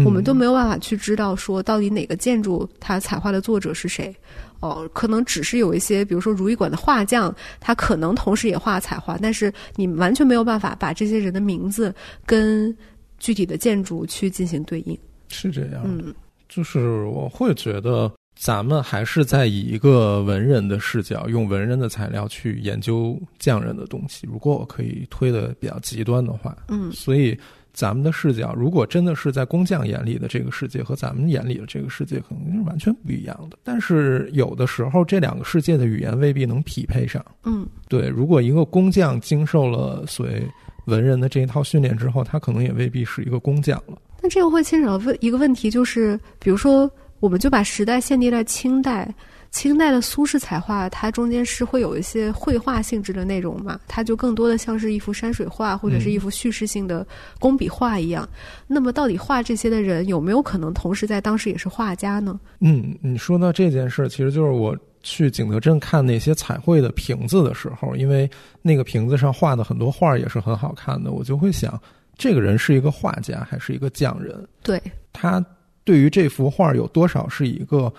[0.04, 4.14] 我们都没有办法去知道说到底哪个建筑它彩画的作者是谁，
[4.60, 11.94] 哦，可能只是有一些，比如说如意馆的画匠，他可能同时也画彩画，但是你完全没有办法把这些人的名字
[12.24, 12.74] 跟
[13.18, 14.98] 具体的建筑去进行对应。
[15.28, 16.14] 是这样，嗯，
[16.48, 24.26] 就是我会觉得咱们还是在以一个文人的视角，用文人的材料去研究匠人的东西。
[24.30, 27.38] 如果我可以推的比较极端的话，嗯，所以
[27.72, 33.58] 咱们的视角，如果真的是在工匠眼里的这个世界和咱们眼里的这个世界，可能是完全不一样的。
[33.62, 37.24] 但是有的时候，这两个世界的语言未必能匹配上。
[37.44, 38.08] 嗯，对。
[38.08, 40.46] 如果一个工匠经受了所谓
[40.86, 43.96] 文人的这一套训练之后，他可能也未必是一个工匠了。
[44.22, 46.90] 那这个会牵扯到问一个问题，就是比如说。
[47.22, 49.08] 我们就把时代限定在清代，
[49.52, 53.78] 清代的苏式彩画，它中间是会有一些绘画性质的内容嘛？
[53.86, 57.06] 它就更多的像是一幅山水画或者是一幅叙事性的
[57.38, 58.26] 工笔画一样。
[58.66, 62.40] 那么，到底画这些的人有没有可能同时在当时也是画家呢？
[62.60, 68.28] 嗯，你说到这件事，其实就是我去景德镇看那些彩绘的瓶子的时候，因为
[68.62, 71.78] 那个瓶子上画的很多画也是很好看的，我就会想，
[72.16, 74.48] 这个人是一个画家还是一个匠人？
[74.62, 74.80] 对
[75.12, 75.44] 他。
[75.84, 77.92] 对于这幅画有多少是一个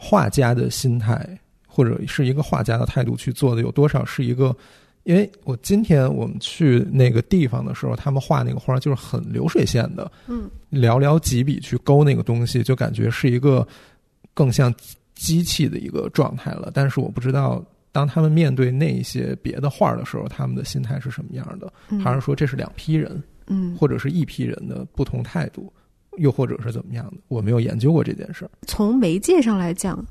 [0.00, 3.60] 画家的心态，或者是一个画家的态度去做的？
[3.60, 4.56] 有多少是一个？
[5.04, 13.66] 因为我今天我们去那个地方的时候，他们画那个花就是很流水线的，嗯，寥寥几笔去勾那个东西，就感觉是一个
[14.34, 14.74] 更像
[15.14, 16.70] 机器的一个状态了。
[16.74, 21.72] 但是我不知道，当他们面对那一些别的画的时候，他们的心态是什么样的？
[21.98, 23.22] 还是说这是两批人？
[23.46, 25.72] 嗯，或者是一批人的不同态度？
[26.18, 27.14] 又或者是怎么样的？
[27.28, 28.50] 我没有研究过这件事儿。
[28.66, 30.04] 从媒介上来讲，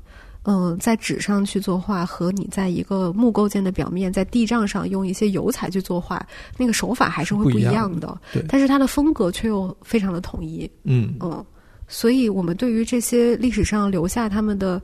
[0.44, 6.24] 嗯，在纸上去作画和你在一个木构件的表面，在地障上用一些油彩去作画，
[6.56, 8.18] 那个手法还是会不一样的。
[8.32, 10.70] 对，但是它的风格却又非常的统一。
[10.84, 11.44] 嗯嗯，
[11.86, 14.80] 所以我们对于这些历史上留下他们的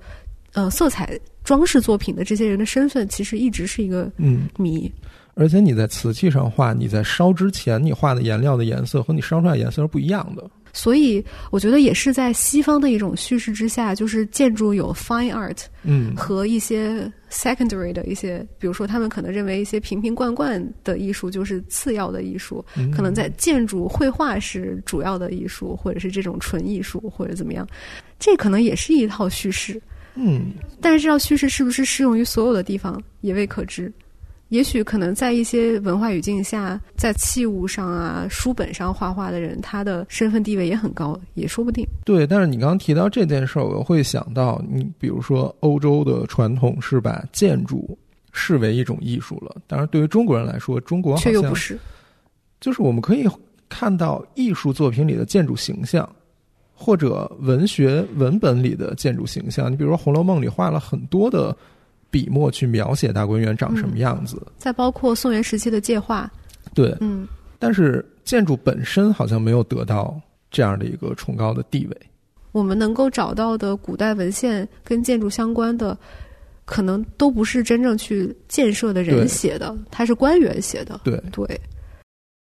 [0.53, 4.91] 呃色彩装饰作品的这些人的身份，其实一直是一个嗯谜。
[5.37, 10.49] 而且你在瓷器上画，你在烧之前你画的颜料的颜色和你烧出来颜色是不一样的。
[10.75, 27.65] 所以，我觉得也是在西方的一种叙事之下，就是建筑有 fine art，嗯，和一些 secondary 的一些，比如说他们可能认为一些瓶瓶罐罐的艺术就是次要的艺术，可能在建筑绘画是主要的艺术，或者是这种纯艺术或者怎么样，
[28.19, 29.81] 这可能也是一套叙事，
[30.17, 33.93] 嗯，但是这套叙事是不是适用于所有的地方，也未可知。
[34.51, 41.85] 也许可能在一些文化语境下，在器物上啊、书本上画画的人，他的身份地位也很高，也说不定。
[42.05, 47.99] 对，但是你刚刚提到这件事儿，我会想到，你比如说欧洲的传统是把建筑
[48.33, 51.77] 视为一种艺术了，当然对于中国人来说，中国却又不是。
[52.61, 53.27] 就是我们可以
[53.69, 56.09] 看到艺术作品里的建筑形象，
[56.73, 59.73] 或者文学文本里的建筑形象。
[59.73, 61.57] 你比如说《红楼梦》里画了很多的。
[62.15, 66.31] 笔墨去描写大观园长什么样子，再包括宋元时期的界画，
[66.73, 67.27] 对，嗯，
[67.59, 70.15] 但是建筑本身好像没有得到
[70.49, 71.97] 这样的一个崇高的地位。
[72.53, 75.99] 我们能够找到的古代文献跟建筑相关的，
[76.65, 81.01] 可能都不是真正去建设的人写的，他是官员写的。
[81.03, 81.61] 对对，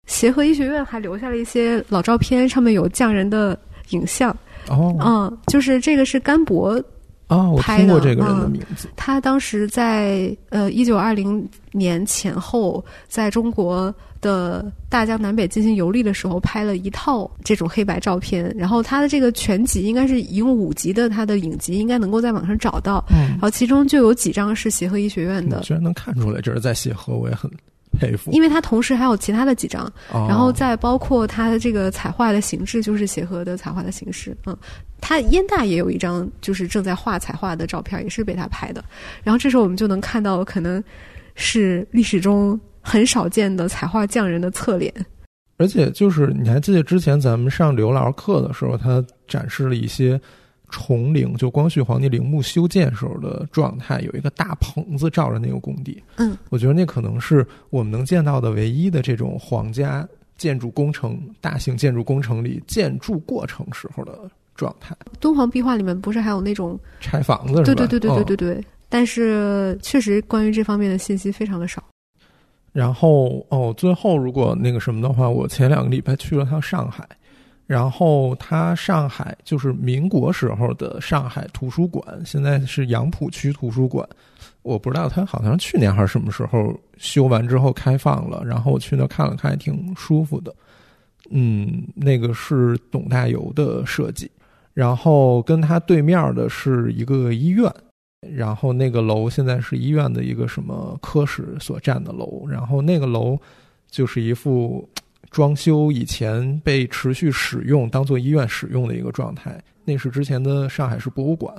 [0.07, 3.59] 协和医学院还留下了一些老照片，上面有匠人的
[3.91, 4.31] 影像。
[4.69, 6.81] 哦，嗯，就是这个是甘博。
[7.27, 8.89] 啊，我听过这个人的名字。
[8.95, 18.55] 他当时在呃一九二零年前后，在中国的大江南北进行游历的时候，拍了一套这种黑白照片。
[18.57, 23.05] 然后他的这个全集应该是一共五集的，他的影集应该能够在网上找到。
[23.11, 25.61] 嗯，然后其中就有几张是协和医学院的。
[25.61, 27.51] 居然能看出来这是在协和，我也很。
[27.97, 34.37] 佩服，因为他同时还有其他的几张，然后再包括他的这个彩画的形式，就是协和的彩画的形式。
[34.47, 34.57] 嗯，
[35.01, 38.85] 他燕大也有一张，就是正在画彩画的照片，也是被他拍的。
[39.23, 40.83] 然后这时候我们就能看到，可能
[41.35, 44.93] 是历史中很少见的彩画匠人的侧脸。
[45.59, 50.21] 而且，就是你还记得之前咱们上刘老师课的时候，他展示了一些。
[50.69, 56.03] 崇陵就光绪皇帝陵墓修建时候的状态，有一个大棚子罩着那个工地。
[56.17, 60.07] 嗯，我觉得那可能是我们能见到的唯一的这种皇家
[60.37, 64.19] 建筑工程、大型建筑工程里建筑过程时候的
[64.55, 64.95] 状态。
[65.21, 67.63] 敦煌壁画里面不是还有那种拆房子？
[67.63, 68.65] 对对对对对对对。
[68.89, 71.83] 但是确实关于这方面的信息非常的少。
[72.73, 77.07] 然后哦，最后如果那个什么的话，我前两个礼拜去了趟上海。
[77.67, 84.09] 然后，它上海就是民国时候的上海图书馆，现在是杨浦区图书馆。
[84.63, 88.41] 我不知道它好像去年还是什么时候修完之后开放了。
[88.45, 90.55] 然后我去那看了看，还挺舒服的。
[91.31, 94.31] 嗯，那个是董大猷的设计。
[94.73, 97.69] 然后跟它对面的是一个医院，
[98.33, 102.47] 然后那个楼现在是医院的一个什么科室所占的楼。
[102.49, 103.37] 然后那个楼
[103.91, 104.89] 就是一副。
[105.31, 111.55] 装修以前被持续使用当做医院使用的一个状态，那是之前的上海市博物馆。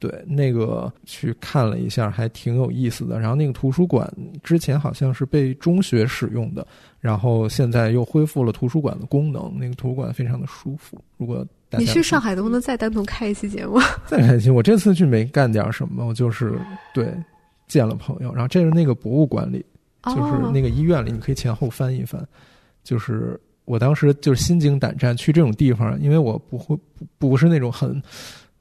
[0.00, 3.18] 对，那个去看了一下，还挺有意思的。
[3.18, 4.08] 然后那个图书馆
[4.44, 6.64] 之前好像是被中学使用的，
[7.00, 9.52] 然后现在又恢复了图书馆的功能。
[9.58, 10.96] 那个图书馆非常的舒服。
[11.16, 11.44] 如果
[11.76, 13.80] 你去上海，能不能再单独开一期节目？
[14.06, 14.50] 再开一期。
[14.50, 16.56] 我这次去没干点什么，我就是
[16.94, 17.12] 对
[17.66, 18.32] 见了朋友。
[18.32, 19.66] 然后这是那个博物馆里，
[20.04, 22.24] 就是那个医院里，你可以前后翻一翻。
[22.88, 28.00] 就是我当时就是心惊胆战去这种地方，因为我不会不不是那种很。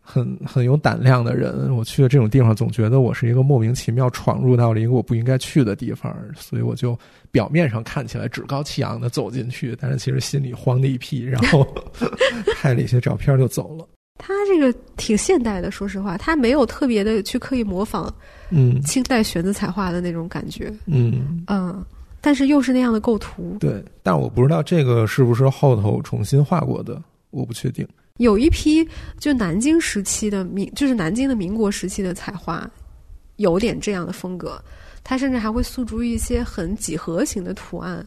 [0.10, 6.98] 很很有胆量的人，我去了这种地方，总觉得我是一个莫名其妙闯入到了一个我不应该去的地方，所以我就
[7.30, 11.68] 表面上看起来趾高气扬的走进去，但是其实心里慌的一批，然后
[12.56, 13.86] 拍了一些照片就走了。
[14.18, 18.10] 他这个挺现代的，说实话，他没有特别的去刻意模仿，
[18.50, 21.86] 嗯，清代玄子彩画的那种感觉，嗯嗯，
[22.22, 27.88] 但是又是那样的构图，对，但我不知道这个是不是后头重新画过的，我不确定。
[28.18, 28.88] 有一批
[29.20, 32.70] 就南京时期的民，就是南京的民国时期的彩画，
[33.36, 34.62] 有点这样的风格。
[35.04, 38.06] 它甚至还会诉诸一些很几何型的图案，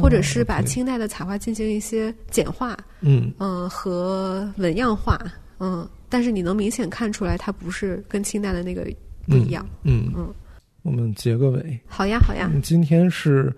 [0.00, 5.20] 或者是把清代的彩画进行一些简化，嗯嗯和纹样化，
[5.58, 5.88] 嗯。
[6.08, 8.86] 但是你能明显看出来，它不是跟清代的那个
[9.26, 9.66] 不一样。
[9.82, 10.32] 嗯嗯，
[10.86, 11.80] 我们结个尾。
[11.86, 12.48] 好呀好呀。
[12.62, 13.52] 今天是，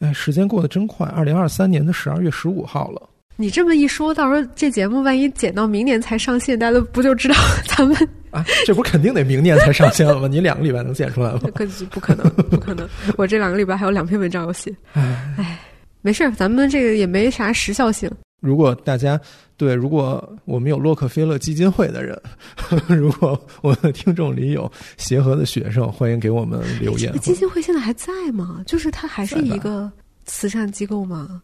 [0.00, 3.00] 哎，时间过得真快，二零二三年的十二月十五号了。
[3.38, 7.34] 你这么一说，到时候这节目万一剪到明年才上线，大家不就知道
[7.66, 7.96] 咱们
[8.30, 8.44] 啊？
[8.66, 10.28] 这不肯定得明年才上线了吗？
[10.30, 11.40] 你两个礼拜能剪出来吗？
[11.54, 12.86] 可不可能，不可能！
[13.16, 14.74] 我这两个礼拜还有两篇文章要写。
[14.92, 15.58] 唉，
[16.02, 18.10] 没事儿，咱们这个也没啥时效性。
[18.40, 19.18] 如果大家
[19.56, 22.20] 对，如果我们有洛克菲勒基金会的人，
[22.88, 27.12] 如果我们的听众里有协和的学生，欢迎给我们留言。
[27.18, 28.62] 基金会现在还在吗？
[28.66, 29.90] 就是它还是一个
[30.26, 31.42] 慈善机构吗？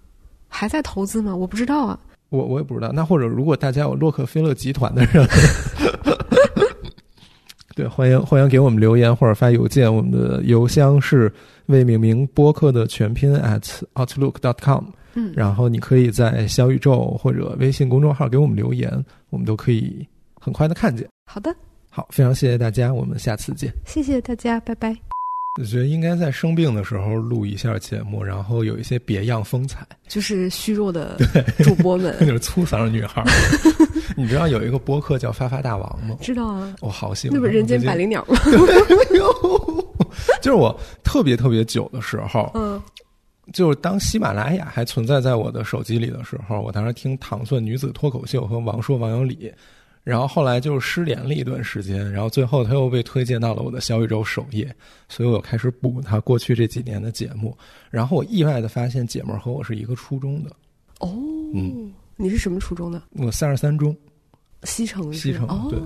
[0.48, 1.34] 还在投资吗？
[1.34, 1.98] 我不知道啊。
[2.28, 2.92] 我我也不知道。
[2.92, 5.26] 那或者如果大家有洛克菲勒集团的人，
[7.74, 9.92] 对，欢迎欢迎给我们留言或者发邮件。
[9.92, 11.32] 我们的邮箱是
[11.66, 13.62] 魏明明播客的全拼 at
[13.94, 14.84] outlook dot com。
[15.14, 18.90] 嗯，然后你可以在小宇宙或者微信公众号给我们留言，
[19.30, 20.06] 我们都可以
[20.40, 21.08] 很快的看见。
[21.30, 21.54] 好的，
[21.90, 23.72] 好，非常谢谢大家，我们下次见。
[23.84, 24.96] 谢谢大家，拜拜。
[25.60, 31.18] 我觉得应该在生病的时候录一下节目，然后有一些别样风采，就是虚弱的
[31.58, 33.22] 主播们， 就是粗嗓的女孩。
[34.16, 36.16] 你知道有一个播客叫《发发大王》吗？
[36.22, 37.34] 知道啊，我好喜欢。
[37.34, 38.36] 那不是人间百灵鸟吗？
[40.40, 40.74] 就是我
[41.04, 42.80] 特别特别久的时候，嗯，
[43.52, 49.52] 就是当喜马拉雅还存在在我的手机里的时候，我当时听糖蒜女子脱口秀和王朔、王有理。
[50.04, 54.74] 然后后来就失联了一段时间，然后最后他又被推荐到了我的小宇宙首页，
[55.08, 57.56] 所以我开始补他过去这几年的节目。
[57.88, 60.50] 然后我意外的发现，姐们儿和我是一个初中的。
[60.98, 61.08] 哦，
[61.54, 63.00] 嗯，你是什么初中的？
[63.12, 63.96] 我三十三中，
[64.64, 65.12] 西城。
[65.12, 65.78] 西城，对。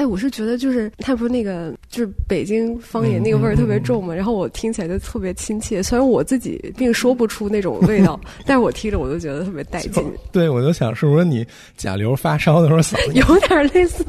[0.00, 5.82] 哎，我是觉得就是他不是那个就是北京方言那个味儿特别重嘛，然后我听起来就特别亲切。
[5.82, 10.02] 虽然我自己并说不出那种味道， 但是我听着我就觉得特别带劲。
[10.32, 11.46] 对，我就想是不是你
[11.76, 14.02] 甲流发烧的时候嗓子有点类似。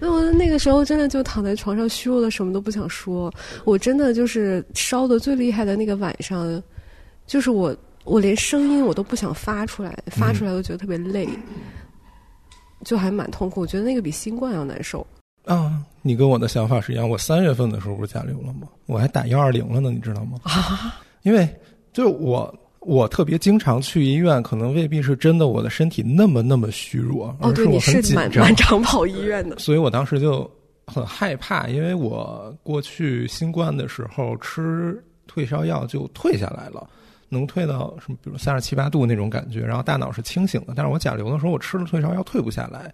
[0.00, 3.32] 那我那个时候真的就躺在床上虚弱的，什么都不想说。
[3.64, 6.60] 我真的就是烧的最厉害的那个晚上，
[7.28, 11.28] 就是我我连声音我都不想发出来，发出来都觉得特别累。
[12.86, 15.04] 就还蛮痛苦，我觉得那个比新冠要难受。
[15.44, 17.08] 啊，你跟我的想法是一样。
[17.08, 18.68] 我三月份的时候不是甲流了吗？
[18.86, 20.38] 我还打幺二零了呢，你知道吗？
[20.44, 21.48] 啊，因为
[21.92, 29.58] 就是我，我特别经常去医院，可能未必是真的我的身体那么那么虚弱，哦，对，你是蛮蛮常跑医院的。
[29.60, 30.48] 所以我当时就
[30.86, 36.88] 很害怕，因为我过去新冠的时候吃退烧药就退下来了。
[37.28, 40.72] 能退到什么，比如三十七八度那种感觉，然后大脑是清醒的。
[40.76, 42.92] 但是我甲流的时候，我吃了退烧药退不下来。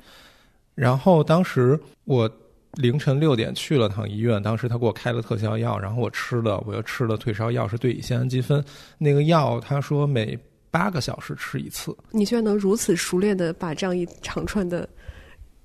[0.74, 2.30] 然后当时我
[2.74, 8.64] 凌晨六点去了趟医院，当时他给我开了特效药，然后我吃了，我又吃了退烧药，是对乙酰氨基酚
[8.96, 10.38] 那个药，他说每
[10.70, 11.94] 八个小时吃一次。
[12.10, 14.88] 你居然能如此熟练的把这样一长串的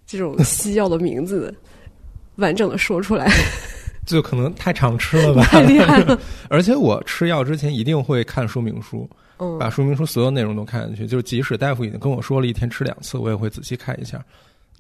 [0.06, 1.56] 这种西药的名字
[2.36, 3.32] 完整的说出来。
[4.08, 6.20] 就可能太常吃了吧，太厉害了。
[6.50, 9.08] 而且我吃药之前一定会看说明书，
[9.38, 11.06] 嗯，把说明书所有内容都看进去。
[11.06, 14.24] 就是即使大夫已经跟我说了一天吃两次，我也会仔细看一下。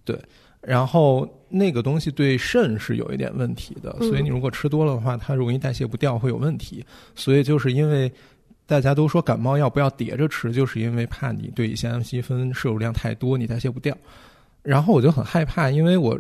[0.05, 0.17] 对，
[0.61, 6.83] 然后那个东西对肾是有一点问题的，所以你如果吃多了的话，它容易代谢不掉，会有问题。
[7.13, 8.09] 所以就是因为
[8.65, 13.93] 大家都说感冒药不要叠着吃，就是因为怕你对乙酰氨基酚摄入量太多，你代谢不掉。
[14.63, 16.17] 然后我就很害怕，因为我。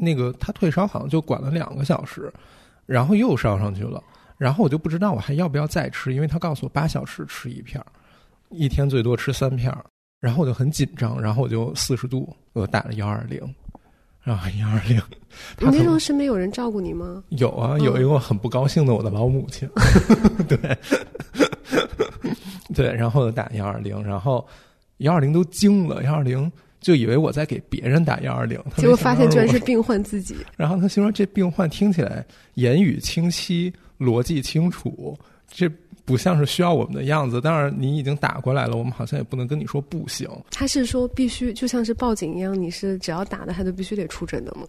[0.00, 2.32] 那个他退烧好像就管了两个小时，
[2.86, 4.02] 然后又烧上去了，
[4.38, 7.86] 然后我就不知道我还要不要再吃，因为他告诉我八小时吃一片儿，
[8.48, 9.84] 一天最多吃三片儿，
[10.20, 13.38] 然后我就很紧张，然后我就四十度，我打了幺二零，
[14.22, 15.00] 然后幺二零。
[15.58, 17.22] 你那时候身边有人照顾你吗？
[17.28, 19.68] 有啊，有一个很不高兴的我的老母亲。
[20.48, 20.78] 对，
[22.74, 24.44] 对，然后打幺二零，然后
[24.98, 30.34] 幺二零都惊了，幺二零就以为我在给别人打幺二零，结果发现居然是病患自己。
[30.56, 32.24] 然后他心说：“这病患听起来
[32.54, 35.16] 言语清晰，逻辑清楚，
[35.46, 35.68] 这
[36.04, 37.40] 不像是需要我们的样子。
[37.40, 44.66] 当然，你已经打过来了，我们好像也不能跟你说不行。”他是说必须就像是报警一样，你是只要打的，他就必须得出诊的吗？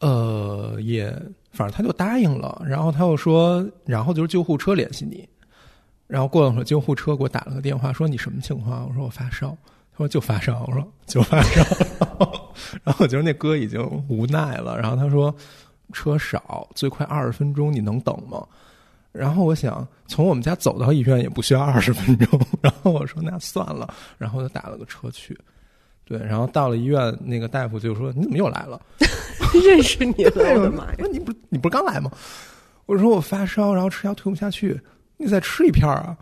[0.00, 1.10] 呃，也
[1.52, 5.26] 反正他就答应了，然后他又说，然后就是救护车联系你，
[6.08, 8.86] 然后过了会儿，救护车给我打了个电话，说你什么情况？
[8.88, 9.56] 我说我发烧，
[9.92, 11.62] 他说就发烧，我说就发烧，
[12.82, 15.34] 然后我觉得那哥已经无奈了，然后他说
[15.92, 18.46] 车少，最快二十分钟，你能等吗？
[19.12, 25.38] 然后我想从我们家走到医院也不需要二十分钟， 然后我说那算了，然后就打了个车去。
[26.04, 28.80] 对，然后到了医院，那个大夫就说：“你怎么又来了？
[29.64, 30.54] 认识你了？
[30.56, 31.04] 我的妈呀！
[31.12, 32.10] 你不你不是刚来吗？”
[32.86, 34.78] 我说：“我发烧，然后吃药退不下去，
[35.16, 36.16] 你再吃一片啊。”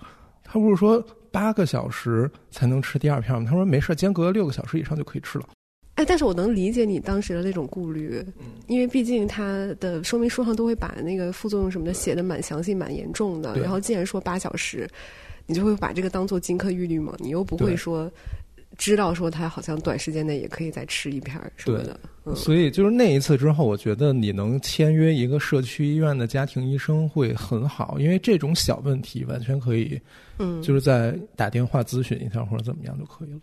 [0.45, 3.47] 他不是说八个小时才能吃第二片吗？
[3.49, 5.49] 他说：“没事，间隔六个小时以上就可以吃了。”
[5.97, 8.25] 哎，但是我能理解你当时的那种顾虑，
[8.69, 13.59] 因为毕竟它的说明书上都会把那个副作用什么的写的蛮详细、蛮严重的。
[13.61, 14.89] 然后既然说八小时，
[15.47, 17.15] 你就会把这个当做金科玉律嘛？
[17.19, 18.11] 你又不会说。
[18.81, 22.01] 知道说他好像短时间内也可以再吃一片什么的，
[22.35, 30.01] 所以就是那一次之后，我觉得你能签约一个社区医院的家庭医生会很好，因为这种小问题完全可以，
[30.39, 33.41] 嗯，就是在打电话咨询一下或者怎么样就可以了。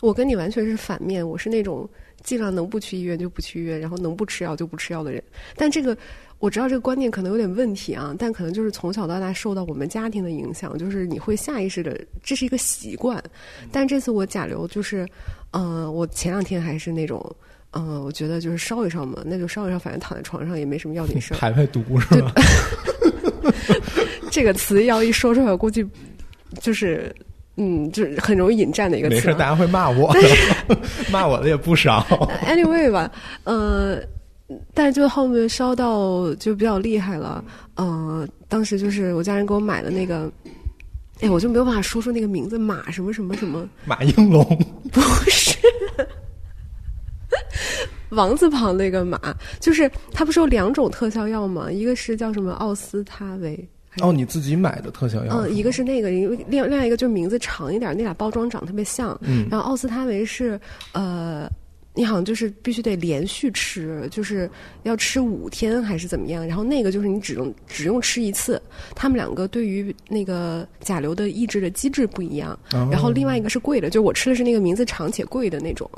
[0.00, 1.88] 我跟你完全是反面，我是那种
[2.24, 5.22] 尽量能不去医院就不去医院，然后能不吃药就不吃药的人，
[5.54, 5.96] 但这个。
[6.40, 13.22] 我知道这个观念可能有点问题啊，但可能就是从小到大受到我们家庭的影响，就是你会下意识的，这是一个习惯。
[13.70, 15.06] 但这次我甲流就是，
[15.52, 17.24] 嗯，我前两天还是那种，
[17.72, 21.36] 嗯，我觉得就是烧一烧嘛，那就烧一烧，反正躺在床上也没什么要紧事儿。
[21.38, 22.32] 排排毒是吧？
[24.32, 25.86] 这个词要一说出来，估计
[26.62, 27.14] 就是，
[27.56, 29.14] 嗯，就是很容易引战的一个词。
[29.16, 30.10] 没事，大家会骂我，
[31.12, 32.00] 骂我的也不少。
[32.46, 33.12] Anyway 吧，
[33.44, 34.02] 呃。
[34.74, 37.44] 但是就后面烧到就比较厉害了，
[37.76, 40.30] 嗯，当时就是我家人给我买的那个，
[41.20, 44.44] 哎，我就没有办法说出那个名字，马什么什么什么，马应龙。
[44.90, 45.00] 不
[45.30, 45.56] 是，
[48.10, 49.18] 王字旁那个马，
[49.60, 51.70] 就是它不是有两种特效药吗？
[51.70, 53.68] 一个是叫什么奥司他韦，
[54.00, 60.60] 哦，你自己买的特效药，嗯，一个是那个，另另外一个就是名字长一点，那俩包装长特别像，嗯，然后奥司他韦是
[60.92, 61.48] 呃。
[61.92, 64.48] 你好像就是必须得连续吃，就是
[64.84, 66.46] 要吃五天还是怎么样？
[66.46, 68.62] 然后那个就是你只用只用吃一次。
[68.94, 72.56] 他们两个对于那个甲流的抑制的机制不一样。
[72.70, 75.90] 然后另外一个是贵的，就我吃的是那个名字长且贵的那种。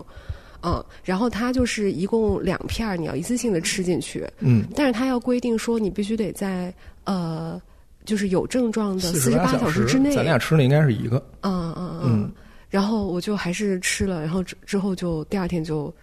[0.64, 4.26] 嗯，然后它就是一共两片儿你要一次性的吃进去。
[4.38, 6.72] 嗯，但是它要规定说你必须得在
[7.04, 7.60] 呃，
[8.04, 10.14] 就是有症状的四十八小时之内。
[10.14, 11.22] 咱俩吃的应该是一个。
[11.42, 12.32] 嗯嗯嗯。
[12.72, 15.94] 然后我就还是吃了，然后之之后就第二天就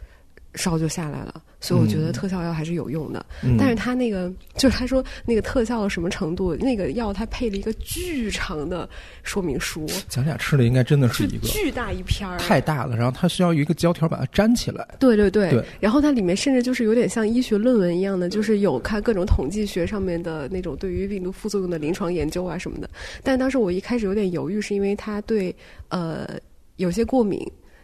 [0.53, 3.25] 烧就下来了，所以我觉得特效药还是有用的。
[3.57, 8.87] 但是他那个就是他说那个特效到什么程度，那个药他配了一个巨长的
[9.23, 9.87] 说明书。
[10.07, 14.87] 咱俩吃的应该真的是一个巨大一片儿，太大了，然后它需要一个胶条把它粘起来。
[14.99, 15.65] 对对对，对。
[15.79, 22.89] 然后它里面甚至就是有点像医学论文一样的，就是有看各种统计学上面的那种对于病毒副作用的临床研究啊什么的。
[23.23, 25.55] 但当时我一开始有点犹豫，是因为它对
[25.89, 26.39] 呃。
[26.80, 27.39] 有些过敏，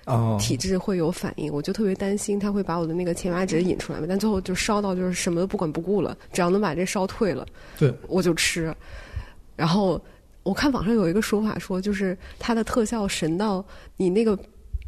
[0.05, 4.05] 哦体质会有反应，我就特别担心他会把我的那个前麻脂引出来嘛。
[4.07, 7.45] 但最后就烧到就是什么都不管不顾了，只要能把这烧退了，
[7.77, 8.73] 对，我就吃。
[9.55, 10.01] 然后
[10.43, 13.63] 我看网上有一个说法说，就是它的特效神到
[13.97, 14.37] 你那个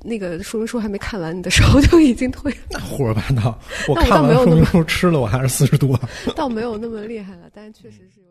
[0.03, 2.79] 那个说明书还没看完，你的烧就已经退了。
[2.85, 3.59] 胡说八道！
[3.87, 5.99] 我看完说明书吃了，我还是四十多。
[6.35, 8.26] 倒没有那么厉害了，但是确实是有。